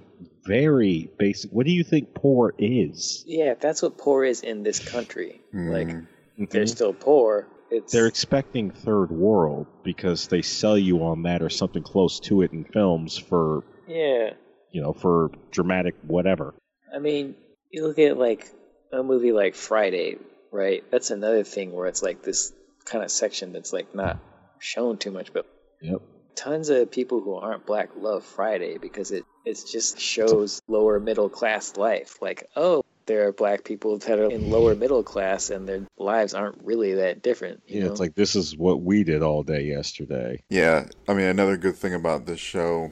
[0.49, 1.51] very basic.
[1.51, 3.23] What do you think poor is?
[3.27, 5.41] Yeah, that's what poor is in this country.
[5.53, 6.49] Like Mm.
[6.49, 7.47] they're still poor.
[7.69, 12.41] It's They're expecting third world because they sell you on that or something close to
[12.41, 14.31] it in films for yeah.
[14.71, 16.55] you know for dramatic whatever.
[16.95, 17.35] I mean,
[17.71, 18.49] you look at like
[18.91, 20.17] a movie like Friday,
[20.51, 20.83] right?
[20.91, 22.51] That's another thing where it's like this
[22.85, 24.17] kind of section that's like not
[24.59, 25.45] shown too much, but
[25.81, 26.01] Yep.
[26.35, 31.29] tons of people who aren't black love Friday because it it just shows lower middle
[31.29, 32.21] class life.
[32.21, 36.33] Like, oh, there are black people that are in lower middle class and their lives
[36.35, 37.61] aren't really that different.
[37.67, 37.91] You Yeah, know?
[37.91, 40.41] it's like this is what we did all day yesterday.
[40.49, 42.91] Yeah, I mean another good thing about this show,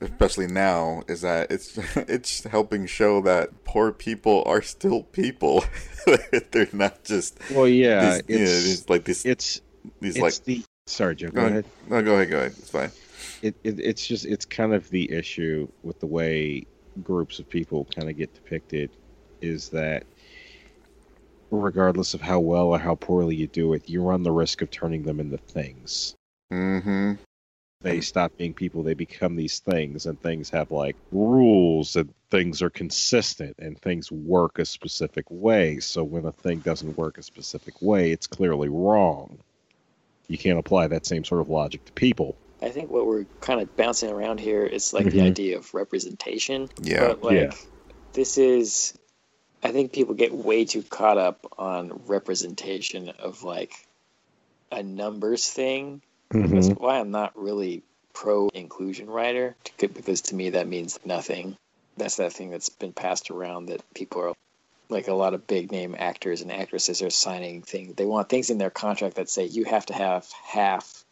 [0.00, 5.64] especially now, is that it's it's helping show that poor people are still people.
[6.52, 9.60] They're not just Well, yeah, these, you know, it's these like this it's
[10.00, 10.44] these it's like.
[10.44, 11.28] the sorry, Joe.
[11.28, 11.50] Go Go ahead.
[11.52, 11.64] ahead.
[11.88, 12.30] No, go ahead.
[12.30, 12.54] Go ahead.
[12.58, 12.90] It's fine.
[13.42, 16.64] It, it it's just it's kind of the issue with the way
[17.02, 18.90] groups of people kind of get depicted
[19.40, 20.04] is that
[21.50, 24.70] regardless of how well or how poorly you do it you run the risk of
[24.70, 26.14] turning them into things.
[26.52, 27.14] Mm-hmm.
[27.82, 32.62] they stop being people they become these things and things have like rules and things
[32.62, 35.78] are consistent and things work a specific way.
[35.80, 39.38] So when a thing doesn't work a specific way it's clearly wrong.
[40.28, 42.36] You can't apply that same sort of logic to people
[42.66, 45.26] I think what we're kind of bouncing around here is like the Mhm.
[45.26, 46.68] idea of representation.
[46.82, 47.00] Yeah.
[47.00, 47.52] But like Yeah.
[48.12, 48.92] this is
[49.62, 53.72] I think people get way too caught up on representation of like
[54.70, 56.02] a numbers thing.
[56.30, 57.82] That's why I'm not really
[58.12, 61.56] pro inclusion rider because to me that means nothing.
[61.96, 64.34] That's that thing that's been passed around that people are
[64.88, 67.94] like a lot of big name actors and actresses are signing things.
[67.94, 71.04] They want things in their contract that say you have to have half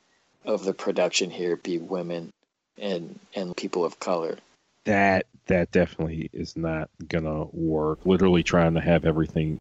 [0.45, 2.31] of the production here be women
[2.79, 4.37] and and people of color.
[4.85, 9.61] that that definitely is not gonna work literally trying to have everything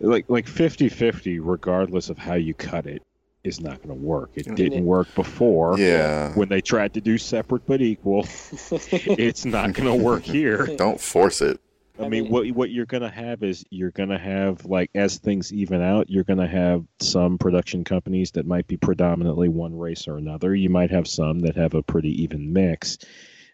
[0.00, 3.02] like like 50-50 regardless of how you cut it
[3.44, 6.32] is not gonna work it didn't work before Yeah.
[6.34, 8.26] when they tried to do separate but equal
[8.70, 11.60] it's not gonna work here Don't force it.
[11.98, 15.18] I I mean mean- what what you're gonna have is you're gonna have like as
[15.18, 20.06] things even out you're gonna have some production companies that might be predominantly one race
[20.08, 22.98] or another you might have some that have a pretty even mix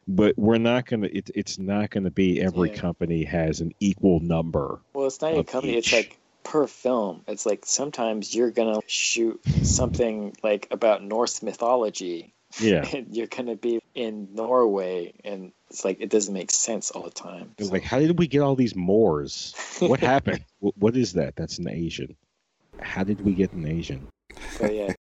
[0.09, 2.75] but we're not gonna it, it's not gonna be every Yeah.
[2.81, 5.77] company has an equal number Well, it's not even of company.
[5.77, 7.23] It's like per film.
[7.29, 13.55] It's like sometimes you're gonna shoot something like about Norse mythology, yeah and you're gonna
[13.55, 17.55] be in Norway, and it's like it doesn't make sense all the time.
[17.59, 21.15] it's So- like how did we get all these moors what happened Wh- what is
[21.15, 22.17] that that's an asian
[22.81, 24.07] how did we get an asian
[24.61, 24.93] but yeah,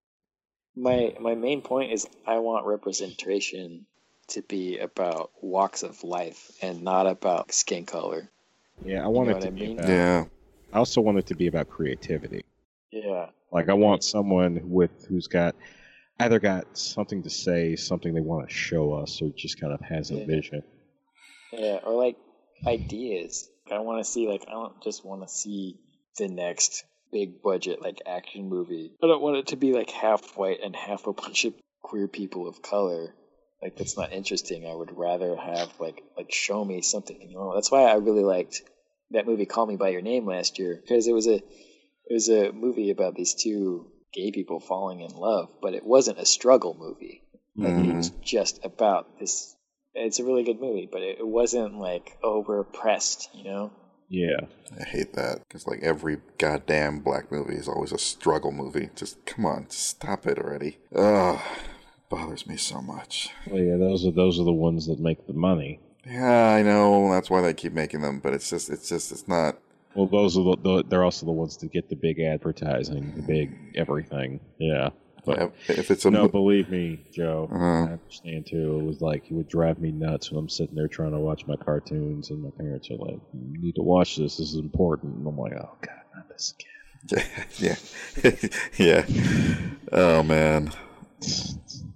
[0.74, 3.86] my my main point is I want representation
[4.28, 8.30] to be about walks of life and not about skin color.
[8.84, 9.78] yeah i want know it to what I be mean?
[9.78, 10.24] about, Yeah.
[10.72, 12.44] i also want it to be about creativity
[12.92, 15.54] Yeah, Like I want someone with who's got
[16.18, 19.80] either got something to say, something they want to show us, or just kind of
[19.80, 20.62] has a vision.
[21.52, 22.16] yeah, or like
[22.66, 23.48] ideas.
[23.70, 25.78] I want to see like I don't just want to see
[26.18, 28.92] the next big budget like action movie.
[29.02, 32.08] I don't want it to be like half white and half a bunch of queer
[32.08, 33.14] people of color.
[33.62, 34.66] Like that's not interesting.
[34.66, 37.20] I would rather have like like show me something.
[37.20, 38.62] You know, that's why I really liked
[39.12, 42.28] that movie Call Me by Your Name last year because it was a it was
[42.28, 46.76] a movie about these two gay people falling in love, but it wasn't a struggle
[46.78, 47.22] movie.
[47.56, 47.98] And Mhm.
[47.98, 49.54] It's just about this.
[49.94, 53.70] It's a really good movie, but it, it wasn't like, oh, we're oppressed, you know?
[54.08, 54.40] Yeah.
[54.78, 58.90] I hate that because like every goddamn black movie is always a struggle movie.
[58.94, 60.78] Just come on, stop it already.
[60.94, 61.38] Ugh,
[62.10, 63.30] bothers me so much.
[63.46, 65.80] Well, yeah, those are those are the ones that make the money.
[66.06, 69.28] Yeah, I know that's why they keep making them, but it's just, it's just, it's
[69.28, 69.58] not.
[69.94, 73.22] Well, those are the, the they're also the ones that get the big advertising, the
[73.22, 74.40] big everything.
[74.58, 74.90] Yeah.
[75.24, 77.64] But If it's a no, mo- believe me, Joe, Uh-huh.
[77.64, 78.80] I understand too.
[78.80, 81.46] It was like it would drive me nuts when I'm sitting there trying to watch
[81.46, 84.38] my cartoons, and my parents are like, "You need to watch this.
[84.38, 87.24] This is important." And I'm like, "Oh God, not this again."
[87.58, 87.76] yeah,
[88.78, 89.04] yeah.
[89.92, 90.72] Oh man.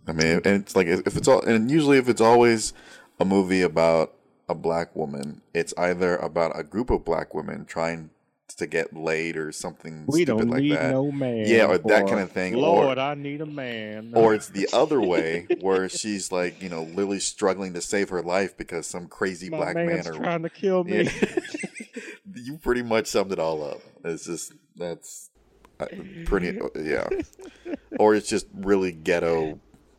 [0.07, 2.73] I mean, and it's like if it's all, and usually if it's always
[3.19, 4.15] a movie about
[4.49, 8.11] a black woman, it's either about a group of black women trying
[8.57, 10.93] to get laid or something We stupid don't like need that.
[10.93, 11.45] no man.
[11.47, 14.13] Yeah, or that kind of thing, or- Lord, I need a man.
[14.17, 18.23] Or it's the other way where she's like, you know, literally struggling to save her
[18.23, 21.03] life because some crazy my black man or trying to kill me.
[21.05, 21.11] Yeah.
[22.35, 23.81] you pretty much summed it all up.
[24.05, 25.31] It's just that's
[25.81, 25.87] uh,
[26.25, 27.09] pretty yeah.
[27.99, 29.59] Or it's just really ghetto,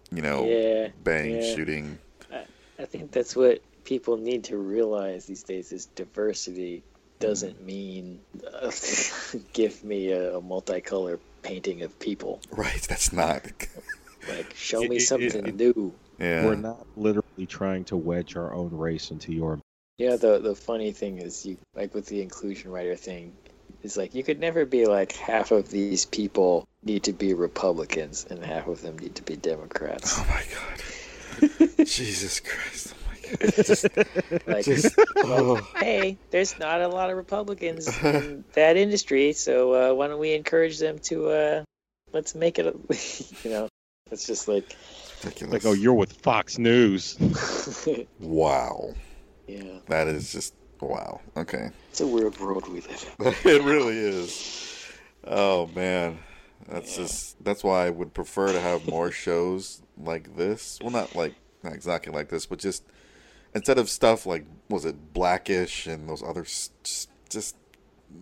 [0.10, 0.88] you know, Yeah.
[1.04, 1.56] bang yeah.
[1.56, 1.98] shooting.
[2.80, 6.84] I think that's what people need to realize these days is diversity
[7.20, 8.20] doesn't mean
[8.62, 8.70] uh,
[9.54, 12.42] give me a, a multicolor painting of people.
[12.52, 13.44] Right, that's not.
[14.30, 15.94] Like, show me it- something it- new.
[16.20, 16.44] Yeah.
[16.46, 19.62] We're not literally trying to wedge our own race into your.
[19.98, 23.32] Yeah, the the funny thing is, you like with the inclusion rider thing,
[23.84, 28.26] is like you could never be like half of these people need to be Republicans
[28.30, 30.20] and half of them need to be Democrats.
[30.20, 31.86] Oh my god.
[31.86, 32.94] Jesus Christ.
[33.32, 33.66] My god.
[33.66, 33.88] Just,
[34.48, 35.56] Like, just oh.
[35.78, 40.34] hey, there's not a lot of Republicans in that industry, so uh, why don't we
[40.34, 41.64] encourage them to uh,
[42.14, 42.74] let's make it, a,
[43.44, 43.68] you know,
[44.12, 44.76] it's just like,
[45.24, 45.54] ridiculous.
[45.54, 47.18] Like, oh, you're with Fox News.
[48.20, 48.94] wow.
[49.48, 51.22] yeah, That is just wow.
[51.36, 51.70] Okay.
[51.90, 53.26] it's a weird world we live in.
[53.52, 54.86] it really is.
[55.24, 56.20] Oh man,
[56.70, 57.04] that's Yeah.
[57.04, 60.80] just that's why I would prefer to have more shows like this.
[60.82, 61.34] Well, not like
[61.64, 62.84] not exactly like this, but just
[63.58, 67.56] instead of stuff like was it Blackish and those other just, just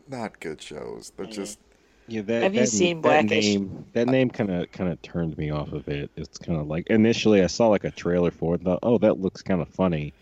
[0.08, 1.12] not good shows.
[1.16, 1.32] They're Yeah.
[1.32, 1.60] just
[2.08, 3.46] Yeah, that, Have you that- seen that Blackish?
[3.46, 3.86] name?
[3.94, 6.12] That name kind of kind of turned me off of it.
[6.16, 8.98] It's kind of like initially I saw like a trailer for it, and thought, oh,
[9.00, 10.14] that looks kind of funny,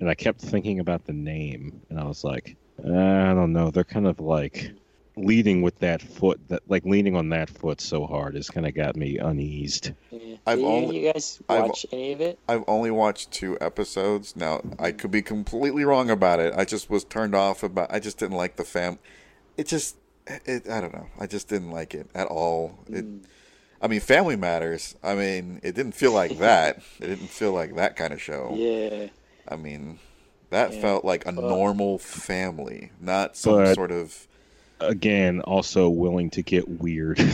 [0.00, 3.70] and I kept thinking about the name, and I was like, uh, I don't know.
[3.70, 4.70] They're kind of like
[5.16, 8.74] leading with that foot, that like leaning on that foot so hard has kind of
[8.74, 9.92] got me uneased.
[10.10, 10.36] Yeah.
[10.46, 12.38] I've Do you, only- you guys I've- watch any of it?
[12.48, 14.36] I've only watched two episodes.
[14.36, 16.54] Now I could be completely wrong about it.
[16.56, 17.92] I just was turned off about.
[17.92, 18.98] I just didn't like the fam.
[19.56, 19.96] It just.
[20.46, 21.06] It, I don't know.
[21.18, 22.78] I just didn't like it at all.
[22.88, 23.20] It, Mm.
[23.82, 24.94] I mean, Family Matters.
[25.02, 26.82] I mean, it didn't feel like that.
[27.00, 28.52] It didn't feel like that kind of show.
[28.54, 29.06] Yeah.
[29.48, 29.98] I mean,
[30.50, 30.80] that Yeah.
[30.82, 34.28] felt like a Well- normal family, not some But- sort of.
[34.80, 37.20] Again, also willing to get weird.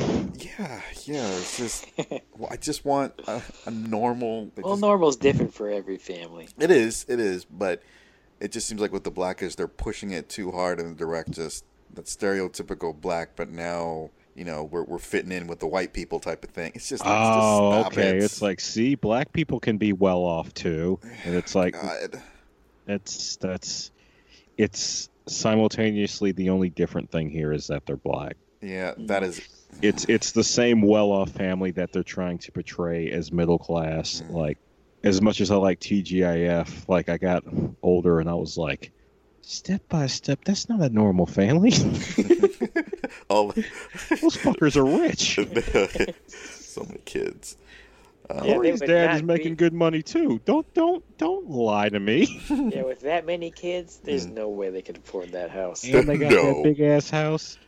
[0.59, 1.29] Yeah, yeah.
[1.29, 1.87] It's just.
[2.37, 4.51] well, I just want a, a normal.
[4.57, 6.49] well, just- normal's different for every family.
[6.59, 7.83] It is, it is, but
[8.41, 10.95] it just seems like with the black is they're pushing it too hard in the
[10.95, 11.65] direct, just
[11.95, 16.21] that stereotypical black, but now you know we're we're fitting in with the white people
[16.21, 16.73] type of thing.
[16.75, 18.19] It's just, it's just oh, stop okay.
[18.19, 18.23] it.
[18.23, 22.23] It's like, see, black people can be well off too, and it's like God.
[22.85, 23.91] that's that's
[24.57, 28.37] it's simultaneously the only different thing here is that they're black.
[28.61, 29.41] yeah, that is
[29.83, 34.23] It's it's the same well-off family that they're trying to portray as middle class.
[34.27, 34.31] Mm.
[34.33, 34.59] Like
[35.05, 37.45] as much as I like TGIF, like I got
[37.83, 38.93] older and I was like,
[39.43, 41.73] step by step, that's not a normal family.
[43.29, 45.39] all Those fuckers are rich.
[46.27, 47.57] so many kids.
[48.29, 50.41] Um, Yeah, they Cory's dad is making be- good money too.
[50.45, 52.41] Don't don't don't lie to me.
[52.51, 54.35] yeah, with that many kids, there's Mm.
[54.35, 55.85] no way they could afford that house.
[55.85, 56.55] And they got No.
[56.55, 57.59] that big ass house.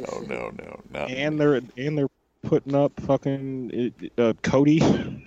[0.00, 2.08] no, no, no, not and they're and they're
[2.42, 4.80] putting up fucking uh, Cody.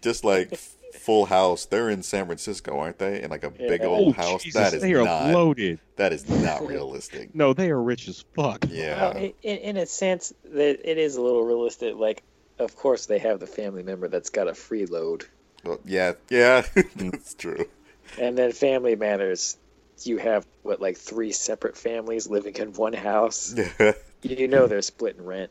[0.00, 0.58] Just like
[1.06, 1.64] Full House.
[1.66, 3.22] They're in San Francisco, aren't they?
[3.22, 3.68] In like a Yeah.
[3.68, 4.42] big Oh, old house.
[4.42, 5.32] Jesus, that is they are not.
[5.32, 5.78] loaded.
[5.96, 7.34] That is not realistic.
[7.34, 8.64] No, they are rich as fuck.
[8.68, 9.00] Yeah.
[9.14, 11.94] Well, in, in a sense, that it is a little realistic.
[11.96, 12.22] Like,
[12.58, 15.24] of course, they have the family member that's got a freeload,
[15.64, 17.10] Well, yeah, yeah, mm.
[17.12, 17.66] that's true.
[18.20, 19.56] and then Family Matters.
[20.02, 23.54] You have what, like three separate families living in one house.
[23.78, 23.92] Yeah,
[24.22, 25.50] You know they're splitting rent.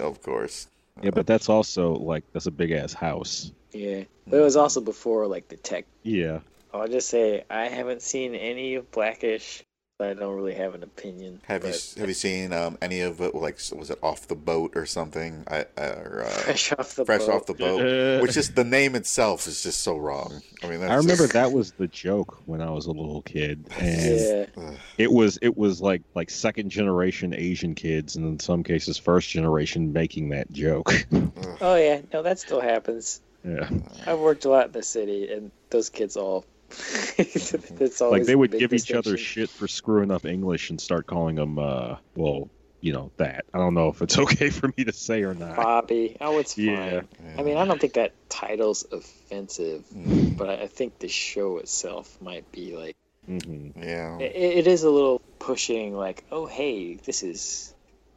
[0.00, 0.66] of course.
[1.02, 3.52] Yeah, but that's also like that's a big ass house.
[3.72, 5.86] Yeah, but it was also before like the tech.
[6.02, 6.40] Yeah.
[6.74, 9.62] I'll just say I haven't seen any of Blackish.
[9.98, 11.42] But I don't really have an opinion.
[11.44, 13.36] Have you have you seen um, any of it?
[13.36, 15.44] Like, was it off the boat or something?
[15.46, 17.30] I or, uh, fresh off the fresh boat.
[17.30, 20.42] off the boat, which is the name itself is just so wrong.
[20.64, 23.22] I mean, that's I remember just- that was the joke when I was a little
[23.22, 28.40] kid, and Yeah, it was it was like like second generation Asian kids, and in
[28.40, 30.90] some cases first generation making that joke.
[31.60, 33.20] Oh yeah, no, that still happens.
[33.44, 33.68] Yeah,
[34.06, 36.44] I've worked a lot in the city, and those kids all.
[37.18, 41.06] that's always like they would give each other shit for screwing up English and start
[41.06, 42.48] calling them, uh, well,
[42.80, 43.44] you know that.
[43.52, 45.56] I don't know if it's okay for me to say or not.
[45.56, 46.16] Bobby.
[46.20, 46.66] Oh, it's fine.
[46.66, 47.00] Yeah.
[47.38, 51.58] I mean, I don't think that title's offensive, Mm, but I I think the show
[51.58, 52.96] itself might be like
[53.26, 55.94] hmm yeah, it, it is a little pushing.
[55.94, 57.74] Like, oh hey, this is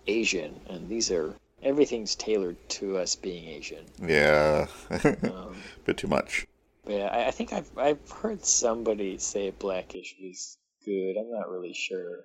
[0.07, 1.35] Asian, and these are
[1.65, 3.85] everything's tailored to us being Asian.
[4.01, 4.67] yeah,
[5.03, 6.45] Um, bit too much.
[6.85, 11.15] but yeah, I, I think I've I've heard somebody say Blackish was good.
[11.19, 12.19] I'm not really sure.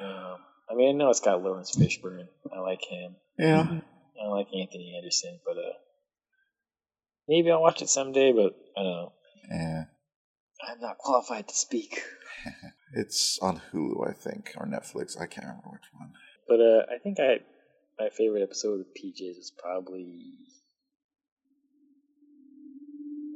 [0.00, 0.36] Um,
[0.70, 2.28] I mean, I know it's got Laurence Fishburne.
[2.54, 3.16] I like him.
[3.38, 3.80] Yeah,
[4.22, 5.76] I like Anthony Anderson, but uh,
[7.28, 8.32] maybe I'll watch it someday.
[8.32, 9.12] But I don't know.
[9.50, 9.84] yeah.
[10.68, 12.02] I'm not qualified to speak.
[12.94, 15.20] It's on Hulu, I think, or Netflix.
[15.20, 16.12] I can't remember which one.
[16.48, 17.40] But uh, I think I
[17.98, 20.32] my favorite episode of PJs is probably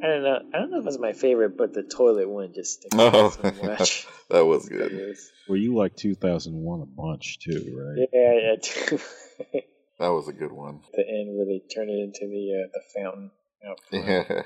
[0.02, 0.38] I don't know.
[0.52, 3.30] I don't know if it's my favorite, but the toilet one just sticks out Oh,
[3.30, 4.06] so much.
[4.30, 4.90] that was good.
[4.92, 5.30] is.
[5.48, 8.08] Well, you like 2001 a bunch too, right?
[8.12, 8.56] Yeah, yeah.
[8.60, 8.98] too.
[10.00, 10.80] That was a good one.
[10.92, 13.30] the end where they turn it into the uh, the fountain.
[13.68, 14.06] out front.
[14.28, 14.42] Yeah.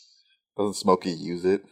[0.56, 1.64] Doesn't Smokey use it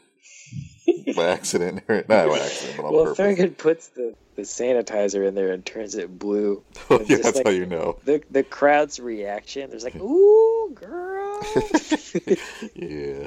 [1.16, 1.82] by accident?
[1.88, 3.18] Not by accident, but on Well, purpose.
[3.18, 6.62] Thurgood puts the, the sanitizer in there and turns it blue.
[6.90, 7.98] Oh, yeah, that's like- how you know.
[8.04, 11.40] The the crowd's reaction, there's like, "Ooh, girl!"
[12.74, 13.26] yeah.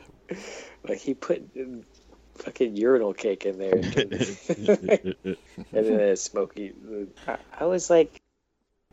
[0.88, 1.50] like he put
[2.36, 5.38] fucking urinal cake in there, and, turned it- and
[5.72, 6.74] then it's smoky.
[7.28, 8.22] I, I was like,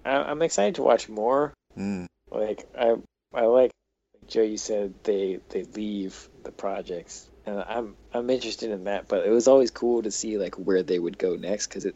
[0.05, 1.53] I, I'm excited to watch more.
[1.77, 2.07] Mm.
[2.31, 2.95] Like I
[3.35, 3.73] I like
[4.29, 4.43] Joe.
[4.43, 9.09] You said they they leave the projects, and I'm I'm interested in that.
[9.09, 11.95] But it was always cool to see like where they would go next because it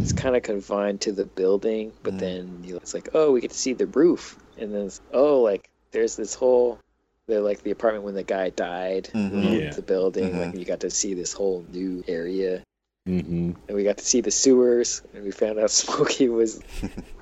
[0.00, 1.92] it's kind of confined to the building.
[2.02, 2.18] But Mm.
[2.18, 5.00] then you know, it's like oh we get to see the roof, and then it's,
[5.12, 6.78] oh like there's this whole.
[7.26, 9.60] The, like the apartment when the guy died, Mhm.
[9.60, 9.70] Yeah.
[9.74, 10.38] the building, Mhm.
[10.38, 12.62] like you got to see this whole new area,
[13.08, 16.60] hmm and we got to see the sewers, and we found out Smokey was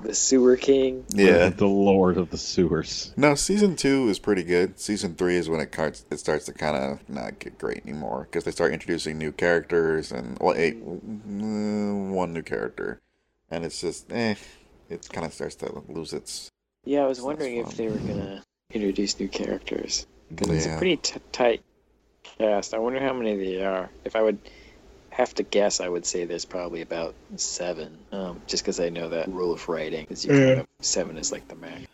[0.01, 1.05] the sewer king.
[1.09, 1.47] Yeah.
[1.57, 3.13] the Lord of the Sewers.
[3.15, 4.79] No, season two is pretty good.
[4.79, 6.03] Season three is when it starts.
[6.11, 10.11] It starts to kind of not get great anymore because they start introducing new characters
[10.11, 12.99] and well, eight, mm, one new character,
[13.49, 14.35] and it's just eh.
[14.89, 16.49] It kind of starts to lose its.
[16.85, 18.43] Yeah, I was wondering if they were gonna
[18.73, 21.61] introduce new characters because it's a pretty t- tight
[22.23, 22.73] cast.
[22.73, 23.89] I wonder how many they are.
[24.03, 24.39] If I would
[25.17, 27.97] have to guess, I would say there's probably about seven.
[28.11, 31.31] Um, just because I know that rule of writing is you kind of seven is
[31.31, 31.87] like the max.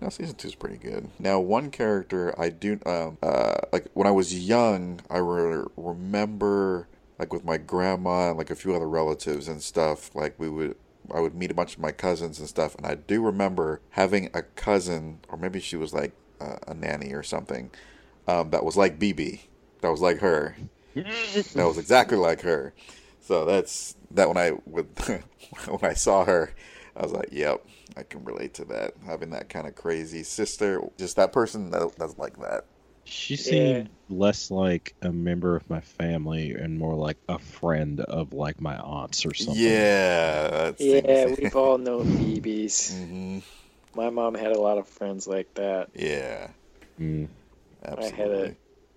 [0.00, 1.10] No, season two is pretty good.
[1.18, 6.86] Now, one character I do, um, uh, like when I was young, I re- remember,
[7.18, 10.14] like with my grandma and like a few other relatives and stuff.
[10.14, 10.76] Like we would,
[11.12, 14.30] I would meet a bunch of my cousins and stuff, and I do remember having
[14.32, 17.70] a cousin, or maybe she was like uh, a nanny or something,
[18.28, 19.48] um, that was like Bebe,
[19.80, 20.56] that was like her,
[20.94, 22.74] that was exactly like her.
[23.20, 24.88] So that's that when I would
[25.68, 26.54] when I saw her,
[26.96, 27.64] I was like, "Yep,
[27.96, 28.94] I can relate to that.
[29.06, 32.64] Having that kind of crazy sister, just that person that, that's like that."
[33.04, 38.32] She seemed less like a member of my family and more like a friend of
[38.32, 39.74] like my aunts or something.
[39.74, 42.92] Yeah, that's Yeah, we've all known Bebes.
[43.06, 43.38] hmm
[43.94, 45.90] My mom had a lot of friends like that.
[45.94, 46.50] Yeah,
[46.98, 47.28] Mm.
[47.84, 48.48] absolutely.
[48.48, 48.54] A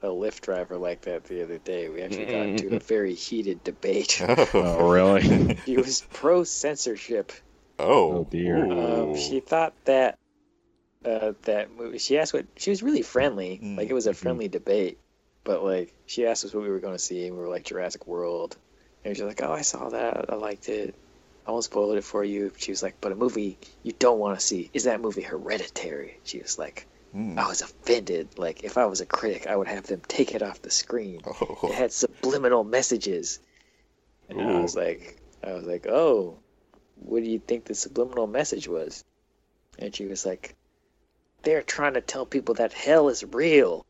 [0.07, 1.89] Lyft driver like that the other day.
[1.89, 4.21] We actually got into a very heated debate.
[4.53, 5.55] Oh, really?
[5.65, 7.31] he was pro censorship.
[7.79, 8.65] oh, Oh, dear.
[8.65, 10.17] Um, she thought that
[11.05, 11.97] uh, that movie.
[11.97, 13.59] She asked what she was really friendly.
[13.61, 13.77] Mm.
[13.77, 14.97] Like it was a friendly debate,
[15.43, 17.65] but like she asked us what we were going to see, and we were like
[17.65, 18.55] Jurassic World,
[19.03, 20.29] and she was like, "Oh, I saw that.
[20.29, 20.95] I liked it.
[21.45, 24.39] I won't spoil it for you." She was like, "But a movie you don't want
[24.39, 27.37] to see is that movie Hereditary." She was like, Hmm.
[27.37, 28.39] "I was offended.
[28.39, 31.21] Like if I was a critic, I would have them take it off the screen.
[31.25, 33.39] It Oh, had subliminal messages."
[34.29, 36.39] And I was like, I was like, "Oh,
[36.95, 39.03] what do you think the subliminal message was?"
[39.77, 40.55] And she was like,
[41.43, 43.85] "They're trying to tell people that hell is real."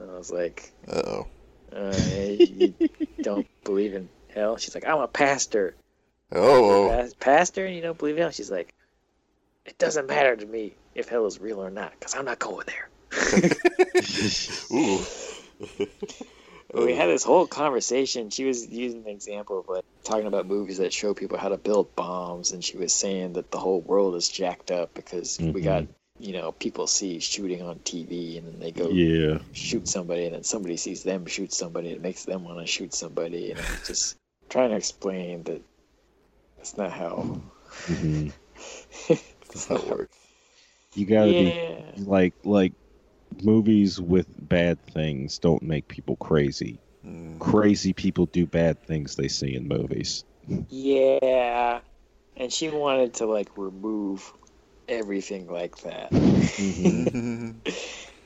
[0.00, 1.26] And I was like, uh-oh.
[1.76, 1.96] uh,
[2.38, 2.74] "You
[3.22, 5.74] don't believe in hell?" She's like, "I'm a pastor."
[6.34, 8.30] Oh, a pas- pastor, and you don't believe in hell?
[8.30, 8.72] She's like,
[9.66, 12.66] "It doesn't matter to me if hell is real or not, because I'm not going
[12.66, 12.88] there."
[14.72, 15.00] Ooh.
[16.74, 18.30] we had this whole conversation.
[18.30, 21.58] She was using an example of like talking about movies that show people how to
[21.58, 25.60] build bombs, and she was saying that the whole world is jacked up because we
[25.60, 25.64] Mhm.
[25.64, 25.86] got
[26.18, 29.38] you know people see shooting on TV, and then they go Yeah.
[29.52, 32.66] shoot somebody, and then somebody sees them shoot somebody, and it makes them want to
[32.66, 34.16] shoot somebody, and I'm just
[34.48, 35.62] trying to explain that
[36.56, 37.40] that's not how.
[37.86, 38.28] hmm
[39.08, 40.21] That's how it works.
[40.94, 41.92] You gotta yeah.
[41.96, 42.72] be like like
[43.42, 46.78] movies with bad things don't make people crazy.
[47.06, 47.38] Mm.
[47.38, 50.24] Crazy people do bad things they see in movies.
[50.68, 51.80] Yeah.
[52.36, 54.32] And she wanted to like remove
[54.88, 56.10] everything like that.
[56.10, 57.50] Mm-hmm.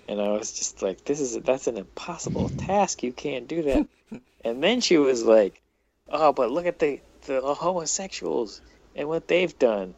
[0.08, 3.02] And I was just like, this is that's an impossible task.
[3.02, 3.88] You can't do that.
[4.44, 5.60] And then she was like,
[6.08, 8.60] oh, but look at the the homosexuals
[8.94, 9.96] and what they've done,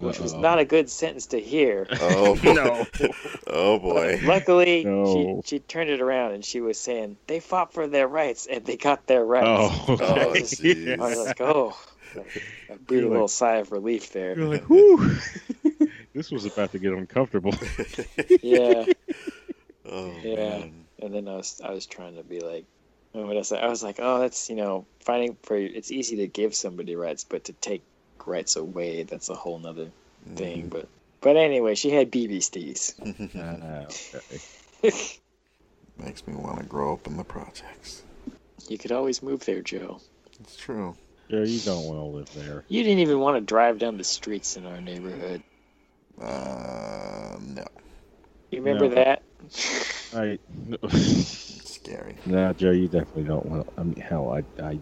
[0.00, 0.40] which was Uh-oh.
[0.40, 1.86] not a good sentence to hear.
[2.00, 2.52] Oh boy.
[2.54, 2.86] No.
[3.46, 4.20] Oh boy.
[4.24, 5.42] Luckily, No.
[5.44, 8.64] she she turned it around and she was saying they fought for their rights and
[8.64, 9.46] they got their rights.
[9.48, 9.94] Oh, Oh,
[10.30, 10.40] okay.
[10.42, 10.98] jeez.
[10.98, 11.78] I was oh, like, oh,
[12.70, 14.36] I breathed a little sigh of relief there.
[14.36, 15.16] You're like, whew.
[16.14, 17.54] this was about to get uncomfortable.
[18.42, 18.84] Yeah.
[19.86, 20.34] Oh Yeah.
[20.36, 20.84] man.
[21.02, 22.64] And then I was I was trying to be like,
[23.12, 23.58] what would I say?
[23.60, 27.24] I was like, oh, that's you know, fighting for it's easy to give somebody rights,
[27.24, 27.82] but to take
[28.26, 29.88] rights away, that's a whole nother
[30.36, 30.68] thing.
[30.68, 30.88] But
[31.20, 32.94] but anyway, she had BB stees.
[34.82, 35.00] Okay.
[35.98, 38.02] Makes me want to grow up in the projects.
[38.68, 40.00] you could always move there, Joe.
[40.40, 40.96] It's true.
[41.28, 42.64] Yeah, you don't want to live there.
[42.68, 45.42] You didn't even want to drive down the streets in our neighborhood.
[46.20, 47.64] Uh, no.
[48.50, 48.94] You remember No.
[48.96, 49.22] that?
[50.14, 50.38] I,
[50.82, 52.16] It's scary.
[52.26, 53.68] nah, Joe, you definitely don't want.
[53.78, 54.78] I mean, hell, I, I,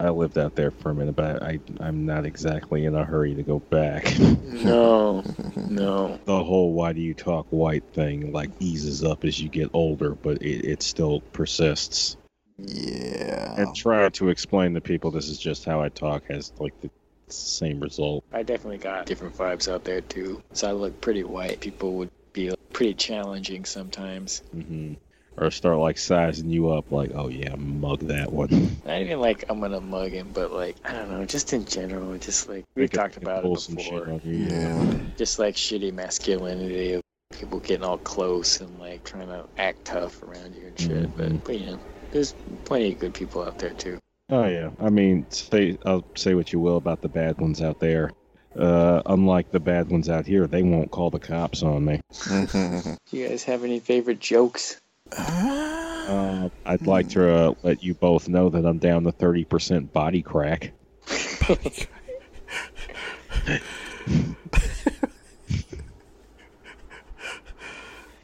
[0.00, 3.34] I lived out there for a minute, but I, I'm not exactly in a hurry
[3.34, 4.06] to go back.
[4.58, 5.22] No,
[5.68, 6.18] no.
[6.24, 10.16] the whole "why do you talk white" thing like eases up as you get older,
[10.16, 12.16] but it, it still persists.
[12.58, 13.54] Yeah.
[13.56, 16.90] And trying to explain to people this is just how I talk has like the
[17.28, 18.24] same result.
[18.32, 20.42] I definitely got different vibes out there too.
[20.52, 21.60] So I look pretty white.
[21.60, 24.40] People would be pretty challenging sometimes.
[24.50, 24.94] hmm
[25.40, 29.44] Or start like sizing you up, like, "Oh yeah, mug that one." Not even like
[29.48, 32.84] I'm gonna mug him, but like I don't know, just in general, just like we've
[32.84, 34.20] Make talked about pull it some shit before.
[34.24, 34.32] you.
[34.46, 34.94] Yeah.
[35.16, 37.02] Just like shitty masculinity of
[37.38, 40.90] people getting all close and like trying to act tough around you and shit.
[40.90, 41.16] Mhm.
[41.16, 41.76] But but yeah,
[42.10, 42.34] there's
[42.64, 43.98] plenty of good people out there too.
[44.30, 47.78] Oh yeah, I mean, say I'll say what you will about the bad ones out
[47.80, 48.10] there.
[48.56, 52.00] Uh, unlike the bad ones out here, they won't call the cops on me.
[52.24, 54.80] Do you guys have any favorite jokes?
[55.16, 59.92] Uh, I'd like to uh, let you both know that I'm down to thirty percent
[59.92, 60.72] body crack.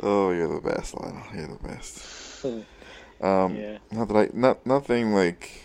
[0.00, 1.22] oh, you're the best, Lionel.
[1.34, 2.44] You're the best.
[3.20, 5.64] Um, yeah, not that I, not nothing like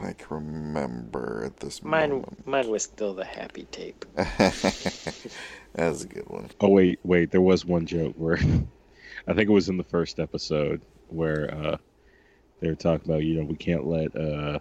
[0.00, 2.46] I can remember at this mine moment.
[2.46, 4.06] mine was still the happy tape.
[4.14, 6.48] That's a good one.
[6.60, 8.38] Oh wait, wait, there was one joke where
[9.28, 11.76] I think it was in the first episode where uh,
[12.60, 14.58] they were talking about you know we can't let uh,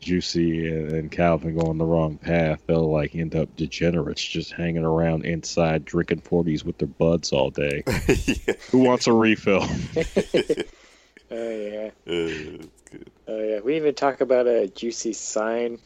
[0.00, 2.62] Juicy and, and Calvin go on the wrong path.
[2.66, 7.50] They'll like end up degenerates just hanging around inside drinking forties with their buds all
[7.50, 7.82] day.
[7.86, 8.54] yeah.
[8.70, 9.66] Who wants a refill?
[11.30, 12.64] Oh yeah, Uh,
[13.28, 13.60] oh yeah.
[13.60, 15.78] We even talk about a juicy sign.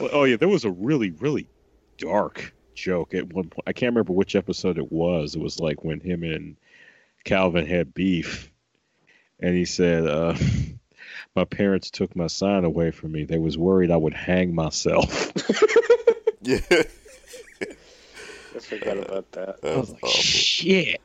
[0.00, 1.48] Well, oh yeah, there was a really really
[1.98, 3.64] dark joke at one point.
[3.66, 5.34] I can't remember which episode it was.
[5.34, 6.56] It was like when him and
[7.24, 8.50] Calvin had beef,
[9.40, 10.34] and he said, uh,
[11.36, 13.24] "My parents took my sign away from me.
[13.24, 15.32] They was worried I would hang myself."
[16.42, 16.58] yeah.
[18.54, 19.56] I forgot about that.
[19.62, 20.20] I That's was like, awful.
[20.20, 21.00] "Shit,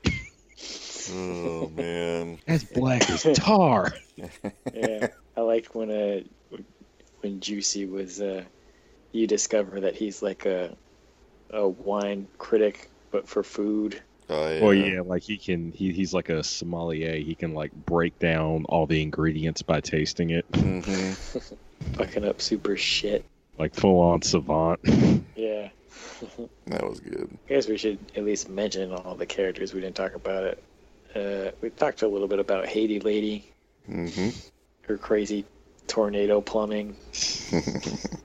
[1.09, 2.39] Oh man.
[2.45, 3.93] that's black as tar."
[4.73, 6.21] yeah, I liked when uh
[7.21, 8.43] when Juicy was uh
[9.11, 10.75] you discover that he's like a
[11.51, 14.01] a wine critic but for food.
[14.29, 14.61] Oh yeah.
[14.61, 15.71] Well, yeah, like he can.
[15.71, 17.15] He, he's like a sommelier.
[17.15, 21.11] He can like break down all the ingredients by tasting it, hmm
[21.93, 23.23] Fucking up super shit.
[23.57, 24.79] like full on savant.
[25.35, 25.69] Yeah.
[26.65, 27.29] That was good.
[27.45, 29.71] I guess we should at least mention all the characters.
[29.73, 30.63] We didn't talk about it.
[31.15, 33.45] Uh, we talked a little bit about Haiti Lady,
[33.87, 34.29] Mm-hmm.
[34.87, 35.45] her crazy
[35.87, 36.95] tornado plumbing.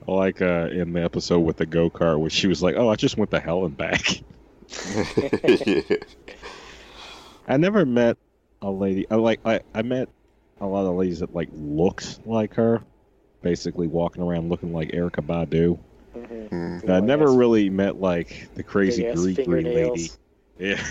[0.05, 2.95] Like uh, in the episode with the go kart where she was like, "Oh, I
[2.95, 4.21] just went to hell and back."
[5.15, 5.81] yeah.
[7.47, 8.17] I never met
[8.61, 9.07] a lady.
[9.09, 10.09] I like I, I met
[10.59, 12.81] a lot of ladies that like looked like her,
[13.41, 15.79] basically walking around looking like Erykah Badu.
[16.15, 16.49] Mhm.
[16.49, 16.83] Mm.
[16.83, 20.11] And I never really met like the crazy big ass Greek green lady.
[20.59, 20.83] Yeah,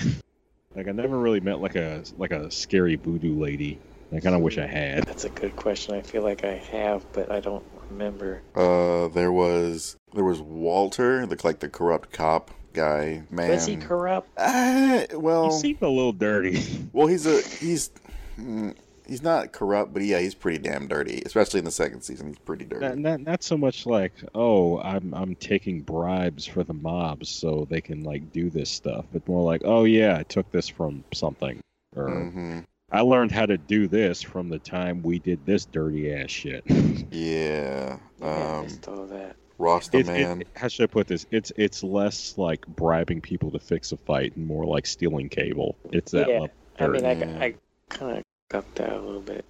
[0.74, 3.78] Like I never really met like a like a scary voodoo lady.
[4.14, 5.04] I kind of wish I had.
[5.04, 5.94] That's a good question.
[5.94, 8.42] I feel like I have, but I don't remember.
[8.54, 13.22] Uh, there was there was Walter, the like the corrupt cop guy.
[13.30, 14.28] Man, Was he corrupt?
[14.36, 16.62] Uh, well, He seemed a little dirty.
[16.92, 17.90] well, he's a he's
[18.38, 18.74] mm,
[19.06, 21.22] he's not corrupt, but yeah, he's pretty damn dirty.
[21.24, 22.84] Especially in the second season, he's pretty dirty.
[22.86, 27.66] not, not not so much like oh I'm I'm taking bribes for the mobs so
[27.70, 31.04] they can like do this stuff, but more like oh yeah I took this from
[31.14, 31.60] something
[31.96, 32.60] or hmm
[32.92, 36.62] I learned how to do this from the time we did this dirty ass shit.
[37.10, 37.96] Yeah.
[38.20, 38.26] Yeah, I
[38.58, 39.36] Um, missed all that.
[39.58, 40.42] Rasta It's- man.
[40.42, 41.24] It, how should I put this?
[41.30, 45.76] It's it's less like bribing people to fix a fight and more like stealing cable.
[45.90, 46.46] It's that Yeah.
[46.78, 47.38] I mean, I, Yeah.
[47.40, 47.54] I
[47.88, 49.44] kind of got that a little bit.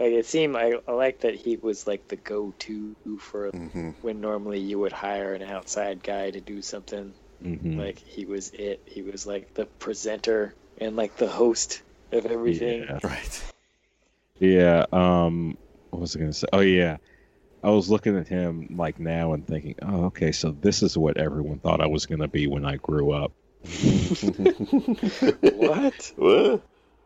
[0.00, 3.90] Like it seemed, I, I like that he was like the go-to for mm-hmm.
[4.02, 7.12] when normally you would hire an outside guy to do something.
[7.44, 7.78] Mhm.
[7.78, 8.80] Like he was it.
[8.86, 11.82] He was like the presenter and like the host
[12.12, 12.82] of everything.
[12.82, 12.98] Yeah.
[13.02, 13.42] Right.
[14.38, 14.86] Yeah.
[14.92, 15.56] Um.
[15.90, 16.46] What was I gonna say?
[16.52, 16.96] Oh yeah.
[17.64, 21.16] I was looking at him like now and thinking, oh okay, so this is what
[21.16, 23.32] everyone thought I was gonna be when I grew up.
[25.42, 26.12] What?
[26.16, 26.62] what?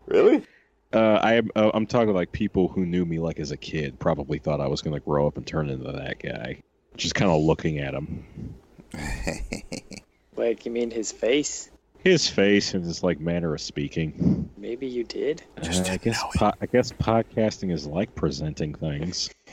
[0.06, 0.46] Really?
[0.92, 1.50] Uh, I am.
[1.54, 4.68] Uh, I'm talking like people who knew me like as a kid probably thought I
[4.68, 6.62] was gonna grow up and turn into that guy.
[6.96, 8.54] Just kind of looking at him,
[10.36, 11.70] Like you mean his face?
[12.10, 14.48] His face and his like manner of speaking.
[14.56, 15.42] Maybe you did.
[15.62, 19.30] Just Uh, I guess po- I guess podcasting is like presenting things.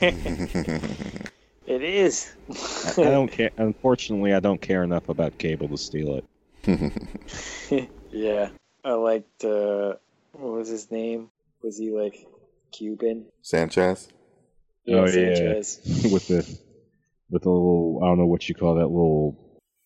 [1.66, 2.30] It is.
[2.50, 3.50] I I don't care.
[3.56, 6.20] Unfortunately, I don't care enough about cable to steal
[6.66, 7.88] it.
[8.12, 8.50] yeah,
[8.84, 9.44] I liked.
[9.44, 9.94] Uh,
[10.32, 11.30] what was his name?
[11.62, 12.26] Was he like
[12.70, 13.24] Cuban?
[13.40, 14.08] Sanchez.
[14.86, 15.34] Oh, yeah.
[15.34, 15.80] Sanchez.
[16.12, 16.58] with the
[17.30, 19.38] with the little I don't know what you call that little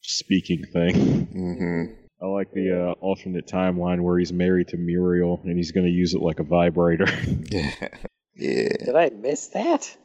[0.02, 1.26] speaking thing.
[1.26, 5.86] hmm I like the uh, alternate timeline where he's married to Muriel and he's going
[5.86, 7.06] to use it like a vibrator.
[7.50, 7.70] Yeah.
[8.40, 8.68] Yeah.
[8.84, 9.96] Did I miss that?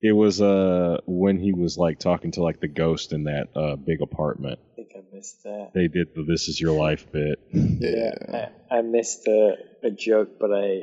[0.00, 3.74] it was uh when he was like talking to like the ghost in that uh
[3.74, 4.60] big apartment.
[4.72, 5.70] I think I missed that.
[5.74, 7.40] They did the "This Is Your Life" bit.
[7.52, 8.50] Yeah.
[8.70, 10.82] I, I missed a, a joke, but I.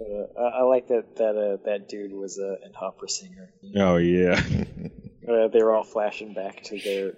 [0.00, 3.50] Uh, I, I like that that uh, that dude was uh, an opera singer.
[3.76, 4.40] Oh yeah,
[5.28, 7.14] Uh, they were all flashing back to their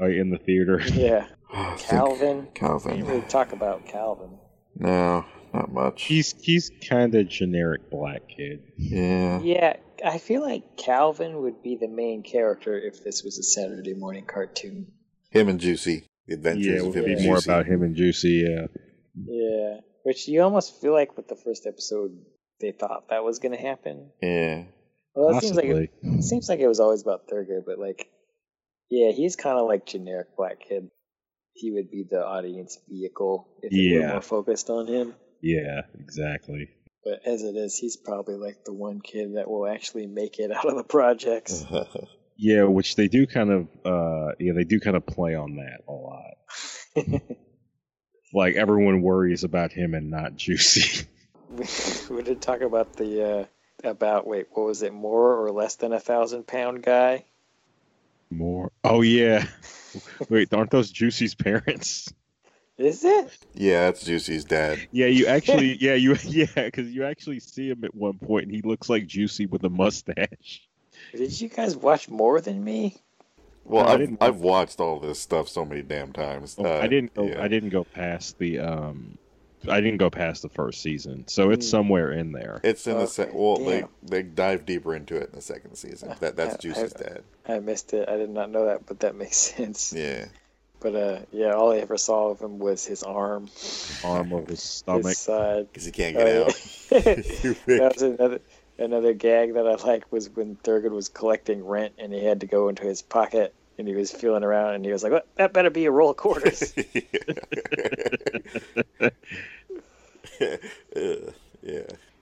[0.00, 0.80] oh, in the theater.
[0.92, 1.28] yeah.
[1.52, 2.38] Oh, I think- Calvin.
[2.44, 3.04] We Calvin.
[3.06, 4.38] really talk about Calvin.
[4.78, 5.24] No,
[5.54, 6.02] not much.
[6.04, 8.62] He's he's kind of generic black kid.
[8.76, 9.40] yeah.
[9.40, 13.94] Yeah, I feel like Calvin would be the main character if this was a Saturday
[13.94, 14.88] morning cartoon.
[15.30, 16.04] Him and Juicy.
[16.26, 18.44] The Adventures Yeah, it would be and more about him and Juicy.
[18.48, 18.66] Yeah.
[19.26, 22.18] Yeah, which you almost feel like with the first episode
[22.60, 24.10] they thought that was going to happen.
[24.20, 24.64] Yeah.
[25.14, 28.08] Well, it seems like it, it seems like it was always about Thurgood, but like,
[28.90, 30.90] yeah, he's kind of like generic black kid.
[31.56, 35.14] He would be the audience vehicle if it were more focused on him.
[35.40, 36.68] Yeah, exactly.
[37.04, 40.50] But as it is, he's probably like the one kid that will actually make it
[40.54, 41.64] out of the projects.
[42.38, 45.80] Yeah, which they do kind of, uh, yeah, they do kind of play on that
[45.88, 47.22] a lot.
[48.32, 51.06] Like everyone worries about him and not Juicy.
[51.48, 51.64] we,
[52.10, 53.44] we did talk about the uh,
[53.88, 57.24] about wait, what was it, more or less than a thousand pound guy?
[58.30, 58.72] More.
[58.82, 59.46] Oh yeah.
[60.28, 62.12] Wait, aren't those Juicy's parents?
[62.78, 63.36] Is it?
[63.54, 64.78] yeah, that's Juicy's dad.
[64.92, 68.54] Yeah, you actually, yeah, you, yeah, because you actually see him at one point, and
[68.54, 70.60] he looks like Juicy with a mustache.
[71.14, 72.96] Did you guys watch more than me?
[73.64, 76.56] Well, No, I I've, didn't- I've watched all this stuff so many damn times.
[76.58, 77.26] Oh, Uh, I didn't go.
[77.26, 77.42] yeah.
[77.42, 78.58] I didn't go past the.
[78.60, 79.18] um
[79.68, 81.70] I didn't go past the first season, so it's Hmm.
[81.70, 82.60] somewhere in there.
[82.64, 83.34] It's in the Okay, second.
[83.38, 83.88] Well, they damn.
[84.02, 86.14] they dive deeper into it in the second season.
[86.20, 87.22] That that's I- Juicy's I- dad.
[87.48, 88.08] I missed it.
[88.08, 89.92] I did not know that, but that makes sense.
[89.92, 90.26] Yeah.
[90.78, 93.48] But uh, yeah, all I ever saw of him was his arm,
[94.04, 95.06] Arm of his stomach.
[95.06, 95.66] his side.
[95.72, 96.40] Because he can't Oh, get yeah.
[96.42, 96.46] out.
[97.66, 98.40] that was another
[98.78, 102.46] another gag that I liked was when Thurgood was collecting rent and he had to
[102.46, 105.26] go into his pocket and he was feeling around and he was like, "What?
[105.36, 106.74] That better be a roll of quarters."
[111.62, 111.80] Yeah.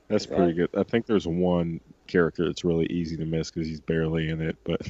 [0.09, 0.71] That's pretty good.
[0.75, 4.57] I think there's one character that's really easy to miss because he's barely in it,
[4.65, 4.81] but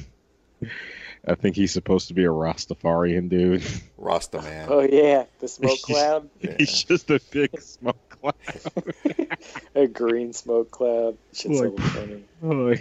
[1.27, 3.63] I think he's supposed to be a Rastafarian dude.
[3.97, 4.67] Rasta man.
[4.69, 8.35] oh yeah, the smoke cloud, he's just a big smoke cloud.
[9.75, 11.17] a green smoke cloud.
[11.33, 12.23] Shit's so Like- funny.
[12.43, 12.75] Oh,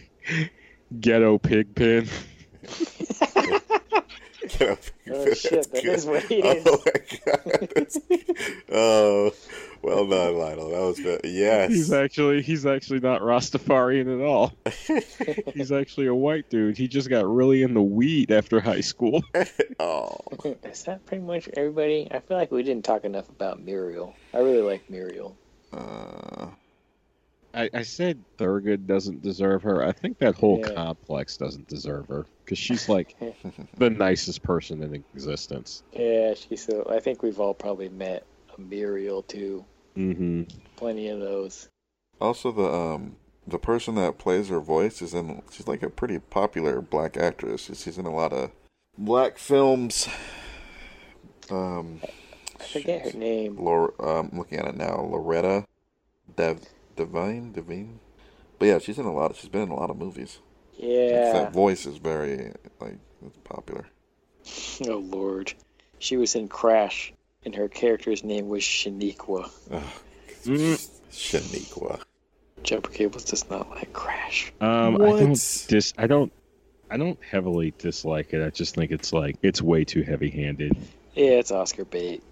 [1.01, 2.09] Ghetto pig pen.
[4.61, 6.65] Oh, shit, that is what he oh is.
[6.67, 6.93] Oh my
[7.27, 7.69] god.
[7.75, 7.99] That's-
[8.71, 9.33] oh,
[9.95, 10.71] well done, Lionel.
[10.71, 11.21] That was good.
[11.25, 11.71] Yes.
[11.71, 14.53] He's actually he's actually not Rastafarian at all.
[15.55, 16.77] He's actually a white dude.
[16.77, 19.23] He just got really in the weed after high school.
[19.79, 20.17] oh.
[20.65, 22.09] Is that pretty much everybody?
[22.11, 24.15] I feel like we didn't talk enough about Muriel.
[24.33, 25.37] I really like Muriel.
[25.73, 26.49] Uh,
[27.55, 29.85] I, I said Thurgood doesn't deserve her.
[29.85, 30.75] I think that whole Yeah.
[30.75, 33.17] complex doesn't deserve her because she's like
[33.79, 35.83] the nicest person in existence.
[35.93, 36.87] Yeah, she's so.
[36.91, 38.25] I think we've all probably met
[38.57, 39.65] a Muriel too.
[39.97, 40.43] Mm-hmm.
[40.77, 41.69] Plenty of those.
[42.21, 43.17] also, the um
[43.47, 45.43] the person that plays her voice is in.
[45.51, 47.71] She's like a pretty popular black actress.
[47.75, 48.51] She's in a lot of
[48.99, 50.09] black films.
[51.51, 52.01] Um,
[52.61, 53.57] I forget her name.
[53.59, 55.01] Laura, um, I'm looking at it now.
[55.11, 55.67] Loretta
[56.37, 56.61] Dev
[56.97, 58.01] Devine Devine.
[58.59, 59.37] But yeah, she's in a lot.
[59.37, 60.39] she's been in a lot of movies.
[60.77, 61.33] Yeah.
[61.33, 63.87] That voice is very like it's popular.
[64.89, 65.55] Oh Lord,
[65.99, 67.15] she was in Crash,
[67.45, 69.51] and her character's name was Shaniqua.
[69.71, 69.83] Ugh.
[70.45, 70.91] Mm.
[71.11, 72.01] Shaniqua.
[72.63, 74.53] Jumper Cables does not like Crash.
[74.61, 75.19] Um, I What?
[75.21, 75.93] don't dis.
[75.99, 76.33] I don't.
[76.91, 78.45] I don't heavily dislike it.
[78.45, 80.77] I just think it's like it's way too heavy-handed.
[81.15, 82.23] Yeah, it's Oscar bait.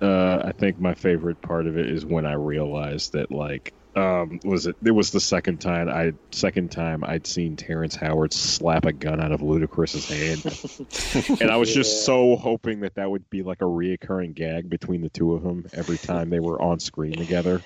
[0.00, 4.38] Uh, I think my favorite part of it is when I realized that like um
[4.44, 8.84] was it it was the second time I second time I'd seen Terrence Howard slap
[8.84, 13.28] a gun out of Ludacris's hand and I was just so hoping that that would
[13.30, 16.78] be like a reoccurring gag between the two of them every time they were on
[16.78, 17.62] screen together.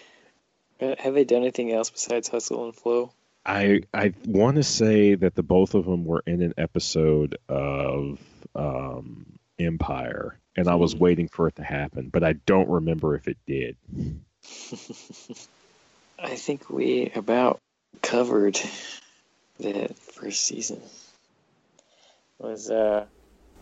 [0.81, 3.13] Uh, Have they done anything else besides Hustle and Flow?
[3.45, 8.21] I I want to say that the both of them were in an episode of
[8.55, 9.27] um
[9.59, 13.39] Empire and I was waiting for it to happen, but I don't remember if it
[13.47, 13.77] did.
[16.23, 17.61] I think we about
[18.03, 18.61] covered
[19.59, 20.81] the first season.
[22.39, 23.07] Was uh,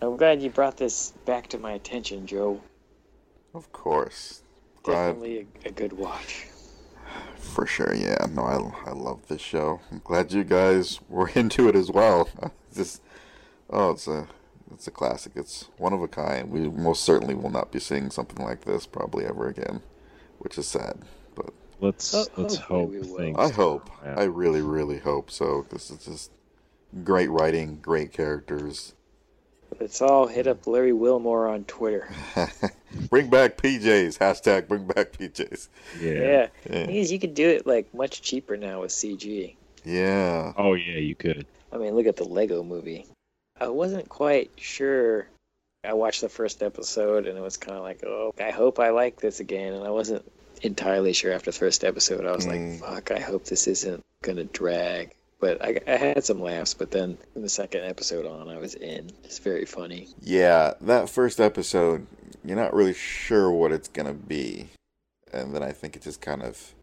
[0.03, 2.61] I'm glad you brought this back to my attention, Joe.
[3.55, 4.43] Of course.
[4.83, 6.47] Glad Definitely a, a good watch.
[7.37, 7.95] for sure.
[7.95, 8.27] Yeah.
[8.31, 9.81] No, I I love this show.
[9.91, 12.29] I'm glad you guys were into it as well.
[12.75, 13.03] Just
[13.71, 14.27] oh, it's a
[14.73, 15.33] it's a classic.
[15.37, 16.51] It's one of a kind.
[16.51, 19.83] We most certainly will not be seeing something like this probably ever again,
[20.39, 20.99] which is sad.
[21.81, 23.17] But Let's Ho- let's oh, hope we will.
[23.17, 23.37] things.
[23.39, 23.89] I hope.
[24.05, 24.15] Yeah.
[24.19, 25.65] I really, really hope so.
[25.71, 26.31] This is just
[27.05, 28.95] great writing, great characters.
[29.79, 32.09] Let's all hit up Larry Wilmore on Twitter.
[33.11, 34.19] bring back PJs.
[34.19, 35.69] Hashtag bring back PJs.
[36.01, 36.13] yeah.
[36.13, 36.87] Yeah, Yeah.
[36.87, 39.55] because you could do it like much cheaper now with CG.
[39.85, 40.53] Yeah.
[40.57, 41.47] Oh yeah, you could.
[41.73, 43.07] I mean, look at the Lego movie.
[43.61, 45.29] I wasn't quite sure.
[45.85, 48.91] I watched the first episode and it was kind of like, oh, I hope I
[48.91, 49.75] like this again.
[49.75, 50.25] And I wasn't
[50.59, 52.27] entirely sure after the first episode.
[52.27, 52.81] I was Mm.
[52.81, 55.15] like, fuck, I hope this isn't going to drag.
[55.41, 58.75] But I, I had some laughs, but then from the second episode on, I was
[58.75, 59.11] in.
[59.23, 60.09] It's very funny.
[60.21, 62.07] Yeah, that first episode,
[62.45, 64.69] you're not really sure what it's gonna be,
[65.33, 66.75] and then I think it just kind of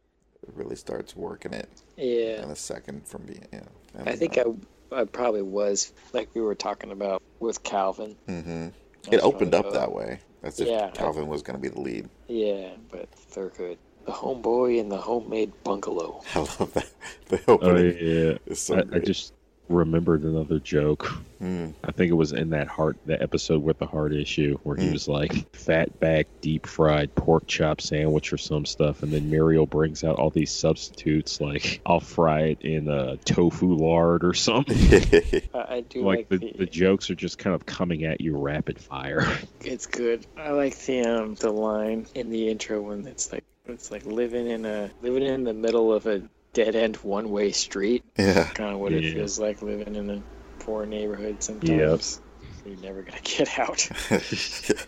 [0.54, 2.44] really starts working it Yeah.
[2.44, 3.46] in a second from being.
[3.52, 3.64] Yeah,
[4.06, 4.46] I think I,
[4.92, 8.16] I probably was, like we were talking about with Calvin.
[8.26, 8.68] hmm
[9.08, 11.80] I It opened up oh, that way, as if Yeah, Calvin was gonna be the
[11.82, 12.10] lead.
[12.28, 13.78] Yeah, but Thurgood.
[14.06, 16.22] The homeboy in the homemade bungalow.
[16.36, 16.90] I love that.
[17.30, 18.38] The Oh opening yeah.
[18.46, 19.34] is so I, I just
[19.70, 21.12] remembered another joke.
[21.42, 21.74] Mm.
[21.84, 24.86] I think it was in that heart that episode with the heart issue where he
[24.88, 24.94] Mm.
[24.94, 29.66] was like fat back deep fried pork chop sandwich or some stuff and then Muriel
[29.66, 34.78] brings out all these substitutes like I'll fry it in a tofu lard or something.
[35.54, 38.22] I, I do like like, the, the, the jokes are just kind of coming at
[38.22, 39.28] you rapid fire.
[39.66, 40.26] It's good.
[40.38, 44.48] I like the um the line in the intro when it's like it's like living
[44.48, 46.22] in a living in the middle of a
[46.56, 48.04] dead end one way street.
[48.18, 48.46] yeah.
[48.56, 49.00] Kind of what Yeah.
[49.10, 50.24] it feels like living in a
[50.60, 52.20] poor neighborhood sometimes.
[52.66, 52.74] Yep.
[52.80, 53.88] You're never gonna get out.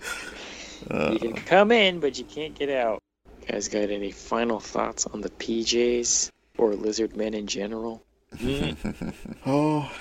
[0.92, 3.02] Uh, you can come in, but you can't get out.
[3.42, 8.04] You guys got any final thoughts on the PJs or lizard men in general?
[9.46, 9.92] oh,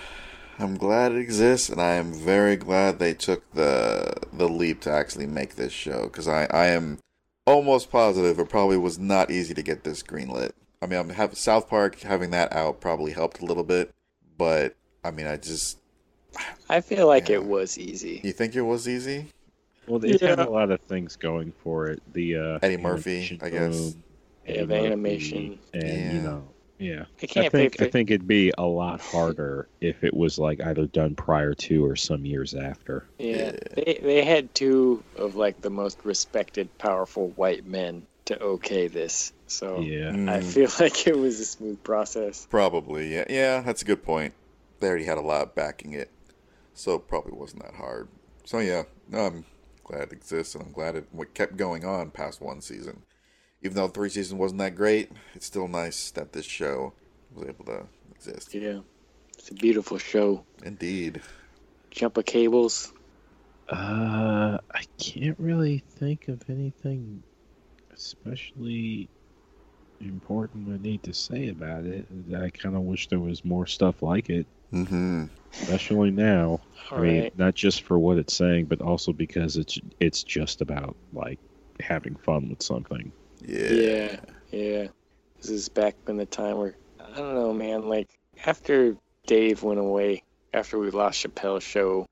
[0.58, 4.90] I'm glad it exists, and I am very glad they took the the leap to
[4.92, 6.98] actually make this show because I I am
[7.46, 10.52] almost positive it probably was not easy to get this greenlit.
[10.86, 13.90] I mean, I'm have South Park having that out probably helped a little bit,
[14.38, 15.78] but I mean, I just
[16.70, 17.36] I feel like Yeah.
[17.36, 18.20] it was easy.
[18.22, 19.26] you think it was easy?
[19.88, 22.00] well, it had a lot of things going for it.
[22.12, 23.92] The uh, Eddie Murphy, I guess.
[23.92, 24.02] boom,
[24.46, 25.58] Yeah, the animation.
[25.74, 26.12] and Yeah.
[26.12, 26.48] you know,
[26.78, 27.00] yeah.
[27.20, 30.60] I I can't think I think it'd be a lot harder if it was like
[30.62, 33.06] either done prior to or some years after.
[33.18, 33.52] Yeah, Yeah.
[33.74, 39.32] they they had two of like the most respected, powerful white men to okay this.
[39.46, 40.10] So Yeah.
[40.26, 42.46] I Mm, feel like it was a smooth process.
[42.50, 43.14] probably.
[43.14, 44.34] Yeah, yeah, that's a good point.
[44.80, 46.10] They already had a lot backing it,
[46.74, 48.08] so it probably wasn't that hard.
[48.44, 49.44] So yeah, no, I'm
[49.84, 53.02] glad it exists, and I'm glad it what kept going on past one season.
[53.62, 56.92] even though three seasons wasn't that great, it's still nice that this show
[57.34, 58.54] was able to exist.
[58.54, 58.80] Yeah,
[59.38, 60.44] it's a beautiful show.
[60.62, 61.22] Indeed.
[61.90, 62.92] Jumper Cables.
[63.68, 67.22] Uh, I can't really think of anything
[67.92, 69.08] especially
[70.00, 72.06] important I need to say about it.
[72.36, 75.26] I kind of wish there was more stuff like it, Mm-hmm.
[75.52, 76.60] especially now.
[76.90, 77.38] All I mean, right.
[77.38, 81.38] not just for what it's saying, but also because it's it's just about like
[81.80, 83.12] having fun with something.
[83.40, 83.70] Yeah.
[83.70, 84.16] Yeah,
[84.50, 84.86] yeah.
[85.36, 87.88] This is back in the time where I don't know, man.
[87.88, 88.08] Like
[88.44, 88.96] after
[89.26, 92.06] Dave went away, after we lost Chappelle's show,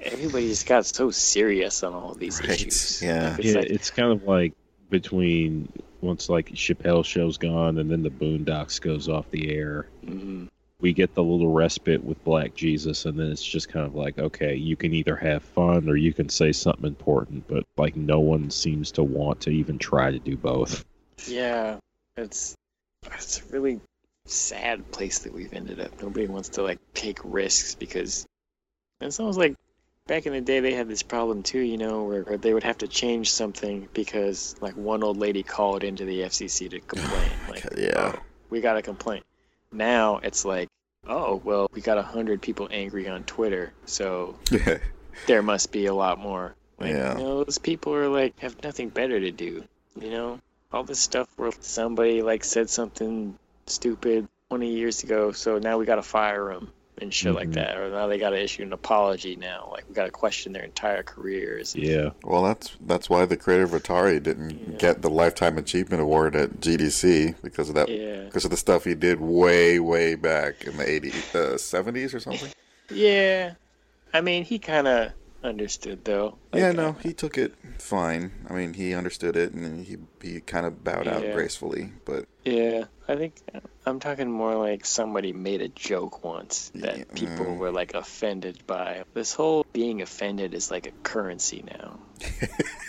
[0.00, 3.02] everybody just got so serious on all these Right, issues.
[3.02, 3.36] yeah.
[3.38, 4.54] It's yeah, like, it's kind of like
[4.90, 9.86] between once like Chappelle show's gone and then the Boondocks goes off the air.
[10.04, 10.48] mhm.
[10.80, 14.16] we get the little respite with Black Jesus, and then it's just kind of like,
[14.18, 18.20] okay, you can either have fun or you can say something important, but like no
[18.20, 20.84] one seems to want to even try to do both.
[21.26, 21.78] yeah,
[22.16, 22.54] it's
[23.12, 23.80] it's a really
[24.26, 26.00] sad place that we've ended up.
[26.00, 28.24] Nobody wants to like take risks because
[29.00, 29.56] it's almost like
[30.08, 32.64] back in the day they had this problem too, you know, where, where they would
[32.64, 37.30] have to change something because like one old lady called into the FCC to complain.
[37.48, 38.14] Like, Yeah.
[38.16, 39.24] oh, we got a complaint.
[39.70, 40.68] Now it's like,
[41.06, 44.34] oh well, we got a hundred people angry on Twitter, so
[45.26, 46.54] there must be a lot more.
[46.78, 47.16] Like, Yeah.
[47.18, 49.62] you know, those people are like have nothing better to do.
[50.00, 50.40] You know,
[50.72, 55.84] all this stuff where somebody like said something stupid 20 years ago, so now we
[55.84, 56.72] got to fire them
[57.02, 57.54] and shit like Mhm.
[57.54, 59.36] that, or now they got to issue an apology.
[59.36, 61.74] Now, like we got to question their entire careers.
[61.76, 64.76] Yeah, Well, that's that's why the creator of Atari didn't Yeah.
[64.78, 68.84] get the lifetime achievement award at GDC because of that Yeah, because of the stuff
[68.84, 72.50] he did way way back in the 80s, the 70s or something.
[72.90, 73.52] yeah.
[74.14, 75.12] I mean, he kind of
[75.42, 76.38] understood though.
[76.52, 78.32] Like, yeah, no, uh, he took it fine.
[78.48, 82.84] I mean, he understood it and he he kind of bowed out gracefully, but Yeah,
[83.06, 83.34] I think
[83.86, 87.58] I'm talking more like somebody made a joke once that Yeah, people mm.
[87.58, 89.04] were like offended by.
[89.14, 91.98] This whole being offended is like a currency now.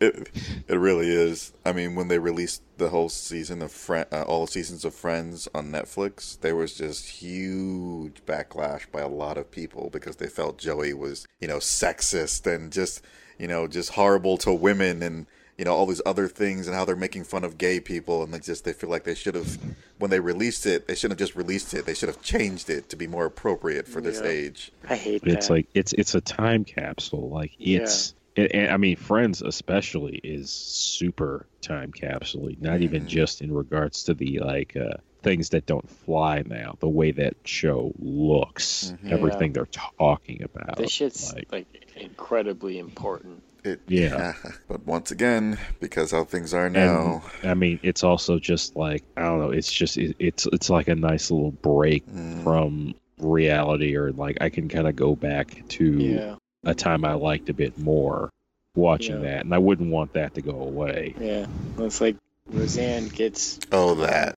[0.00, 0.30] Like, it
[0.68, 1.52] it really is.
[1.64, 4.94] I mean, when they released the whole season of Fri uh, all the seasons of
[4.94, 10.28] Friends on Netflix, there was just huge backlash by a lot of people because they
[10.28, 13.02] felt Joey was, you know, sexist and just,
[13.38, 15.26] you know, just horrible to women and
[15.58, 18.32] you know all these other things and how they're making fun of gay people and
[18.32, 19.58] they just they feel like they should have
[19.98, 22.88] when they released it they shouldn't have just released it they should have changed it
[22.88, 24.30] to be more appropriate for this Yeah.
[24.30, 25.52] age I hate that it's that.
[25.52, 27.28] like it's it's a time capsule.
[27.28, 32.48] Like it's, and, and I mean, Friends especially is super time capsule.
[32.60, 33.08] Not even Mhm.
[33.08, 36.76] just in regards to the like uh, things that don't fly now.
[36.80, 39.12] The way that show looks, Mhm.
[39.12, 40.76] everything they're talking about.
[40.76, 41.66] this shit's like- like,
[41.96, 43.42] incredibly important.
[43.62, 44.32] it Yeah.
[44.68, 49.22] but once again because how things are now I mean, it's also just like I
[49.22, 49.50] don't know.
[49.50, 54.38] It's just it, it's it's like a nice little break mm, from reality, or like
[54.40, 58.30] I can kind of go back to Yeah, a time I liked a bit more
[58.74, 59.30] watching Yeah.
[59.30, 61.14] that, and I wouldn't want that to go away.
[61.18, 61.46] yeah.
[61.78, 62.16] It's like
[62.46, 64.34] Roseanne gets oh that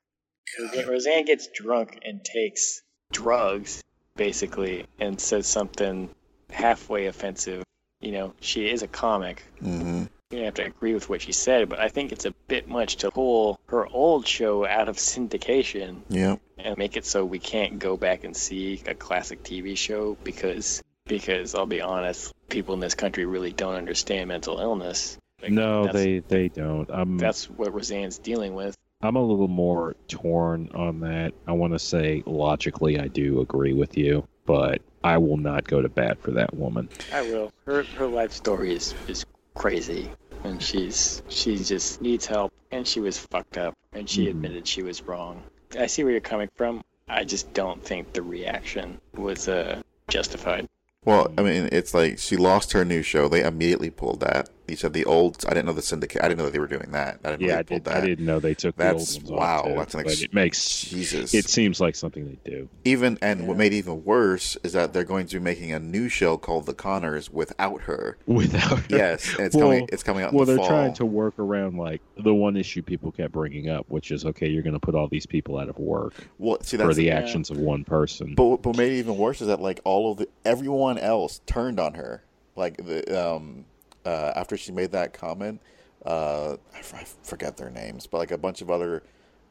[0.59, 2.81] Roseanne- Roseanne gets drunk and takes
[3.11, 3.81] drugs,
[4.15, 6.09] basically, and says something
[6.49, 7.63] halfway offensive.
[8.01, 9.43] You know, she is a comic.
[9.59, 12.31] hmm You don't have to agree with what she said, but I think it's a
[12.47, 16.37] bit much to pull her old show out of syndication Yeah.
[16.57, 20.81] and make it so we can't go back and see a classic TV show because
[21.13, 25.17] because I'll be honest, people in this country really don't understand mental illness.
[25.41, 26.89] Like, no, they they don't.
[26.91, 28.75] I'm That's what Roseanne's dealing with.
[29.01, 31.33] I'm a little more torn on that.
[31.45, 35.81] I want to say logically, I do agree with you, but I will not go
[35.81, 36.87] to bat for that woman.
[37.11, 37.51] I will.
[37.65, 39.25] Her her life story is is
[39.55, 40.09] crazy,
[40.45, 44.29] and she's she just needs help, and she was fucked up, and she Mhm.
[44.31, 45.43] admitted she was wrong.
[45.77, 46.81] I see where you're coming from.
[47.09, 50.67] I just don't think the reaction was uh, justified.
[51.05, 53.27] Well, I mean, it's like she lost her new show.
[53.27, 54.49] They immediately pulled that.
[54.67, 55.43] You said the old.
[55.45, 56.23] I didn't know the syndicate.
[56.23, 57.19] I didn't know that they were doing that.
[57.25, 57.97] I didn't know Yeah, they I, did, that.
[57.97, 60.33] I didn't know they took That's- the old ones wow, too, that's an ex- it
[60.33, 61.33] makes Jesus.
[61.33, 62.69] it seems like something they do.
[62.85, 65.79] even and what made it even worse is that they're going to be making a
[65.79, 68.17] new show called The Conners without her.
[68.25, 68.85] Without her.
[68.97, 69.89] Yes, and it's Well- coming.
[69.91, 70.31] It's coming out.
[70.31, 70.67] well, in the they're fall.
[70.69, 74.47] trying to work around like the one issue people kept bringing up, which is okay,
[74.47, 77.15] you're going to put all these people out of work Well, see, for the Yeah.
[77.19, 78.33] actions of one person.
[78.35, 81.81] But what made it even worse is that like all of the everyone else turned
[81.81, 82.23] on her.
[82.55, 83.65] Like the um
[84.05, 85.61] uh after she made that comment,
[86.05, 89.03] uh I, f- I forget their names, but like a bunch of other,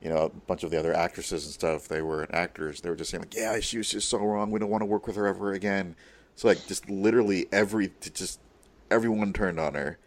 [0.02, 1.88] you know, a bunch of the other actresses and stuff.
[1.88, 2.80] They were actors.
[2.80, 4.50] They were just saying like, yeah, she was just so wrong.
[4.50, 5.96] We don't want to work with her ever again.
[6.36, 8.40] So like just literally every just
[8.90, 9.98] everyone turned on her.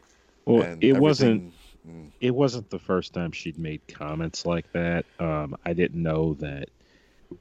[0.45, 1.53] well, and it wasn't
[1.88, 2.09] Mm.
[2.19, 5.05] it wasn't the first time she'd made comments like that.
[5.19, 6.69] Um, I didn't know that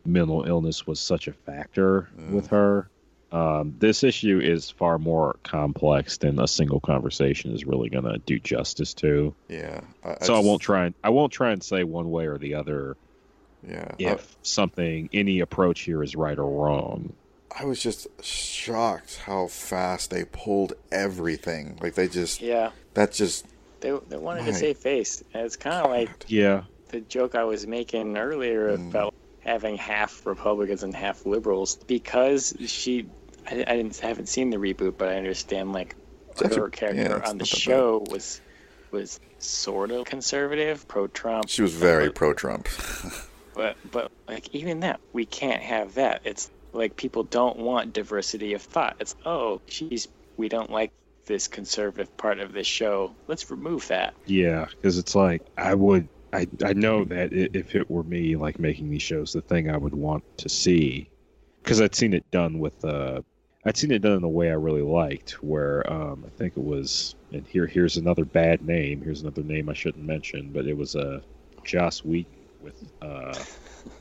[0.05, 2.33] mental illness was such a factor Mm.
[2.33, 2.91] with her.
[3.35, 8.19] Um, this issue is far more complex than a single conversation is really going to
[8.19, 9.35] do justice to.
[9.49, 9.81] Yeah.
[10.05, 12.55] I, so I won't try and I won't try and say one way or the
[12.55, 12.97] other
[13.69, 13.91] Yeah.
[13.99, 17.13] I- if something any approach here is right or wrong.
[17.57, 21.79] I was just shocked how fast they pulled everything.
[21.83, 23.47] Like they just Yeah, that just
[23.81, 25.25] they they wanted My to save face.
[25.35, 28.91] And it's kind of like Yeah, the joke I was making earlier Mm.
[28.91, 33.07] about having half Republicans and half liberals because she.
[33.51, 35.97] I, I didn't I haven't seen the reboot, but I understand like
[36.31, 38.41] It's actually- her character yeah, on the not that show was
[38.91, 41.49] was sort of conservative, pro Trump.
[41.49, 42.69] she was very pro Trump.
[43.55, 46.23] But but like even that, we can't have that.
[46.25, 48.97] It's like people don't want diversity of thought.
[48.99, 50.91] It's oh, she's we don't like
[51.27, 53.15] this conservative part of this show.
[53.29, 54.15] Let's remove that.
[54.27, 58.59] Yeah, because it's like I would, I I know that if it were me, like
[58.59, 61.09] making these shows, the thing I would want to see,
[61.63, 63.21] because I'd seen it done with, uh,
[63.67, 66.63] I'd seen it done in a way I really liked, where um, I think it
[66.63, 69.01] was, and here here's another bad name.
[69.01, 71.21] Here's another name I shouldn't mention, but it was uh,
[71.65, 72.29] Joss Wheat
[72.61, 73.43] with uh,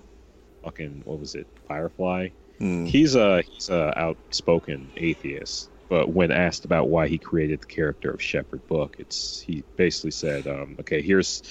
[0.64, 2.30] fucking what was it, Firefly.
[2.60, 2.86] Hmm.
[2.86, 8.12] He's a he's a outspoken atheist, but when asked about why he created the character
[8.12, 11.42] of Shepherd Book, it's he basically said, um, "Okay, here's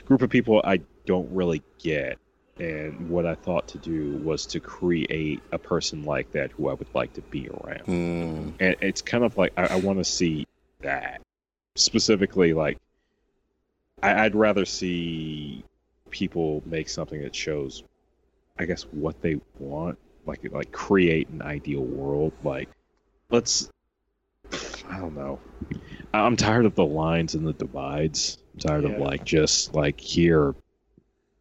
[0.00, 2.18] a group of people I don't really get,
[2.58, 6.74] and what I thought to do was to create a person like that who I
[6.74, 8.50] would like to be around." Hmm.
[8.60, 10.46] And it's kind of like I, I want to see
[10.80, 11.20] that
[11.74, 12.52] specifically.
[12.52, 12.78] Like,
[14.02, 15.64] I, I'd rather see
[16.10, 17.82] people make something that shows,
[18.58, 19.98] I guess, what they want.
[20.24, 22.32] Like, like create an ideal world.
[22.42, 22.68] Like,
[23.30, 23.70] let's.
[24.88, 25.40] I don't know.
[26.12, 28.38] I'm tired of the lines and the divides.
[28.54, 30.54] I'm tired of like just like here.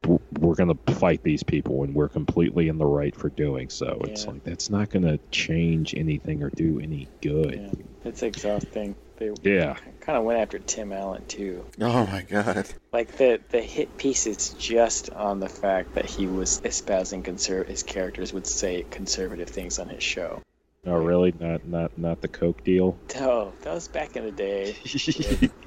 [0.06, 4.00] W- We're gonna fight these people, and we're completely in the right for doing so.
[4.06, 7.56] It's like that's not gonna change anything or do any good.
[7.56, 8.96] Yeah, it's exhausting.
[9.18, 9.78] They Yeah.
[10.02, 11.66] kind of went after Tim Allen too.
[11.80, 12.66] Oh my god.
[12.92, 17.68] Like the the hit piece is just on the fact that he was espousing conser-
[17.68, 20.42] his characters would say conservative things on his show.
[20.88, 21.34] Oh, really?
[21.40, 22.98] Not not not the Coke deal.
[23.16, 24.76] No, that was back in the day.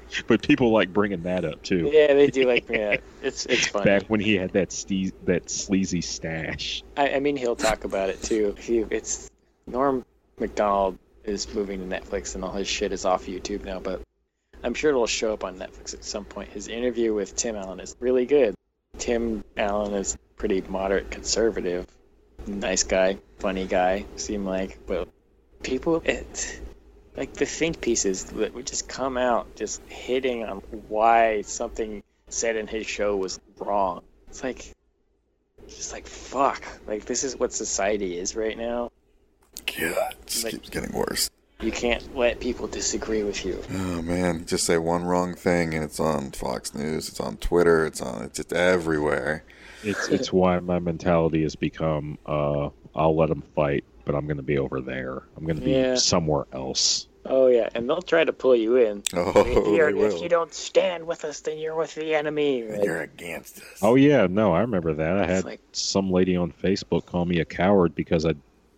[0.27, 1.89] but people like bringing that up too.
[1.91, 3.85] Yeah, they do like that it's it's funny.
[3.85, 6.83] Back when he had that ste- that sleazy stash.
[6.95, 8.55] I, I mean, he'll talk about it too.
[8.57, 9.29] He, it's
[9.67, 10.05] Norm
[10.39, 14.01] Macdonald is moving to Netflix and all his shit is off YouTube now, but
[14.63, 16.49] I'm sure it'll show up on Netflix at some point.
[16.49, 18.55] His interview with Tim Allen is really good.
[18.97, 21.85] Tim Allen is pretty moderate conservative,
[22.49, 25.07] nice guy, funny guy, seem like, but
[25.63, 26.59] people, it,
[27.17, 30.57] like the think pieces that would just come out just hitting on
[30.87, 34.01] why something said in his show was wrong.
[34.29, 34.71] It's like,
[35.67, 38.89] just like fuck like this is what society is right now
[39.77, 41.29] Yeah, it just Like- keeps getting worse.
[41.61, 45.83] you can't let people disagree with you Oh man, just say one wrong thing and
[45.83, 49.43] it's on Fox News, it's on Twitter, it's on it's just everywhere.
[49.83, 54.41] It's it's why my mentality has become uh I'll let them fight, but I'm gonna
[54.41, 55.23] be over there.
[55.37, 55.95] I'm gonna be Yeah.
[55.95, 57.07] somewhere else.
[57.25, 60.53] oh yeah and they'll try to pull you in Oh, if, you're, if you don't
[60.53, 63.79] stand with us then you're with the enemy And Like, you're against us.
[63.81, 65.17] Oh yeah, no, I remember that.
[65.17, 68.33] I had like- some lady on Facebook call me a coward because I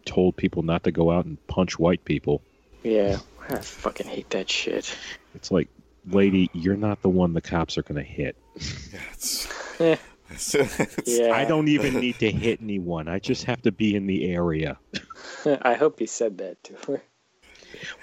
[0.05, 2.41] told people not to go out and punch white people.
[2.83, 3.17] yeah
[3.49, 4.95] i fucking hate that shit
[5.35, 5.67] It's like,
[6.09, 8.35] lady, you're not the one the cops are gonna hit.
[9.79, 9.95] Yeah,
[11.05, 13.07] yeah I don't even need to hit anyone.
[13.07, 14.77] I just have to be in the area.
[15.61, 17.01] i hope you said that to her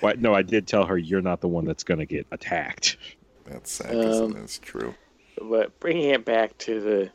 [0.02, 2.96] Well, no, I did tell her you're not the one that's gonna get attacked.
[3.46, 3.94] That's sad.
[3.94, 4.94] Um, it's true.
[5.40, 7.10] but bringing it back to the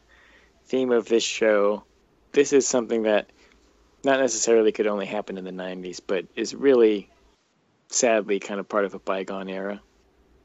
[0.65, 1.83] theme of this show,
[2.31, 3.31] this is something that
[4.03, 7.09] not necessarily could only happen in the 90s, but is really
[7.87, 9.81] sadly kind of part of a bygone era.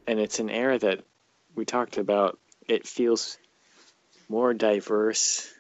[0.07, 1.05] And it's an era that
[1.55, 2.39] we talked about.
[2.69, 3.39] It feels
[4.29, 5.53] more diverse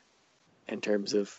[0.68, 1.34] in terms of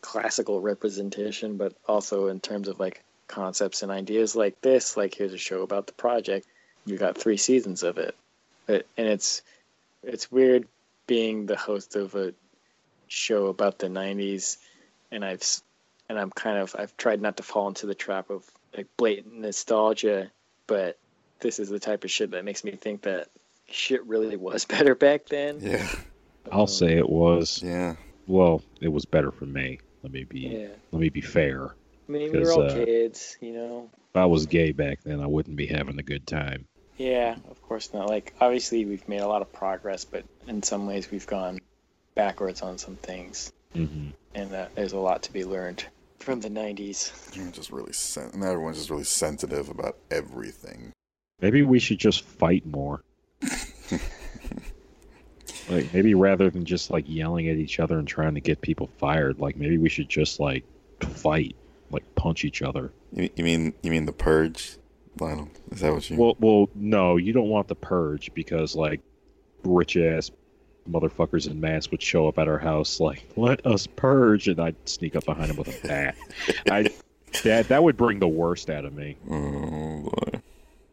[0.00, 4.96] classical representation, but also in terms of like concepts and ideas like this.
[4.96, 6.46] Like, here's a show about the project.
[6.84, 8.14] You got three seasons of it.
[8.66, 9.42] But, and it's
[10.02, 10.66] it's weird
[11.06, 12.34] being the host of a
[13.08, 14.56] show about the 90s
[15.10, 15.42] and I've
[16.08, 18.44] and I'm kind of I've tried not to fall into the trap of
[18.76, 20.30] like blatant nostalgia
[20.66, 20.96] but
[21.40, 23.28] this is the type of shit that makes me think that
[23.68, 25.86] shit really was better back then Yeah,
[26.50, 27.62] I'll say it was.
[27.62, 27.94] yeah.
[28.26, 29.80] Well, it was better for me.
[30.02, 30.40] Let me be.
[30.40, 31.74] yeah Let me be fair.
[32.08, 35.02] I mean we were all 'Cause, uh, kids you know If I was gay back
[35.04, 36.66] then, I wouldn't be having a good time.
[36.98, 38.08] Yeah, of course not.
[38.08, 41.58] Like, obviously, we've made a lot of progress, but in some ways, we've gone
[42.14, 44.10] backwards on some things, mm-hmm.
[44.34, 45.84] and uh, there's a lot to be learned
[46.18, 47.34] from the 90s.
[47.34, 50.92] You're just really sen- and everyone's just really sensitive about everything.
[51.40, 53.02] Maybe we should just fight more.
[55.72, 58.88] Like maybe rather than just like yelling at each other and trying to get people
[58.98, 60.64] fired, like maybe we should just like
[61.00, 61.56] fight,
[61.90, 62.92] like punch each other.
[63.12, 64.76] You, you mean you mean the purge,
[65.18, 65.48] Lionel?
[65.70, 66.16] Is that what you?
[66.16, 69.00] Well, well, no, you don't want the purge because like
[69.64, 70.30] rich ass
[70.90, 74.76] motherfuckers in masks would show up at our house like, "Let us purge," and I'd
[74.88, 76.16] sneak up behind them with a bat.
[76.70, 76.90] I
[77.44, 80.40] that that would bring the worst out of me oh boy.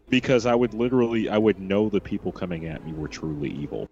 [0.10, 3.90] because I would literally I would know the people coming at me were truly evil.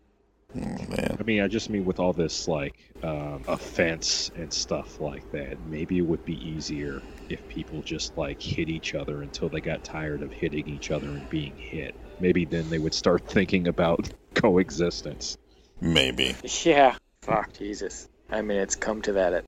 [0.57, 1.17] Oh, man.
[1.19, 5.57] I mean, I just mean with all this like um, offense and stuff like that,
[5.67, 9.83] maybe it would be easier if people just like hit each other until they got
[9.83, 11.95] tired of hitting each other and being hit.
[12.19, 15.37] Maybe then they would start thinking about coexistence.
[15.79, 16.35] Maybe.
[16.63, 16.95] Yeah.
[17.21, 18.07] Fuck, Jesus.
[18.29, 19.45] I mean, it's come to that at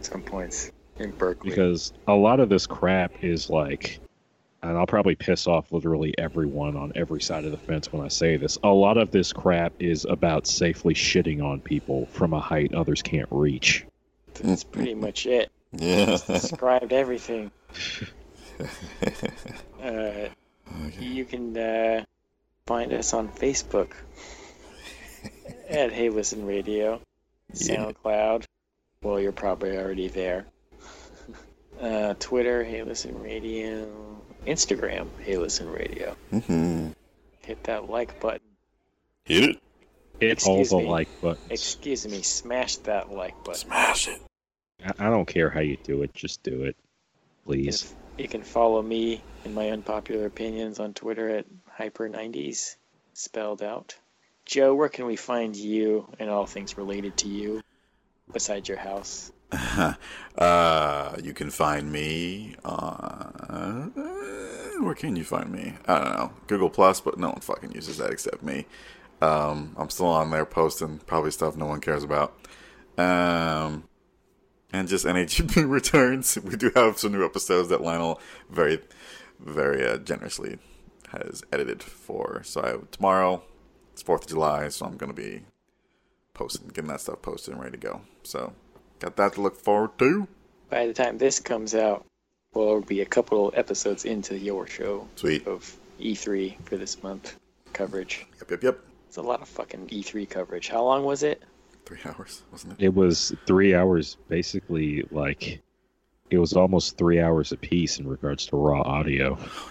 [0.00, 1.50] some points in Berkeley.
[1.50, 4.00] Because a lot of this crap is like,
[4.62, 8.08] and I'll probably piss off literally everyone on every side of the fence when I
[8.08, 8.58] say this.
[8.64, 13.02] A lot of this crap is about safely shitting on people from a height others
[13.02, 13.84] can't reach.
[14.34, 15.50] That's pretty much it.
[15.72, 16.16] Yeah.
[16.26, 17.50] Described everything.
[19.82, 20.28] Uh,
[20.88, 21.04] Okay.
[21.04, 22.04] you can uh,
[22.66, 23.92] find us on Facebook
[25.68, 27.00] at Hey Listen Radio,
[27.54, 27.76] Yeah.
[27.92, 28.44] SoundCloud.
[29.02, 30.46] Well, you're probably already there.
[31.80, 33.86] Uh, Twitter, Hey Listen Radio,
[34.46, 36.16] Instagram, Hey Listen Radio.
[36.30, 36.88] hmm
[37.40, 38.40] Hit that like button.
[39.24, 39.58] Hit it.
[40.20, 40.86] Hit all the me.
[40.86, 43.60] like but Excuse me, smash that like button.
[43.68, 44.20] Smash it.
[44.84, 46.76] I I don't care how you do it, just do it.
[47.44, 47.84] Please.
[47.84, 51.46] If you can follow me and my unpopular opinions on Twitter at
[51.78, 52.76] Hyper90s,
[53.12, 53.94] spelled out.
[54.44, 57.62] Joe, where can we find you and all things related to you
[58.32, 59.30] besides your house?
[59.52, 63.92] Uh, you can find me on.
[64.80, 65.74] Where can you find me?
[65.86, 66.32] I don't know.
[66.46, 68.66] Google Plus, but no one fucking uses that except me.
[69.22, 72.36] Um, I'm still on there posting probably stuff no one cares about.
[72.98, 73.84] Um,
[74.72, 76.38] and just NHB returns.
[76.42, 78.20] We do have some new episodes that Lionel
[78.50, 78.80] very,
[79.40, 80.58] very uh, generously
[81.10, 82.42] has edited for.
[82.44, 83.42] So I, tomorrow,
[83.92, 85.42] it's Fourth of July, so I'm gonna be
[86.34, 88.00] posting, getting that stuff posted and ready to go.
[88.22, 88.52] So
[88.98, 90.26] got that to look forward to.
[90.70, 92.04] By the time this comes out,
[92.54, 95.46] well, it'll be a couple episodes into your show Sweet.
[95.46, 97.36] of E3 for this month
[97.72, 98.26] coverage.
[98.38, 98.78] Yep, yep, yep.
[99.08, 100.68] It's a lot of fucking E3 coverage.
[100.68, 101.42] How long was it?
[101.84, 102.84] Three hours, wasn't it?
[102.86, 105.60] It was three hours, basically, like,
[106.30, 109.38] it was almost three hours apiece in regards to raw audio.
[109.40, 109.70] Oh,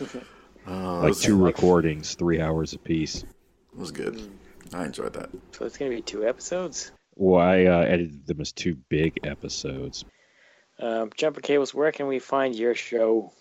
[0.68, 3.22] uh, Like it was, two recordings, three hours apiece.
[3.24, 4.30] it was good.
[4.72, 5.30] I enjoyed that.
[5.52, 6.92] So it's going to be two episodes?
[7.16, 10.04] Well, I uh, edited them as two big episodes.
[10.78, 13.32] Um, Jumper Cables, where can we find your show?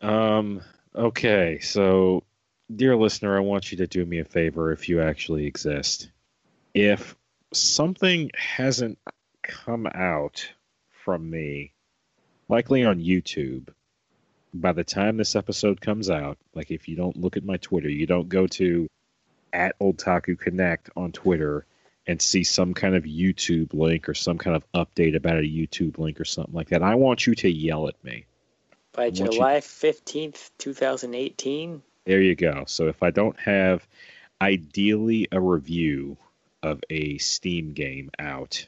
[0.00, 0.60] Um,
[0.94, 2.22] okay, so,
[2.74, 6.10] dear listener, I want you to do me a favor if you actually exist.
[6.72, 7.16] If
[7.52, 8.98] something hasn't
[9.42, 10.48] come out
[11.04, 11.72] from me,
[12.48, 13.68] likely on YouTube,
[14.52, 17.88] by the time this episode comes out, like if you don't look at my Twitter,
[17.88, 18.88] you don't go to
[19.52, 21.66] at Otaku Connect on Twitter
[22.06, 25.98] and see some kind of YouTube link or some kind of update about a YouTube
[25.98, 28.26] link or something like that, I want you to yell at me.
[28.92, 31.82] By What you- July 15th, 2018?
[32.04, 32.64] There you go.
[32.66, 33.86] So if I don't have
[34.40, 36.16] ideally a review
[36.62, 38.66] of a Steam game out,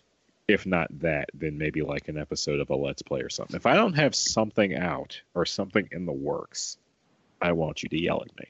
[0.48, 3.56] if not that, then maybe like an episode of a Let's Play or something.
[3.56, 6.78] If I don't have something out or something in the works,
[7.42, 8.46] I want you to yell at me.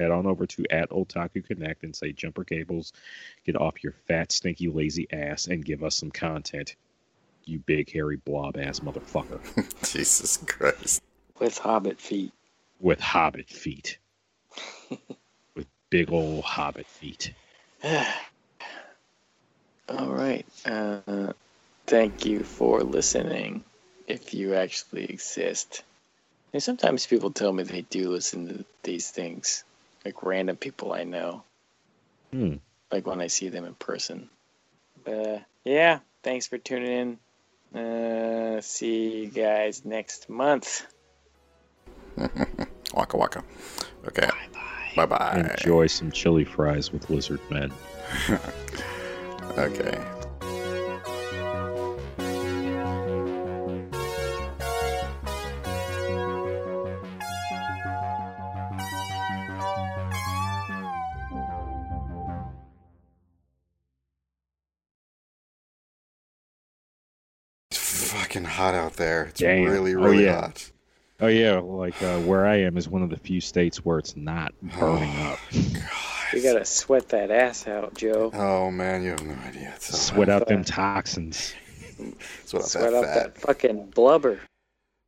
[0.00, 2.92] Head on over to at Otaku Connect and say Jumper Cables,
[3.44, 6.74] get off your fat, stinky, lazy ass and give us some content.
[7.44, 9.40] You big, hairy, blob ass motherfucker
[9.92, 11.02] Jesus Christ.
[11.38, 12.32] With Hobbit feet.
[12.80, 13.98] with hobbit feet.
[15.54, 17.32] with big old hobbit feet.
[17.84, 18.04] All
[20.08, 20.46] right.
[20.64, 21.32] Uh,
[21.86, 23.64] thank you for listening.
[24.06, 25.82] If you actually exist.
[26.52, 29.64] And sometimes people tell me they do listen to these things,
[30.04, 31.44] like random people I know,
[32.32, 32.56] Hmm.
[32.90, 34.30] like when I see them in person.
[35.04, 37.18] But uh, yeah, thanks for tuning
[37.74, 37.78] in.
[37.78, 40.86] Uh, see you guys next month.
[42.94, 43.44] Waka waka.
[44.08, 44.28] Okay.
[44.96, 45.54] Bye bye.
[45.56, 47.72] Enjoy some chili fries with lizard men.
[49.58, 49.98] Okay.
[68.60, 69.24] Hot out there.
[69.24, 69.64] It's Damn.
[69.70, 70.40] really, Oh, really yeah.
[70.42, 70.70] hot.
[71.22, 74.16] Oh yeah, like uh, where I am is one of the few states where it's
[74.16, 75.38] not burning up.
[76.32, 78.30] You gotta sweat that ass out, Joe.
[78.32, 79.72] Oh man, you have no idea.
[79.74, 80.42] It's so Sweat hot.
[80.42, 81.52] out them toxins.
[82.44, 83.34] Sweat out Sweat that out fat.
[83.34, 84.38] that fucking blubber.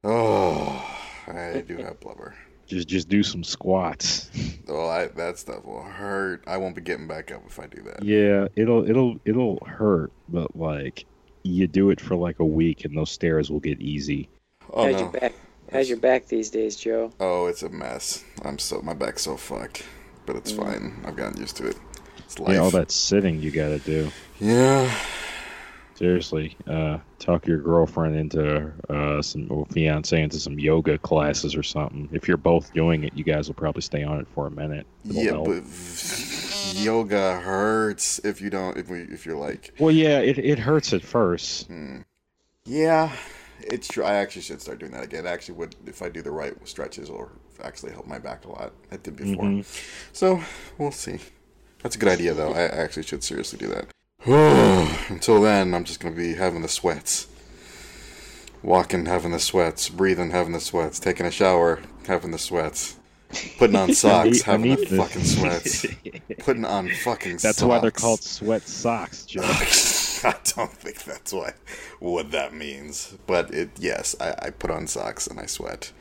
[0.03, 0.85] Oh,
[1.29, 2.35] I do have blubber.
[2.67, 4.31] Just just do some squats.
[4.67, 6.43] Oh, I, that stuff will hurt.
[6.49, 8.03] I won't be getting back up if I do that.
[8.05, 11.05] Yeah, it'll it'll it'll hurt, but like
[11.43, 14.29] you do it for like a week and those stairs will get easy.
[14.73, 14.99] Oh how's no.
[15.01, 15.33] your back?
[15.73, 17.13] How's your back these days, Joe?
[17.19, 18.25] Oh, it's a mess.
[18.43, 19.85] I'm so my back's so fucked,
[20.27, 20.57] but it's Mm.
[20.57, 21.03] fine.
[21.05, 21.77] I've gotten used to it.
[22.19, 22.55] It's life.
[22.55, 24.11] Yeah, all that sitting you gotta do.
[24.41, 24.91] Yeah.
[25.95, 31.63] Seriously, uh, talk your girlfriend into uh, some or fiance into some yoga classes or
[31.63, 32.09] something.
[32.13, 34.87] If you're both doing it, you guys will probably stay on it for a minute.
[35.05, 35.47] It'll Yeah, help.
[35.47, 35.65] but
[36.75, 38.77] yoga hurts if you don't.
[38.77, 41.67] If we, if you're like, well, yeah, it, it hurts at first.
[41.67, 41.99] hmm.
[42.65, 43.13] yeah,
[43.61, 44.03] it's true.
[44.05, 45.27] I actually should start doing that again.
[45.27, 47.33] Actually, would if I do the right stretches or
[47.63, 48.73] actually help my back a lot.
[48.91, 49.65] I did before, Mhm.
[50.13, 50.43] so
[50.79, 51.19] we'll see.
[51.83, 52.53] That's a good idea, though.
[52.55, 53.87] I actually should seriously do that.
[54.27, 57.27] Until then, I'm just gonna be having the sweats.
[58.63, 59.89] Walking, having the sweats.
[59.89, 61.01] Breathing, having the sweats.
[61.01, 62.97] Taking a shower, having the sweats.
[63.59, 65.87] Putting on socks, having the fucking sweats.
[66.39, 67.63] Putting on fucking That's socks.
[67.63, 69.43] why they're called sweat socks, Joe.
[69.43, 71.57] I don't think that's what
[71.99, 73.17] what that means.
[73.27, 75.93] But it yes, I, I put on socks and I sweat.